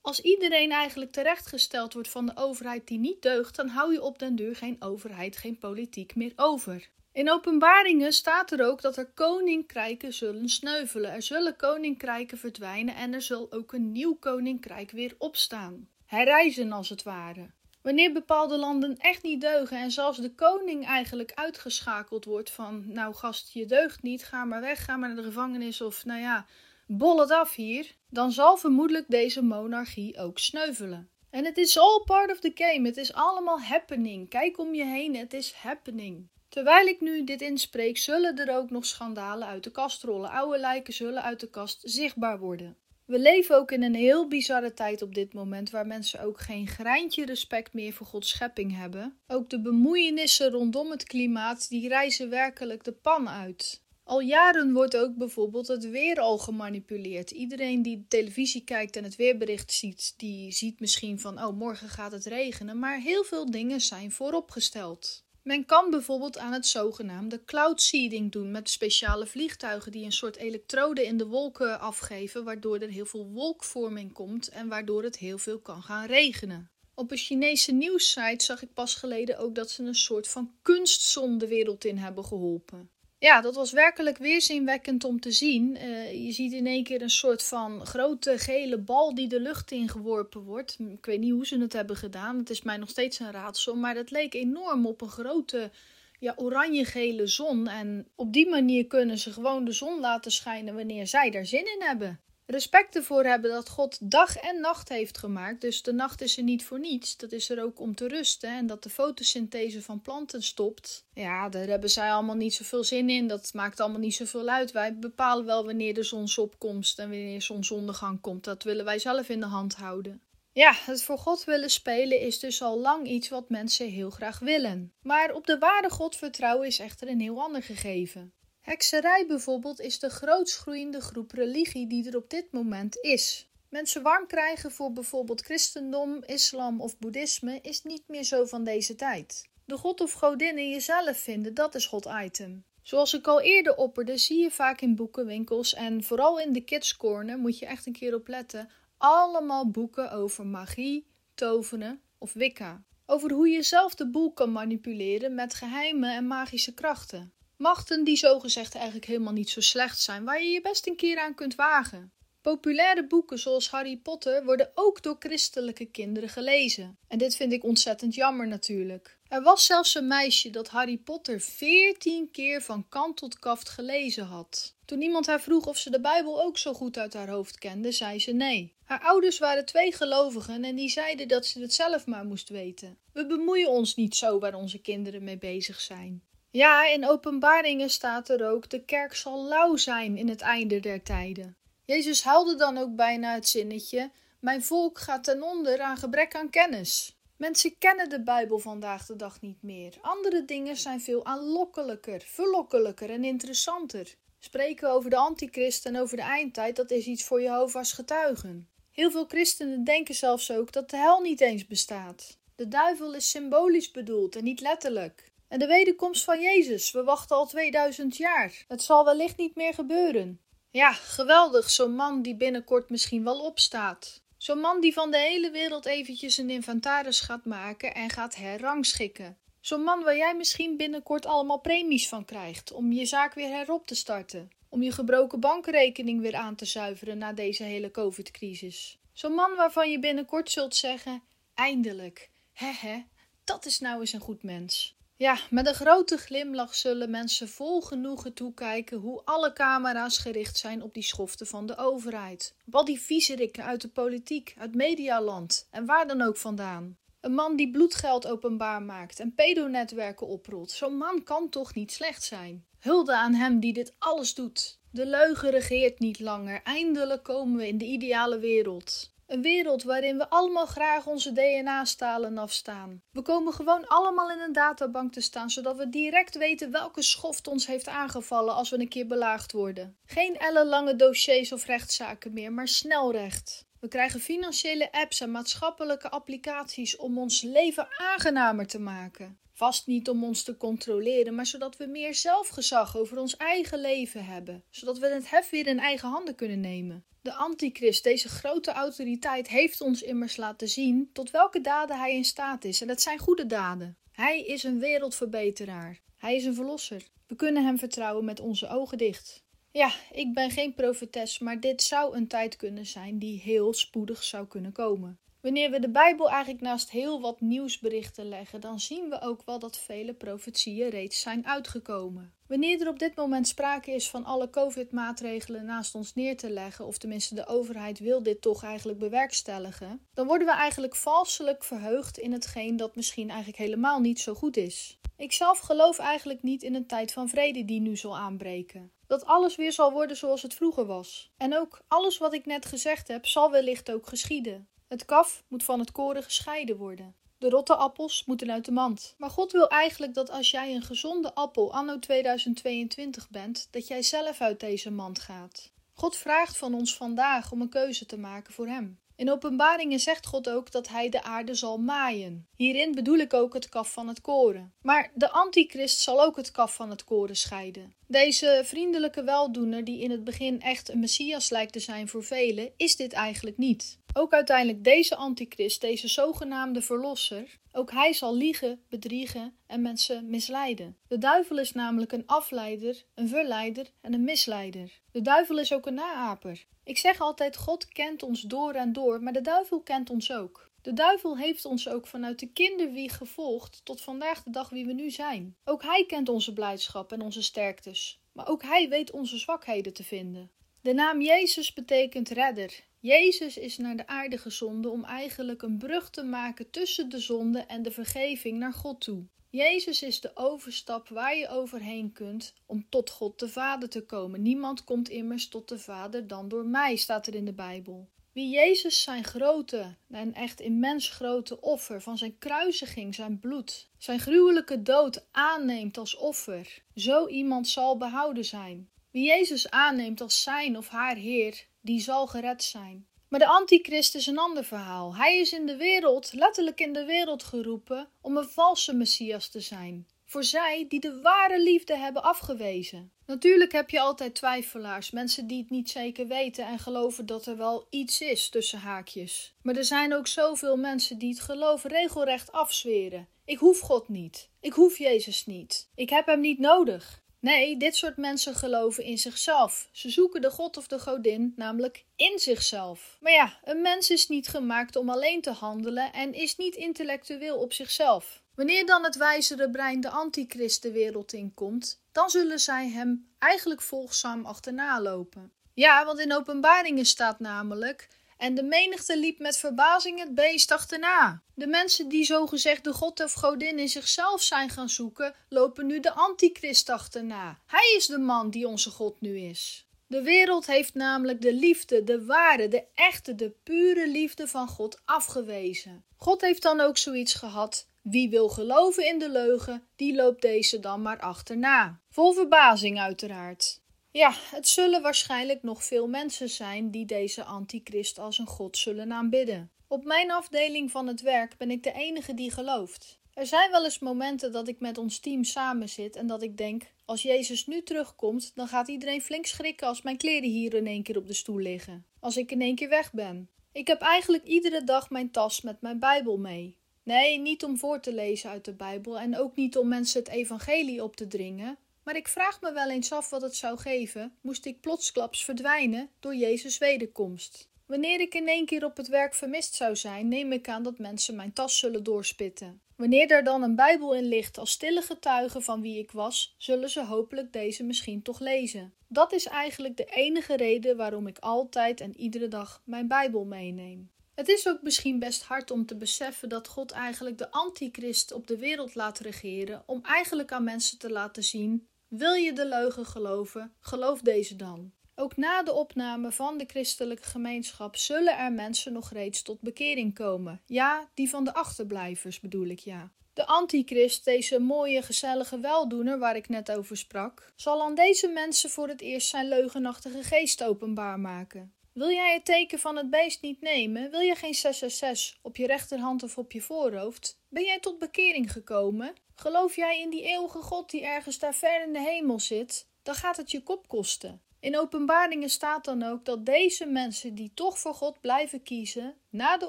als 0.00 0.20
iedereen 0.20 0.70
eigenlijk 0.70 1.12
terechtgesteld 1.12 1.92
wordt 1.92 2.08
van 2.08 2.26
de 2.26 2.36
overheid 2.36 2.88
die 2.88 2.98
niet 2.98 3.22
deugt, 3.22 3.56
dan 3.56 3.68
hou 3.68 3.92
je 3.92 4.02
op 4.02 4.18
den 4.18 4.36
duur 4.36 4.56
geen 4.56 4.76
overheid, 4.82 5.36
geen 5.36 5.58
politiek 5.58 6.14
meer 6.14 6.32
over. 6.36 6.88
In 7.12 7.30
openbaringen 7.30 8.12
staat 8.12 8.52
er 8.52 8.66
ook 8.66 8.82
dat 8.82 8.96
er 8.96 9.12
koninkrijken 9.14 10.12
zullen 10.12 10.48
sneuvelen. 10.48 11.12
Er 11.12 11.22
zullen 11.22 11.56
koninkrijken 11.56 12.38
verdwijnen 12.38 12.94
en 12.94 13.14
er 13.14 13.22
zal 13.22 13.52
ook 13.52 13.72
een 13.72 13.92
nieuw 13.92 14.14
koninkrijk 14.14 14.90
weer 14.90 15.14
opstaan. 15.18 15.88
Herreizen 16.10 16.72
als 16.72 16.88
het 16.88 17.02
ware. 17.02 17.50
Wanneer 17.82 18.12
bepaalde 18.12 18.58
landen 18.58 18.96
echt 18.96 19.22
niet 19.22 19.40
deugen 19.40 19.78
en 19.78 19.90
zelfs 19.90 20.18
de 20.18 20.34
koning 20.34 20.86
eigenlijk 20.86 21.32
uitgeschakeld 21.34 22.24
wordt 22.24 22.50
van, 22.50 22.92
nou 22.92 23.14
gast, 23.14 23.52
je 23.52 23.66
deugt 23.66 24.02
niet, 24.02 24.24
ga 24.24 24.44
maar 24.44 24.60
weg, 24.60 24.84
ga 24.84 24.96
maar 24.96 25.08
naar 25.08 25.16
de 25.16 25.22
gevangenis 25.22 25.80
of, 25.80 26.04
nou 26.04 26.20
ja, 26.20 26.46
bol 26.86 27.20
het 27.20 27.30
af 27.30 27.54
hier, 27.54 27.94
dan 28.08 28.32
zal 28.32 28.56
vermoedelijk 28.56 29.04
deze 29.08 29.42
monarchie 29.42 30.18
ook 30.18 30.38
sneuvelen. 30.38 31.10
En 31.30 31.44
het 31.44 31.56
is 31.56 31.78
all 31.78 32.02
part 32.04 32.30
of 32.30 32.40
the 32.40 32.52
game. 32.54 32.86
Het 32.86 32.96
is 32.96 33.12
allemaal 33.12 33.60
happening. 33.60 34.28
Kijk 34.28 34.58
om 34.58 34.74
je 34.74 34.84
heen, 34.84 35.16
het 35.16 35.32
is 35.32 35.52
happening. 35.52 36.28
Terwijl 36.48 36.86
ik 36.86 37.00
nu 37.00 37.24
dit 37.24 37.40
inspreek, 37.40 37.98
zullen 37.98 38.36
er 38.36 38.56
ook 38.56 38.70
nog 38.70 38.86
schandalen 38.86 39.48
uit 39.48 39.64
de 39.64 39.70
kast 39.70 40.02
rollen. 40.02 40.30
Oude 40.30 40.58
lijken 40.58 40.92
zullen 40.92 41.22
uit 41.22 41.40
de 41.40 41.50
kast 41.50 41.80
zichtbaar 41.82 42.38
worden. 42.38 42.76
We 43.10 43.18
leven 43.18 43.56
ook 43.56 43.72
in 43.72 43.82
een 43.82 43.94
heel 43.94 44.28
bizarre 44.28 44.74
tijd 44.74 45.02
op 45.02 45.14
dit 45.14 45.32
moment, 45.32 45.70
waar 45.70 45.86
mensen 45.86 46.20
ook 46.20 46.40
geen 46.40 46.66
greintje 46.66 47.24
respect 47.24 47.72
meer 47.72 47.92
voor 47.92 48.06
Gods 48.06 48.28
schepping 48.28 48.76
hebben. 48.76 49.18
Ook 49.26 49.50
de 49.50 49.60
bemoeienissen 49.60 50.50
rondom 50.50 50.90
het 50.90 51.04
klimaat, 51.04 51.68
die 51.68 51.88
reizen 51.88 52.28
werkelijk 52.28 52.84
de 52.84 52.92
pan 52.92 53.28
uit. 53.28 53.82
Al 54.04 54.20
jaren 54.20 54.72
wordt 54.72 54.96
ook 54.96 55.16
bijvoorbeeld 55.16 55.68
het 55.68 55.90
weer 55.90 56.20
al 56.20 56.38
gemanipuleerd. 56.38 57.30
Iedereen 57.30 57.82
die 57.82 58.04
televisie 58.08 58.64
kijkt 58.64 58.96
en 58.96 59.04
het 59.04 59.16
weerbericht 59.16 59.72
ziet, 59.72 60.14
die 60.16 60.52
ziet 60.52 60.80
misschien 60.80 61.20
van 61.20 61.42
oh 61.42 61.58
morgen 61.58 61.88
gaat 61.88 62.12
het 62.12 62.24
regenen, 62.24 62.78
maar 62.78 62.98
heel 62.98 63.24
veel 63.24 63.50
dingen 63.50 63.80
zijn 63.80 64.12
vooropgesteld. 64.12 65.24
Men 65.42 65.64
kan 65.64 65.90
bijvoorbeeld 65.90 66.38
aan 66.38 66.52
het 66.52 66.66
zogenaamde 66.66 67.44
cloud 67.44 67.82
seeding 67.82 68.32
doen 68.32 68.50
met 68.50 68.70
speciale 68.70 69.26
vliegtuigen 69.26 69.92
die 69.92 70.04
een 70.04 70.12
soort 70.12 70.36
elektroden 70.36 71.04
in 71.04 71.16
de 71.16 71.26
wolken 71.26 71.80
afgeven, 71.80 72.44
waardoor 72.44 72.78
er 72.78 72.88
heel 72.88 73.06
veel 73.06 73.26
wolkvorming 73.26 74.12
komt 74.12 74.48
en 74.48 74.68
waardoor 74.68 75.02
het 75.02 75.18
heel 75.18 75.38
veel 75.38 75.58
kan 75.58 75.82
gaan 75.82 76.06
regenen. 76.06 76.70
Op 76.94 77.10
een 77.10 77.16
Chinese 77.16 77.72
nieuwssite 77.72 78.44
zag 78.44 78.62
ik 78.62 78.74
pas 78.74 78.94
geleden 78.94 79.38
ook 79.38 79.54
dat 79.54 79.70
ze 79.70 79.82
een 79.82 79.94
soort 79.94 80.28
van 80.28 80.54
kunstzon 80.62 81.38
de 81.38 81.46
wereld 81.46 81.84
in 81.84 81.98
hebben 81.98 82.24
geholpen. 82.24 82.90
Ja, 83.20 83.40
dat 83.40 83.54
was 83.54 83.72
werkelijk 83.72 84.18
weerzinwekkend 84.18 85.04
om 85.04 85.20
te 85.20 85.30
zien. 85.30 85.76
Uh, 85.76 86.24
je 86.26 86.32
ziet 86.32 86.52
in 86.52 86.66
één 86.66 86.84
keer 86.84 87.02
een 87.02 87.10
soort 87.10 87.42
van 87.42 87.86
grote 87.86 88.38
gele 88.38 88.78
bal 88.78 89.14
die 89.14 89.28
de 89.28 89.40
lucht 89.40 89.70
in 89.70 89.88
geworpen 89.88 90.42
wordt. 90.42 90.78
Ik 90.78 91.06
weet 91.06 91.20
niet 91.20 91.32
hoe 91.32 91.46
ze 91.46 91.58
het 91.58 91.72
hebben 91.72 91.96
gedaan. 91.96 92.38
Het 92.38 92.50
is 92.50 92.62
mij 92.62 92.76
nog 92.76 92.88
steeds 92.88 93.18
een 93.18 93.32
raadsel. 93.32 93.76
Maar 93.76 93.94
dat 93.94 94.10
leek 94.10 94.34
enorm 94.34 94.86
op 94.86 95.00
een 95.00 95.08
grote 95.08 95.70
ja, 96.18 96.32
oranje-gele 96.36 97.26
zon. 97.26 97.68
En 97.68 98.08
op 98.14 98.32
die 98.32 98.48
manier 98.48 98.86
kunnen 98.86 99.18
ze 99.18 99.32
gewoon 99.32 99.64
de 99.64 99.72
zon 99.72 100.00
laten 100.00 100.32
schijnen 100.32 100.74
wanneer 100.74 101.06
zij 101.06 101.30
daar 101.30 101.46
zin 101.46 101.64
in 101.64 101.82
hebben 101.82 102.20
respect 102.50 102.96
ervoor 102.96 103.24
hebben 103.24 103.50
dat 103.50 103.68
God 103.68 103.98
dag 104.00 104.36
en 104.36 104.60
nacht 104.60 104.88
heeft 104.88 105.18
gemaakt. 105.18 105.60
Dus 105.60 105.82
de 105.82 105.92
nacht 105.92 106.20
is 106.20 106.36
er 106.36 106.42
niet 106.42 106.64
voor 106.64 106.80
niets. 106.80 107.16
Dat 107.16 107.32
is 107.32 107.50
er 107.50 107.62
ook 107.62 107.80
om 107.80 107.94
te 107.94 108.08
rusten. 108.08 108.50
En 108.50 108.66
dat 108.66 108.82
de 108.82 108.90
fotosynthese 108.90 109.82
van 109.82 110.00
planten 110.00 110.42
stopt. 110.42 111.04
Ja, 111.14 111.48
daar 111.48 111.66
hebben 111.66 111.90
zij 111.90 112.12
allemaal 112.12 112.36
niet 112.36 112.54
zoveel 112.54 112.84
zin 112.84 113.10
in. 113.10 113.28
Dat 113.28 113.54
maakt 113.54 113.80
allemaal 113.80 114.00
niet 114.00 114.14
zoveel 114.14 114.48
uit. 114.48 114.72
Wij 114.72 114.98
bepalen 114.98 115.44
wel 115.44 115.64
wanneer 115.64 115.94
de 115.94 116.02
zonsopkomst 116.02 116.98
en 116.98 117.08
wanneer 117.08 117.42
zonsondergang 117.42 118.20
komt. 118.20 118.44
Dat 118.44 118.62
willen 118.62 118.84
wij 118.84 118.98
zelf 118.98 119.28
in 119.28 119.40
de 119.40 119.46
hand 119.46 119.74
houden. 119.74 120.20
Ja, 120.52 120.72
het 120.84 121.02
voor 121.02 121.18
God 121.18 121.44
willen 121.44 121.70
spelen 121.70 122.20
is 122.20 122.38
dus 122.38 122.62
al 122.62 122.78
lang 122.78 123.06
iets 123.06 123.28
wat 123.28 123.48
mensen 123.48 123.88
heel 123.88 124.10
graag 124.10 124.38
willen. 124.38 124.92
Maar 125.02 125.32
op 125.32 125.46
de 125.46 125.58
ware 125.58 125.90
God 125.90 126.16
vertrouwen 126.16 126.66
is 126.66 126.78
echter 126.78 127.08
een 127.08 127.20
heel 127.20 127.42
ander 127.42 127.62
gegeven. 127.62 128.32
Hekserij 128.60 129.26
bijvoorbeeld 129.26 129.80
is 129.80 129.98
de 129.98 130.10
grootst 130.10 130.56
groeiende 130.56 131.00
groep 131.00 131.32
religie 131.32 131.86
die 131.86 132.08
er 132.08 132.16
op 132.16 132.30
dit 132.30 132.52
moment 132.52 132.96
is. 133.00 133.50
Mensen 133.68 134.02
warm 134.02 134.26
krijgen 134.26 134.70
voor 134.70 134.92
bijvoorbeeld 134.92 135.40
christendom, 135.40 136.22
islam 136.26 136.80
of 136.80 136.98
boeddhisme 136.98 137.58
is 137.62 137.82
niet 137.82 138.02
meer 138.06 138.24
zo 138.24 138.44
van 138.44 138.64
deze 138.64 138.94
tijd. 138.94 139.48
De 139.64 139.76
god 139.76 140.00
of 140.00 140.12
godin 140.12 140.58
in 140.58 140.70
jezelf 140.70 141.18
vinden, 141.18 141.54
dat 141.54 141.74
is 141.74 141.86
hot 141.86 142.08
item. 142.22 142.64
Zoals 142.82 143.14
ik 143.14 143.26
al 143.26 143.40
eerder 143.40 143.76
opperde, 143.76 144.16
zie 144.16 144.42
je 144.42 144.50
vaak 144.50 144.80
in 144.80 144.96
boekenwinkels 144.96 145.74
en 145.74 146.02
vooral 146.04 146.40
in 146.40 146.52
de 146.52 146.60
kids 146.60 146.96
corner 146.96 147.38
moet 147.38 147.58
je 147.58 147.66
echt 147.66 147.86
een 147.86 147.92
keer 147.92 148.14
op 148.14 148.28
letten. 148.28 148.68
Allemaal 148.96 149.70
boeken 149.70 150.12
over 150.12 150.46
magie, 150.46 151.06
toveren 151.34 152.00
of 152.18 152.32
wicca. 152.32 152.84
Over 153.06 153.32
hoe 153.32 153.48
je 153.48 153.62
zelf 153.62 153.94
de 153.94 154.10
boel 154.10 154.32
kan 154.32 154.52
manipuleren 154.52 155.34
met 155.34 155.54
geheime 155.54 156.12
en 156.12 156.26
magische 156.26 156.74
krachten. 156.74 157.32
Machten 157.60 158.04
die 158.04 158.16
zogezegd 158.16 158.74
eigenlijk 158.74 159.06
helemaal 159.06 159.32
niet 159.32 159.50
zo 159.50 159.60
slecht 159.60 160.00
zijn, 160.00 160.24
waar 160.24 160.42
je 160.42 160.48
je 160.48 160.60
best 160.60 160.86
een 160.86 160.96
keer 160.96 161.18
aan 161.18 161.34
kunt 161.34 161.54
wagen. 161.54 162.12
Populaire 162.40 163.06
boeken 163.06 163.38
zoals 163.38 163.70
Harry 163.70 163.96
Potter 163.96 164.44
worden 164.44 164.70
ook 164.74 165.02
door 165.02 165.16
christelijke 165.18 165.84
kinderen 165.84 166.28
gelezen. 166.28 166.98
En 167.08 167.18
dit 167.18 167.36
vind 167.36 167.52
ik 167.52 167.64
ontzettend 167.64 168.14
jammer 168.14 168.48
natuurlijk. 168.48 169.18
Er 169.28 169.42
was 169.42 169.66
zelfs 169.66 169.94
een 169.94 170.06
meisje 170.06 170.50
dat 170.50 170.68
Harry 170.68 170.96
Potter 170.96 171.40
veertien 171.40 172.30
keer 172.30 172.62
van 172.62 172.88
kant 172.88 173.16
tot 173.16 173.38
kaft 173.38 173.68
gelezen 173.68 174.24
had. 174.24 174.74
Toen 174.84 175.02
iemand 175.02 175.26
haar 175.26 175.40
vroeg 175.40 175.66
of 175.66 175.78
ze 175.78 175.90
de 175.90 176.00
Bijbel 176.00 176.42
ook 176.42 176.58
zo 176.58 176.72
goed 176.72 176.98
uit 176.98 177.14
haar 177.14 177.28
hoofd 177.28 177.58
kende, 177.58 177.92
zei 177.92 178.18
ze 178.18 178.32
nee. 178.32 178.74
Haar 178.84 179.00
ouders 179.00 179.38
waren 179.38 179.64
twee 179.64 179.92
gelovigen 179.92 180.64
en 180.64 180.76
die 180.76 180.90
zeiden 180.90 181.28
dat 181.28 181.46
ze 181.46 181.60
het 181.60 181.74
zelf 181.74 182.06
maar 182.06 182.24
moest 182.24 182.48
weten. 182.48 182.98
We 183.12 183.26
bemoeien 183.26 183.70
ons 183.70 183.94
niet 183.94 184.16
zo 184.16 184.38
waar 184.38 184.54
onze 184.54 184.78
kinderen 184.78 185.24
mee 185.24 185.38
bezig 185.38 185.80
zijn. 185.80 186.28
Ja, 186.50 186.86
in 186.86 187.08
openbaringen 187.08 187.90
staat 187.90 188.28
er 188.28 188.50
ook: 188.50 188.70
de 188.70 188.84
kerk 188.84 189.14
zal 189.14 189.44
lauw 189.44 189.76
zijn 189.76 190.16
in 190.16 190.28
het 190.28 190.40
einde 190.40 190.80
der 190.80 191.02
tijden. 191.02 191.56
Jezus 191.84 192.22
haalde 192.22 192.56
dan 192.56 192.78
ook 192.78 192.96
bijna 192.96 193.34
het 193.34 193.48
zinnetje: 193.48 194.10
Mijn 194.40 194.62
volk 194.62 194.98
gaat 194.98 195.24
ten 195.24 195.42
onder 195.42 195.80
aan 195.80 195.96
gebrek 195.96 196.34
aan 196.34 196.50
kennis. 196.50 197.18
Mensen 197.36 197.78
kennen 197.78 198.08
de 198.08 198.22
Bijbel 198.22 198.58
vandaag 198.58 199.06
de 199.06 199.16
dag 199.16 199.40
niet 199.40 199.62
meer. 199.62 199.94
Andere 200.00 200.44
dingen 200.44 200.76
zijn 200.76 201.00
veel 201.00 201.24
aanlokkelijker, 201.24 202.22
verlokkelijker 202.26 203.10
en 203.10 203.24
interessanter. 203.24 204.14
Spreken 204.38 204.90
over 204.90 205.10
de 205.10 205.16
antichrist 205.16 205.86
en 205.86 205.98
over 205.98 206.16
de 206.16 206.22
eindtijd, 206.22 206.76
dat 206.76 206.90
is 206.90 207.06
iets 207.06 207.24
voor 207.24 207.42
Jehovah's 207.42 207.92
getuigen. 207.92 208.68
Heel 208.92 209.10
veel 209.10 209.26
christenen 209.26 209.84
denken 209.84 210.14
zelfs 210.14 210.50
ook 210.50 210.72
dat 210.72 210.90
de 210.90 210.96
hel 210.96 211.20
niet 211.20 211.40
eens 211.40 211.66
bestaat. 211.66 212.38
De 212.56 212.68
duivel 212.68 213.14
is 213.14 213.30
symbolisch 213.30 213.90
bedoeld 213.90 214.36
en 214.36 214.44
niet 214.44 214.60
letterlijk. 214.60 215.29
En 215.50 215.58
de 215.58 215.66
wederkomst 215.66 216.24
van 216.24 216.40
Jezus, 216.40 216.90
we 216.90 217.04
wachten 217.04 217.36
al 217.36 217.46
2000 217.46 218.16
jaar. 218.16 218.64
Het 218.68 218.82
zal 218.82 219.04
wellicht 219.04 219.36
niet 219.36 219.54
meer 219.54 219.74
gebeuren. 219.74 220.40
Ja, 220.70 220.92
geweldig, 220.92 221.70
zo'n 221.70 221.94
man 221.94 222.22
die 222.22 222.36
binnenkort 222.36 222.90
misschien 222.90 223.24
wel 223.24 223.40
opstaat. 223.40 224.22
Zo'n 224.36 224.60
man 224.60 224.80
die 224.80 224.92
van 224.92 225.10
de 225.10 225.18
hele 225.18 225.50
wereld 225.50 225.86
eventjes 225.86 226.36
een 226.36 226.50
inventaris 226.50 227.20
gaat 227.20 227.44
maken 227.44 227.94
en 227.94 228.10
gaat 228.10 228.36
herangschikken. 228.36 229.38
Zo'n 229.60 229.82
man 229.82 230.02
waar 230.02 230.16
jij 230.16 230.36
misschien 230.36 230.76
binnenkort 230.76 231.26
allemaal 231.26 231.60
premies 231.60 232.08
van 232.08 232.24
krijgt 232.24 232.72
om 232.72 232.92
je 232.92 233.04
zaak 233.04 233.34
weer 233.34 233.48
herop 233.48 233.86
te 233.86 233.94
starten. 233.94 234.50
Om 234.68 234.82
je 234.82 234.92
gebroken 234.92 235.40
bankrekening 235.40 236.20
weer 236.20 236.34
aan 236.34 236.54
te 236.54 236.64
zuiveren 236.64 237.18
na 237.18 237.32
deze 237.32 237.62
hele 237.62 237.90
COVID-crisis. 237.90 238.98
Zo'n 239.12 239.34
man 239.34 239.54
waarvan 239.54 239.90
je 239.90 239.98
binnenkort 239.98 240.50
zult 240.50 240.74
zeggen: 240.74 241.22
eindelijk, 241.54 242.30
hè, 242.52 243.04
dat 243.44 243.66
is 243.66 243.78
nou 243.78 244.00
eens 244.00 244.12
een 244.12 244.20
goed 244.20 244.42
mens. 244.42 244.98
Ja, 245.20 245.38
met 245.50 245.66
een 245.66 245.74
grote 245.74 246.16
glimlach 246.16 246.74
zullen 246.74 247.10
mensen 247.10 247.48
vol 247.48 247.80
genoegen 247.80 248.34
toekijken 248.34 248.98
hoe 248.98 249.22
alle 249.24 249.52
camera's 249.52 250.18
gericht 250.18 250.56
zijn 250.56 250.82
op 250.82 250.94
die 250.94 251.02
schoften 251.02 251.46
van 251.46 251.66
de 251.66 251.76
overheid. 251.76 252.54
Op 252.66 252.74
al 252.74 252.84
die 252.84 253.00
viezerikken 253.00 253.64
uit 253.64 253.80
de 253.80 253.88
politiek, 253.88 254.54
uit 254.58 254.74
medialand 254.74 255.68
en 255.70 255.86
waar 255.86 256.06
dan 256.06 256.22
ook 256.22 256.36
vandaan. 256.36 256.96
Een 257.20 257.34
man 257.34 257.56
die 257.56 257.70
bloedgeld 257.70 258.26
openbaar 258.26 258.82
maakt 258.82 259.20
en 259.20 259.34
pedonetwerken 259.34 260.26
oprolt. 260.26 260.70
Zo'n 260.70 260.96
man 260.96 261.22
kan 261.22 261.48
toch 261.48 261.74
niet 261.74 261.92
slecht 261.92 262.22
zijn. 262.22 262.66
Hulde 262.78 263.14
aan 263.14 263.34
hem 263.34 263.60
die 263.60 263.72
dit 263.72 263.94
alles 263.98 264.34
doet. 264.34 264.80
De 264.90 265.06
leugen 265.06 265.50
regeert 265.50 265.98
niet 265.98 266.20
langer. 266.20 266.62
Eindelijk 266.62 267.22
komen 267.22 267.56
we 267.56 267.68
in 267.68 267.78
de 267.78 267.84
ideale 267.84 268.38
wereld. 268.38 269.09
Een 269.30 269.42
wereld 269.42 269.82
waarin 269.82 270.16
we 270.16 270.28
allemaal 270.28 270.66
graag 270.66 271.06
onze 271.06 271.32
DNA-stalen 271.32 272.38
afstaan. 272.38 273.02
We 273.10 273.22
komen 273.22 273.52
gewoon 273.52 273.86
allemaal 273.86 274.30
in 274.30 274.40
een 274.40 274.52
databank 274.52 275.12
te 275.12 275.20
staan, 275.20 275.50
zodat 275.50 275.76
we 275.76 275.88
direct 275.88 276.36
weten 276.36 276.70
welke 276.70 277.02
schoft 277.02 277.48
ons 277.48 277.66
heeft 277.66 277.88
aangevallen 277.88 278.54
als 278.54 278.70
we 278.70 278.78
een 278.78 278.88
keer 278.88 279.06
belaagd 279.06 279.52
worden. 279.52 279.96
Geen 280.04 280.38
ellenlange 280.38 280.96
dossiers 280.96 281.52
of 281.52 281.64
rechtszaken 281.64 282.32
meer, 282.32 282.52
maar 282.52 282.68
snelrecht. 282.68 283.66
We 283.80 283.88
krijgen 283.88 284.20
financiële 284.20 284.92
apps 284.92 285.20
en 285.20 285.30
maatschappelijke 285.30 286.10
applicaties 286.10 286.96
om 286.96 287.18
ons 287.18 287.42
leven 287.42 287.88
aangenamer 287.96 288.66
te 288.66 288.78
maken. 288.78 289.38
Vast 289.60 289.86
niet 289.86 290.08
om 290.08 290.24
ons 290.24 290.42
te 290.42 290.56
controleren, 290.56 291.34
maar 291.34 291.46
zodat 291.46 291.76
we 291.76 291.86
meer 291.86 292.14
zelfgezag 292.14 292.96
over 292.96 293.18
ons 293.18 293.36
eigen 293.36 293.80
leven 293.80 294.24
hebben, 294.24 294.64
zodat 294.70 294.98
we 294.98 295.06
het 295.06 295.30
hef 295.30 295.50
weer 295.50 295.66
in 295.66 295.78
eigen 295.78 296.08
handen 296.08 296.34
kunnen 296.34 296.60
nemen. 296.60 297.04
De 297.22 297.32
antichrist, 297.32 298.04
deze 298.04 298.28
grote 298.28 298.70
autoriteit, 298.70 299.48
heeft 299.48 299.80
ons 299.80 300.02
immers 300.02 300.36
laten 300.36 300.68
zien 300.68 301.10
tot 301.12 301.30
welke 301.30 301.60
daden 301.60 301.98
hij 301.98 302.14
in 302.14 302.24
staat 302.24 302.64
is. 302.64 302.80
En 302.80 302.86
dat 302.86 303.00
zijn 303.00 303.18
goede 303.18 303.46
daden. 303.46 303.96
Hij 304.12 304.42
is 304.42 304.62
een 304.62 304.78
wereldverbeteraar. 304.78 306.00
Hij 306.16 306.36
is 306.36 306.44
een 306.44 306.54
verlosser. 306.54 307.02
We 307.26 307.34
kunnen 307.34 307.64
hem 307.64 307.78
vertrouwen 307.78 308.24
met 308.24 308.40
onze 308.40 308.68
ogen 308.68 308.98
dicht. 308.98 309.44
Ja, 309.70 309.92
ik 310.12 310.34
ben 310.34 310.50
geen 310.50 310.74
profetes, 310.74 311.38
maar 311.38 311.60
dit 311.60 311.82
zou 311.82 312.16
een 312.16 312.28
tijd 312.28 312.56
kunnen 312.56 312.86
zijn 312.86 313.18
die 313.18 313.40
heel 313.40 313.72
spoedig 313.74 314.22
zou 314.22 314.46
kunnen 314.46 314.72
komen. 314.72 315.18
Wanneer 315.40 315.70
we 315.70 315.78
de 315.78 315.90
Bijbel 315.90 316.30
eigenlijk 316.30 316.60
naast 316.60 316.90
heel 316.90 317.20
wat 317.20 317.40
nieuwsberichten 317.40 318.28
leggen, 318.28 318.60
dan 318.60 318.80
zien 318.80 319.08
we 319.08 319.20
ook 319.20 319.42
wel 319.44 319.58
dat 319.58 319.78
vele 319.78 320.14
profetieën 320.14 320.88
reeds 320.88 321.20
zijn 321.20 321.46
uitgekomen. 321.46 322.32
Wanneer 322.46 322.80
er 322.80 322.88
op 322.88 322.98
dit 322.98 323.16
moment 323.16 323.48
sprake 323.48 323.90
is 323.90 324.10
van 324.10 324.24
alle 324.24 324.50
COVID-maatregelen 324.50 325.64
naast 325.64 325.94
ons 325.94 326.14
neer 326.14 326.36
te 326.36 326.50
leggen, 326.50 326.86
of 326.86 326.98
tenminste 326.98 327.34
de 327.34 327.46
overheid 327.46 327.98
wil 327.98 328.22
dit 328.22 328.40
toch 328.40 328.64
eigenlijk 328.64 328.98
bewerkstelligen, 328.98 330.06
dan 330.14 330.26
worden 330.26 330.46
we 330.46 330.52
eigenlijk 330.52 330.96
valselijk 330.96 331.64
verheugd 331.64 332.18
in 332.18 332.32
hetgeen 332.32 332.76
dat 332.76 332.96
misschien 332.96 333.28
eigenlijk 333.28 333.58
helemaal 333.58 334.00
niet 334.00 334.20
zo 334.20 334.34
goed 334.34 334.56
is. 334.56 334.98
Ik 335.16 335.32
zelf 335.32 335.58
geloof 335.58 335.98
eigenlijk 335.98 336.42
niet 336.42 336.62
in 336.62 336.74
een 336.74 336.86
tijd 336.86 337.12
van 337.12 337.28
vrede 337.28 337.64
die 337.64 337.80
nu 337.80 337.96
zal 337.96 338.18
aanbreken. 338.18 338.92
Dat 339.06 339.24
alles 339.24 339.56
weer 339.56 339.72
zal 339.72 339.92
worden 339.92 340.16
zoals 340.16 340.42
het 340.42 340.54
vroeger 340.54 340.86
was. 340.86 341.32
En 341.36 341.56
ook 341.56 341.80
alles 341.88 342.18
wat 342.18 342.34
ik 342.34 342.46
net 342.46 342.66
gezegd 342.66 343.08
heb, 343.08 343.26
zal 343.26 343.50
wellicht 343.50 343.92
ook 343.92 344.06
geschieden. 344.06 344.68
Het 344.90 345.04
kaf 345.04 345.44
moet 345.48 345.64
van 345.64 345.78
het 345.78 345.92
koren 345.92 346.22
gescheiden 346.22 346.76
worden. 346.76 347.14
De 347.38 347.48
rotte 347.48 347.74
appels 347.74 348.24
moeten 348.26 348.50
uit 348.50 348.64
de 348.64 348.72
mand. 348.72 349.14
Maar 349.18 349.30
God 349.30 349.52
wil 349.52 349.68
eigenlijk 349.68 350.14
dat 350.14 350.30
als 350.30 350.50
jij 350.50 350.74
een 350.74 350.82
gezonde 350.82 351.34
appel 351.34 351.72
anno 351.72 351.98
2022 351.98 353.30
bent, 353.30 353.68
dat 353.70 353.86
jij 353.86 354.02
zelf 354.02 354.40
uit 354.40 354.60
deze 354.60 354.90
mand 354.90 355.18
gaat. 355.20 355.72
God 355.92 356.16
vraagt 356.16 356.56
van 356.56 356.74
ons 356.74 356.96
vandaag 356.96 357.52
om 357.52 357.60
een 357.60 357.68
keuze 357.68 358.06
te 358.06 358.18
maken 358.18 358.52
voor 358.52 358.66
Hem. 358.66 358.98
In 359.20 359.30
openbaringen 359.30 360.00
zegt 360.00 360.26
God 360.26 360.48
ook 360.48 360.70
dat 360.70 360.88
hij 360.88 361.08
de 361.08 361.22
aarde 361.22 361.54
zal 361.54 361.78
maaien. 361.78 362.46
Hierin 362.56 362.94
bedoel 362.94 363.18
ik 363.18 363.34
ook 363.34 363.54
het 363.54 363.68
kaf 363.68 363.92
van 363.92 364.08
het 364.08 364.20
koren. 364.20 364.72
Maar 364.82 365.10
de 365.14 365.30
antichrist 365.30 366.00
zal 366.00 366.22
ook 366.22 366.36
het 366.36 366.50
kaf 366.50 366.74
van 366.74 366.90
het 366.90 367.04
koren 367.04 367.36
scheiden. 367.36 367.94
Deze 368.06 368.62
vriendelijke 368.64 369.24
weldoener, 369.24 369.84
die 369.84 370.00
in 370.00 370.10
het 370.10 370.24
begin 370.24 370.60
echt 370.60 370.88
een 370.88 371.00
messias 371.00 371.50
lijkt 371.50 371.72
te 371.72 371.80
zijn 371.80 372.08
voor 372.08 372.24
velen, 372.24 372.72
is 372.76 372.96
dit 372.96 373.12
eigenlijk 373.12 373.56
niet. 373.56 373.98
Ook 374.12 374.32
uiteindelijk 374.32 374.84
deze 374.84 375.16
antichrist, 375.16 375.80
deze 375.80 376.08
zogenaamde 376.08 376.82
verlosser, 376.82 377.58
ook 377.72 377.90
hij 377.90 378.12
zal 378.12 378.36
liegen, 378.36 378.82
bedriegen 378.88 379.56
en 379.66 379.82
mensen 379.82 380.30
misleiden. 380.30 380.96
De 381.08 381.18
duivel 381.18 381.58
is 381.58 381.72
namelijk 381.72 382.12
een 382.12 382.26
afleider, 382.26 383.04
een 383.14 383.28
verleider 383.28 383.90
en 384.00 384.14
een 384.14 384.24
misleider. 384.24 385.00
De 385.12 385.22
duivel 385.22 385.58
is 385.58 385.72
ook 385.72 385.86
een 385.86 385.94
naaper. 385.94 386.64
Ik 386.84 386.98
zeg 386.98 387.20
altijd: 387.20 387.56
God 387.56 387.88
kent 387.88 388.22
ons 388.22 388.40
door 388.40 388.72
en 388.72 388.92
door, 388.92 389.22
maar 389.22 389.32
de 389.32 389.40
duivel 389.40 389.80
kent 389.80 390.10
ons 390.10 390.32
ook. 390.32 390.70
De 390.82 390.92
duivel 390.92 391.38
heeft 391.38 391.64
ons 391.64 391.88
ook 391.88 392.06
vanuit 392.06 392.38
de 392.38 392.52
kinderwieg 392.52 393.16
gevolgd 393.16 393.80
tot 393.84 394.00
vandaag 394.00 394.42
de 394.42 394.50
dag 394.50 394.68
wie 394.68 394.86
we 394.86 394.92
nu 394.92 395.10
zijn. 395.10 395.56
Ook 395.64 395.82
hij 395.82 396.04
kent 396.06 396.28
onze 396.28 396.52
blijdschap 396.52 397.12
en 397.12 397.20
onze 397.20 397.42
sterktes, 397.42 398.20
maar 398.32 398.48
ook 398.48 398.62
hij 398.62 398.88
weet 398.88 399.10
onze 399.10 399.38
zwakheden 399.38 399.92
te 399.92 400.04
vinden. 400.04 400.50
De 400.82 400.92
naam 400.92 401.20
Jezus 401.20 401.72
betekent 401.72 402.28
redder. 402.28 402.84
Jezus 402.98 403.56
is 403.56 403.78
naar 403.78 403.96
de 403.96 404.06
aarde 404.06 404.38
gezonden 404.38 404.90
om 404.90 405.04
eigenlijk 405.04 405.62
een 405.62 405.78
brug 405.78 406.10
te 406.10 406.22
maken 406.22 406.70
tussen 406.70 407.08
de 407.08 407.18
zonde 407.18 407.58
en 407.58 407.82
de 407.82 407.90
vergeving 407.90 408.58
naar 408.58 408.72
God 408.72 409.00
toe. 409.00 409.26
Jezus 409.50 410.02
is 410.02 410.20
de 410.20 410.30
overstap 410.34 411.08
waar 411.08 411.36
je 411.36 411.48
overheen 411.48 412.12
kunt 412.12 412.54
om 412.66 412.86
tot 412.88 413.10
God 413.10 413.38
de 413.38 413.48
Vader 413.48 413.88
te 413.88 414.06
komen. 414.06 414.42
Niemand 414.42 414.84
komt 414.84 415.08
immers 415.08 415.48
tot 415.48 415.68
de 415.68 415.78
Vader 415.78 416.26
dan 416.26 416.48
door 416.48 416.66
mij, 416.66 416.96
staat 416.96 417.26
er 417.26 417.34
in 417.34 417.44
de 417.44 417.52
Bijbel. 417.52 418.08
Wie 418.32 418.48
Jezus 418.48 419.02
zijn 419.02 419.24
grote 419.24 419.96
en 420.10 420.34
echt 420.34 420.60
immens 420.60 421.08
grote 421.08 421.60
offer 421.60 422.02
van 422.02 422.18
zijn 422.18 422.38
kruisiging, 422.38 423.14
zijn 423.14 423.38
bloed, 423.38 423.88
zijn 423.98 424.20
gruwelijke 424.20 424.82
dood 424.82 425.26
aanneemt 425.30 425.98
als 425.98 426.16
offer, 426.16 426.82
zo 426.94 427.26
iemand 427.26 427.68
zal 427.68 427.96
behouden 427.96 428.44
zijn. 428.44 428.88
Wie 429.10 429.26
Jezus 429.26 429.70
aanneemt 429.70 430.20
als 430.20 430.42
zijn 430.42 430.76
of 430.76 430.88
haar 430.88 431.16
Heer, 431.16 431.66
die 431.80 432.00
zal 432.00 432.26
gered 432.26 432.62
zijn. 432.62 433.06
Maar 433.28 433.40
de 433.40 433.46
antichrist 433.46 434.14
is 434.14 434.26
een 434.26 434.38
ander 434.38 434.64
verhaal. 434.64 435.16
Hij 435.16 435.38
is 435.38 435.52
in 435.52 435.66
de 435.66 435.76
wereld, 435.76 436.32
letterlijk 436.32 436.80
in 436.80 436.92
de 436.92 437.04
wereld 437.04 437.42
geroepen, 437.42 438.08
om 438.20 438.36
een 438.36 438.48
valse 438.48 438.94
messias 438.94 439.48
te 439.48 439.60
zijn. 439.60 440.06
Voor 440.24 440.44
zij 440.44 440.86
die 440.88 441.00
de 441.00 441.20
ware 441.20 441.62
liefde 441.62 441.96
hebben 441.96 442.22
afgewezen. 442.22 443.12
Natuurlijk 443.26 443.72
heb 443.72 443.90
je 443.90 444.00
altijd 444.00 444.34
twijfelaars, 444.34 445.10
mensen 445.10 445.46
die 445.46 445.58
het 445.60 445.70
niet 445.70 445.90
zeker 445.90 446.26
weten 446.26 446.66
en 446.66 446.78
geloven 446.78 447.26
dat 447.26 447.46
er 447.46 447.56
wel 447.56 447.86
iets 447.90 448.20
is 448.20 448.48
tussen 448.48 448.78
haakjes. 448.78 449.54
Maar 449.62 449.76
er 449.76 449.84
zijn 449.84 450.14
ook 450.14 450.26
zoveel 450.26 450.76
mensen 450.76 451.18
die 451.18 451.30
het 451.30 451.40
geloof 451.40 451.84
regelrecht 451.84 452.52
afzweren. 452.52 453.28
Ik 453.44 453.58
hoef 453.58 453.80
God 453.80 454.08
niet. 454.08 454.48
Ik 454.60 454.72
hoef 454.72 454.98
Jezus 454.98 455.46
niet. 455.46 455.90
Ik 455.94 456.10
heb 456.10 456.26
hem 456.26 456.40
niet 456.40 456.58
nodig. 456.58 457.19
Nee, 457.40 457.76
dit 457.76 457.96
soort 457.96 458.16
mensen 458.16 458.54
geloven 458.54 459.04
in 459.04 459.18
zichzelf. 459.18 459.88
Ze 459.92 460.10
zoeken 460.10 460.40
de 460.40 460.50
god 460.50 460.76
of 460.76 460.86
de 460.86 460.98
godin 460.98 461.52
namelijk 461.56 462.04
in 462.16 462.38
zichzelf. 462.38 463.16
Maar 463.20 463.32
ja, 463.32 463.58
een 463.64 463.82
mens 463.82 464.10
is 464.10 464.28
niet 464.28 464.48
gemaakt 464.48 464.96
om 464.96 465.10
alleen 465.10 465.40
te 465.40 465.50
handelen 465.50 466.12
en 466.12 466.32
is 466.32 466.56
niet 466.56 466.74
intellectueel 466.74 467.56
op 467.58 467.72
zichzelf. 467.72 468.42
Wanneer 468.54 468.86
dan 468.86 469.04
het 469.04 469.16
wijzere 469.16 469.70
brein 469.70 470.00
de 470.00 470.10
antichrist 470.10 470.82
de 470.82 470.92
wereld 470.92 471.32
inkomt, 471.32 472.00
dan 472.12 472.30
zullen 472.30 472.60
zij 472.60 472.88
hem 472.88 473.28
eigenlijk 473.38 473.82
volgzaam 473.82 474.44
achterna 474.46 475.00
lopen. 475.00 475.52
Ja, 475.74 476.04
want 476.04 476.18
in 476.18 476.34
openbaringen 476.34 477.06
staat 477.06 477.40
namelijk 477.40 478.08
en 478.40 478.54
de 478.54 478.62
menigte 478.62 479.18
liep 479.18 479.38
met 479.38 479.58
verbazing 479.58 480.18
het 480.18 480.34
beest 480.34 480.72
achterna. 480.72 481.42
De 481.54 481.66
mensen 481.66 482.08
die 482.08 482.24
zogezegd 482.24 482.84
de 482.84 482.92
god 482.92 483.24
of 483.24 483.32
godin 483.32 483.78
in 483.78 483.88
zichzelf 483.88 484.42
zijn 484.42 484.70
gaan 484.70 484.88
zoeken, 484.88 485.34
lopen 485.48 485.86
nu 485.86 486.00
de 486.00 486.12
antichrist 486.12 486.88
achterna. 486.88 487.58
Hij 487.66 487.94
is 487.96 488.06
de 488.06 488.18
man 488.18 488.50
die 488.50 488.66
onze 488.66 488.90
god 488.90 489.20
nu 489.20 489.38
is. 489.38 489.86
De 490.06 490.22
wereld 490.22 490.66
heeft 490.66 490.94
namelijk 490.94 491.40
de 491.40 491.54
liefde, 491.54 492.04
de 492.04 492.24
ware, 492.24 492.68
de 492.68 492.84
echte, 492.94 493.34
de 493.34 493.50
pure 493.62 494.08
liefde 494.08 494.48
van 494.48 494.68
God 494.68 495.00
afgewezen. 495.04 496.04
God 496.16 496.40
heeft 496.40 496.62
dan 496.62 496.80
ook 496.80 496.98
zoiets 496.98 497.34
gehad. 497.34 497.88
Wie 498.02 498.30
wil 498.30 498.48
geloven 498.48 499.06
in 499.06 499.18
de 499.18 499.30
leugen, 499.30 499.86
die 499.96 500.14
loopt 500.14 500.42
deze 500.42 500.80
dan 500.80 501.02
maar 501.02 501.20
achterna. 501.20 502.00
Vol 502.10 502.32
verbazing 502.32 503.00
uiteraard. 503.00 503.79
Ja, 504.12 504.32
het 504.50 504.68
zullen 504.68 505.02
waarschijnlijk 505.02 505.62
nog 505.62 505.84
veel 505.84 506.08
mensen 506.08 506.48
zijn 506.48 506.90
die 506.90 507.06
deze 507.06 507.44
antichrist 507.44 508.18
als 508.18 508.38
een 508.38 508.46
god 508.46 508.76
zullen 508.76 509.12
aanbidden. 509.12 509.70
Op 509.88 510.04
mijn 510.04 510.30
afdeling 510.30 510.90
van 510.90 511.06
het 511.06 511.20
werk 511.20 511.56
ben 511.56 511.70
ik 511.70 511.82
de 511.82 511.92
enige 511.92 512.34
die 512.34 512.50
gelooft. 512.50 513.18
Er 513.34 513.46
zijn 513.46 513.70
wel 513.70 513.84
eens 513.84 513.98
momenten 513.98 514.52
dat 514.52 514.68
ik 514.68 514.80
met 514.80 514.98
ons 514.98 515.18
team 515.18 515.44
samen 515.44 515.88
zit 515.88 516.16
en 516.16 516.26
dat 516.26 516.42
ik 516.42 516.56
denk: 516.56 516.82
als 517.04 517.22
Jezus 517.22 517.66
nu 517.66 517.82
terugkomt, 517.82 518.52
dan 518.54 518.68
gaat 518.68 518.88
iedereen 518.88 519.22
flink 519.22 519.46
schrikken 519.46 519.86
als 519.86 520.02
mijn 520.02 520.16
kleren 520.16 520.50
hier 520.50 520.74
in 520.74 520.86
één 520.86 521.02
keer 521.02 521.16
op 521.16 521.26
de 521.26 521.34
stoel 521.34 521.58
liggen. 521.58 522.06
Als 522.20 522.36
ik 522.36 522.50
in 522.50 522.60
één 522.60 522.74
keer 522.74 522.88
weg 522.88 523.12
ben. 523.12 523.50
Ik 523.72 523.86
heb 523.86 524.00
eigenlijk 524.00 524.44
iedere 524.44 524.84
dag 524.84 525.10
mijn 525.10 525.30
tas 525.30 525.60
met 525.60 525.80
mijn 525.80 525.98
Bijbel 525.98 526.38
mee. 526.38 526.76
Nee, 527.02 527.38
niet 527.38 527.64
om 527.64 527.78
voor 527.78 528.00
te 528.00 528.14
lezen 528.14 528.50
uit 528.50 528.64
de 528.64 528.74
Bijbel 528.74 529.18
en 529.18 529.38
ook 529.38 529.56
niet 529.56 529.78
om 529.78 529.88
mensen 529.88 530.20
het 530.20 530.28
evangelie 530.28 531.02
op 531.02 531.16
te 531.16 531.26
dringen, 531.26 531.78
maar 532.10 532.18
ik 532.18 532.28
vraag 532.28 532.60
me 532.60 532.72
wel 532.72 532.90
eens 532.90 533.12
af 533.12 533.30
wat 533.30 533.42
het 533.42 533.56
zou 533.56 533.78
geven, 533.78 534.34
moest 534.40 534.64
ik 534.64 534.80
plotsklaps 534.80 535.44
verdwijnen 535.44 536.10
door 536.20 536.34
Jezus' 536.34 536.78
wederkomst. 536.78 537.68
Wanneer 537.86 538.20
ik 538.20 538.34
in 538.34 538.48
één 538.48 538.66
keer 538.66 538.84
op 538.84 538.96
het 538.96 539.08
werk 539.08 539.34
vermist 539.34 539.74
zou 539.74 539.96
zijn, 539.96 540.28
neem 540.28 540.52
ik 540.52 540.68
aan 540.68 540.82
dat 540.82 540.98
mensen 540.98 541.36
mijn 541.36 541.52
tas 541.52 541.78
zullen 541.78 542.02
doorspitten. 542.02 542.80
Wanneer 542.96 543.30
er 543.30 543.44
dan 543.44 543.62
een 543.62 543.74
Bijbel 543.74 544.14
in 544.14 544.24
ligt 544.24 544.58
als 544.58 544.70
stille 544.70 545.02
getuige 545.02 545.60
van 545.60 545.80
wie 545.80 545.98
ik 545.98 546.12
was, 546.12 546.54
zullen 546.58 546.90
ze 546.90 547.04
hopelijk 547.04 547.52
deze 547.52 547.84
misschien 547.84 548.22
toch 548.22 548.40
lezen. 548.40 548.94
Dat 549.08 549.32
is 549.32 549.46
eigenlijk 549.46 549.96
de 549.96 550.04
enige 550.04 550.56
reden 550.56 550.96
waarom 550.96 551.26
ik 551.26 551.38
altijd 551.38 552.00
en 552.00 552.16
iedere 552.16 552.48
dag 552.48 552.82
mijn 552.84 553.08
Bijbel 553.08 553.44
meeneem. 553.44 554.10
Het 554.34 554.48
is 554.48 554.68
ook 554.68 554.82
misschien 554.82 555.18
best 555.18 555.42
hard 555.42 555.70
om 555.70 555.86
te 555.86 555.96
beseffen 555.96 556.48
dat 556.48 556.68
God 556.68 556.90
eigenlijk 556.90 557.38
de 557.38 557.50
antichrist 557.50 558.32
op 558.32 558.46
de 558.46 558.56
wereld 558.56 558.94
laat 558.94 559.18
regeren, 559.18 559.82
om 559.86 560.00
eigenlijk 560.02 560.52
aan 560.52 560.64
mensen 560.64 560.98
te 560.98 561.10
laten 561.10 561.44
zien 561.44 561.88
wil 562.10 562.32
je 562.32 562.52
de 562.52 562.66
leugen 562.66 563.06
geloven? 563.06 563.72
Geloof 563.80 564.20
deze 564.20 564.56
dan. 564.56 564.92
Ook 565.14 565.36
na 565.36 565.62
de 565.62 565.72
opname 565.72 566.32
van 566.32 566.58
de 566.58 566.64
christelijke 566.66 567.28
gemeenschap 567.28 567.96
zullen 567.96 568.38
er 568.38 568.52
mensen 568.52 568.92
nog 568.92 569.12
reeds 569.12 569.42
tot 569.42 569.60
bekering 569.60 570.14
komen. 570.14 570.60
Ja, 570.66 571.08
die 571.14 571.28
van 571.28 571.44
de 571.44 571.54
achterblijvers 571.54 572.40
bedoel 572.40 572.66
ik 572.66 572.78
ja. 572.78 573.10
De 573.32 573.46
antichrist, 573.46 574.24
deze 574.24 574.58
mooie, 574.58 575.02
gezellige 575.02 575.60
weldoener 575.60 576.18
waar 576.18 576.36
ik 576.36 576.48
net 576.48 576.72
over 576.72 576.96
sprak, 576.96 577.52
zal 577.56 577.82
aan 577.82 577.94
deze 577.94 578.28
mensen 578.28 578.70
voor 578.70 578.88
het 578.88 579.00
eerst 579.00 579.28
zijn 579.28 579.48
leugenachtige 579.48 580.22
geest 580.22 580.64
openbaar 580.64 581.20
maken. 581.20 581.74
Wil 581.92 582.10
jij 582.10 582.34
het 582.34 582.44
teken 582.44 582.78
van 582.78 582.96
het 582.96 583.10
beest 583.10 583.42
niet 583.42 583.60
nemen? 583.60 584.10
Wil 584.10 584.20
je 584.20 584.34
geen 584.34 584.54
666 584.54 585.38
op 585.42 585.56
je 585.56 585.66
rechterhand 585.66 586.22
of 586.22 586.38
op 586.38 586.52
je 586.52 586.60
voorhoofd? 586.60 587.40
Ben 587.48 587.64
jij 587.64 587.80
tot 587.80 587.98
bekering 587.98 588.52
gekomen? 588.52 589.14
Geloof 589.40 589.76
jij 589.76 590.00
in 590.00 590.10
die 590.10 590.22
eeuwige 590.22 590.62
God 590.62 590.90
die 590.90 591.04
ergens 591.04 591.38
daar 591.38 591.54
ver 591.54 591.82
in 591.82 591.92
de 591.92 592.00
hemel 592.00 592.40
zit? 592.40 592.86
Dan 593.02 593.14
gaat 593.14 593.36
het 593.36 593.50
je 593.50 593.62
kop 593.62 593.88
kosten. 593.88 594.42
In 594.58 594.78
openbaringen 594.78 595.50
staat 595.50 595.84
dan 595.84 596.02
ook 596.02 596.24
dat 596.24 596.46
deze 596.46 596.86
mensen 596.86 597.34
die 597.34 597.50
toch 597.54 597.78
voor 597.78 597.94
God 597.94 598.20
blijven 598.20 598.62
kiezen, 598.62 599.14
na 599.30 599.56
de 599.56 599.68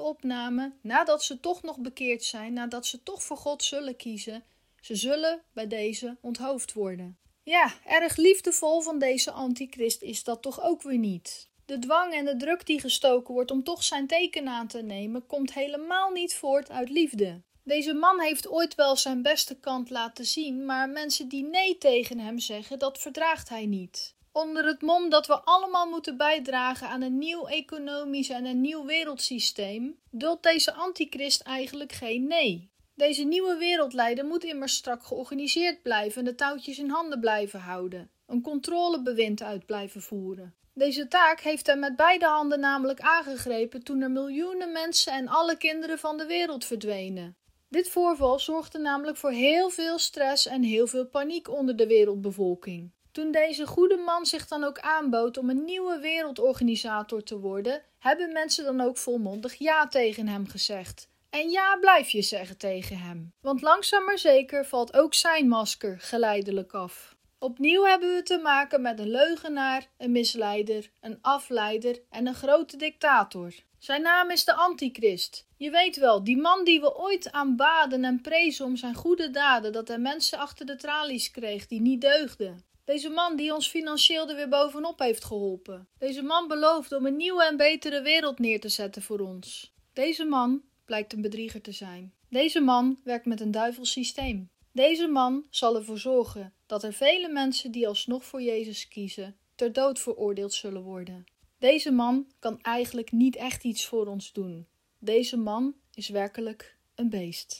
opname, 0.00 0.72
nadat 0.82 1.24
ze 1.24 1.40
toch 1.40 1.62
nog 1.62 1.78
bekeerd 1.78 2.24
zijn, 2.24 2.52
nadat 2.52 2.86
ze 2.86 3.02
toch 3.02 3.22
voor 3.22 3.36
God 3.36 3.62
zullen 3.62 3.96
kiezen, 3.96 4.44
ze 4.80 4.94
zullen 4.94 5.42
bij 5.52 5.66
deze 5.66 6.16
onthoofd 6.20 6.72
worden. 6.72 7.18
Ja, 7.42 7.72
erg 7.86 8.16
liefdevol 8.16 8.80
van 8.80 8.98
deze 8.98 9.30
antichrist 9.30 10.02
is 10.02 10.24
dat 10.24 10.42
toch 10.42 10.62
ook 10.62 10.82
weer 10.82 10.98
niet. 10.98 11.48
De 11.66 11.78
dwang 11.78 12.12
en 12.12 12.24
de 12.24 12.36
druk 12.36 12.66
die 12.66 12.80
gestoken 12.80 13.34
wordt 13.34 13.50
om 13.50 13.64
toch 13.64 13.82
zijn 13.82 14.06
teken 14.06 14.48
aan 14.48 14.66
te 14.66 14.82
nemen, 14.82 15.26
komt 15.26 15.54
helemaal 15.54 16.10
niet 16.10 16.34
voort 16.34 16.70
uit 16.70 16.88
liefde. 16.88 17.42
Deze 17.64 17.94
man 17.94 18.20
heeft 18.20 18.48
ooit 18.48 18.74
wel 18.74 18.96
zijn 18.96 19.22
beste 19.22 19.54
kant 19.60 19.90
laten 19.90 20.24
zien, 20.24 20.64
maar 20.64 20.88
mensen 20.88 21.28
die 21.28 21.44
nee 21.44 21.78
tegen 21.78 22.18
hem 22.18 22.38
zeggen, 22.38 22.78
dat 22.78 22.98
verdraagt 22.98 23.48
hij 23.48 23.66
niet. 23.66 24.14
Onder 24.32 24.66
het 24.66 24.82
mom 24.82 25.10
dat 25.10 25.26
we 25.26 25.40
allemaal 25.40 25.86
moeten 25.86 26.16
bijdragen 26.16 26.88
aan 26.88 27.02
een 27.02 27.18
nieuw 27.18 27.46
economisch 27.46 28.28
en 28.28 28.44
een 28.44 28.60
nieuw 28.60 28.84
wereldsysteem, 28.84 29.98
duldt 30.10 30.42
deze 30.42 30.72
antichrist 30.72 31.40
eigenlijk 31.40 31.92
geen 31.92 32.26
nee. 32.26 32.70
Deze 32.94 33.24
nieuwe 33.24 33.56
wereldleider 33.56 34.24
moet 34.24 34.44
immers 34.44 34.74
strak 34.74 35.04
georganiseerd 35.04 35.82
blijven 35.82 36.18
en 36.18 36.24
de 36.24 36.34
touwtjes 36.34 36.78
in 36.78 36.90
handen 36.90 37.20
blijven 37.20 37.60
houden, 37.60 38.10
een 38.26 38.42
controlebewind 38.42 39.42
uit 39.42 39.66
blijven 39.66 40.02
voeren. 40.02 40.54
Deze 40.74 41.08
taak 41.08 41.40
heeft 41.40 41.66
hij 41.66 41.76
met 41.76 41.96
beide 41.96 42.26
handen 42.26 42.60
namelijk 42.60 43.00
aangegrepen 43.00 43.82
toen 43.82 44.00
er 44.00 44.10
miljoenen 44.10 44.72
mensen 44.72 45.12
en 45.12 45.28
alle 45.28 45.56
kinderen 45.56 45.98
van 45.98 46.16
de 46.16 46.26
wereld 46.26 46.64
verdwenen. 46.64 47.36
Dit 47.72 47.88
voorval 47.88 48.38
zorgde 48.38 48.78
namelijk 48.78 49.16
voor 49.16 49.30
heel 49.30 49.70
veel 49.70 49.98
stress 49.98 50.46
en 50.46 50.62
heel 50.62 50.86
veel 50.86 51.06
paniek 51.06 51.50
onder 51.50 51.76
de 51.76 51.86
wereldbevolking. 51.86 52.92
Toen 53.12 53.30
deze 53.30 53.66
goede 53.66 53.96
man 53.96 54.26
zich 54.26 54.48
dan 54.48 54.64
ook 54.64 54.78
aanbood 54.78 55.36
om 55.36 55.50
een 55.50 55.64
nieuwe 55.64 55.98
wereldorganisator 55.98 57.22
te 57.22 57.38
worden, 57.38 57.82
hebben 57.98 58.32
mensen 58.32 58.64
dan 58.64 58.80
ook 58.80 58.96
volmondig 58.96 59.54
ja 59.54 59.88
tegen 59.88 60.28
hem 60.28 60.46
gezegd. 60.46 61.08
En 61.30 61.50
ja, 61.50 61.76
blijf 61.76 62.08
je 62.08 62.22
zeggen 62.22 62.58
tegen 62.58 62.98
hem. 62.98 63.32
Want 63.40 63.62
langzaam 63.62 64.04
maar 64.04 64.18
zeker 64.18 64.64
valt 64.64 64.96
ook 64.96 65.14
zijn 65.14 65.48
masker 65.48 66.00
geleidelijk 66.00 66.72
af. 66.72 67.16
Opnieuw 67.38 67.84
hebben 67.84 68.14
we 68.14 68.22
te 68.22 68.38
maken 68.38 68.82
met 68.82 68.98
een 68.98 69.10
leugenaar, 69.10 69.88
een 69.98 70.12
misleider, 70.12 70.90
een 71.00 71.18
afleider 71.20 72.02
en 72.10 72.26
een 72.26 72.34
grote 72.34 72.76
dictator. 72.76 73.52
Zijn 73.82 74.02
naam 74.02 74.30
is 74.30 74.44
de 74.44 74.54
Antichrist. 74.54 75.46
Je 75.56 75.70
weet 75.70 75.96
wel, 75.96 76.24
die 76.24 76.36
man 76.36 76.64
die 76.64 76.80
we 76.80 76.96
ooit 76.96 77.32
aanbaden 77.32 78.04
en 78.04 78.20
prezen 78.20 78.64
om 78.64 78.76
zijn 78.76 78.94
goede 78.94 79.30
daden, 79.30 79.72
dat 79.72 79.88
hij 79.88 79.98
mensen 79.98 80.38
achter 80.38 80.66
de 80.66 80.76
tralies 80.76 81.30
kreeg 81.30 81.66
die 81.66 81.80
niet 81.80 82.00
deugden. 82.00 82.64
Deze 82.84 83.08
man 83.08 83.36
die 83.36 83.54
ons 83.54 83.68
financieel 83.68 84.28
er 84.28 84.36
weer 84.36 84.48
bovenop 84.48 84.98
heeft 84.98 85.24
geholpen. 85.24 85.88
Deze 85.98 86.22
man 86.22 86.48
belooft 86.48 86.92
om 86.92 87.06
een 87.06 87.16
nieuwe 87.16 87.44
en 87.44 87.56
betere 87.56 88.02
wereld 88.02 88.38
neer 88.38 88.60
te 88.60 88.68
zetten 88.68 89.02
voor 89.02 89.20
ons. 89.20 89.72
Deze 89.92 90.24
man 90.24 90.62
blijkt 90.84 91.12
een 91.12 91.22
bedrieger 91.22 91.60
te 91.60 91.72
zijn. 91.72 92.12
Deze 92.28 92.60
man 92.60 93.00
werkt 93.04 93.26
met 93.26 93.40
een 93.40 93.50
duivels 93.50 93.90
systeem. 93.90 94.50
Deze 94.72 95.06
man 95.06 95.46
zal 95.50 95.76
ervoor 95.76 95.98
zorgen 95.98 96.54
dat 96.66 96.82
er 96.82 96.92
vele 96.92 97.28
mensen 97.28 97.70
die 97.70 97.88
alsnog 97.88 98.24
voor 98.24 98.42
Jezus 98.42 98.88
kiezen, 98.88 99.36
ter 99.54 99.72
dood 99.72 99.98
veroordeeld 99.98 100.52
zullen 100.52 100.82
worden. 100.82 101.24
Deze 101.62 101.90
man 101.90 102.26
kan 102.38 102.60
eigenlijk 102.60 103.12
niet 103.12 103.36
echt 103.36 103.64
iets 103.64 103.86
voor 103.86 104.06
ons 104.06 104.32
doen. 104.32 104.66
Deze 104.98 105.36
man 105.36 105.74
is 105.94 106.08
werkelijk 106.08 106.76
een 106.94 107.08
beest. 107.08 107.50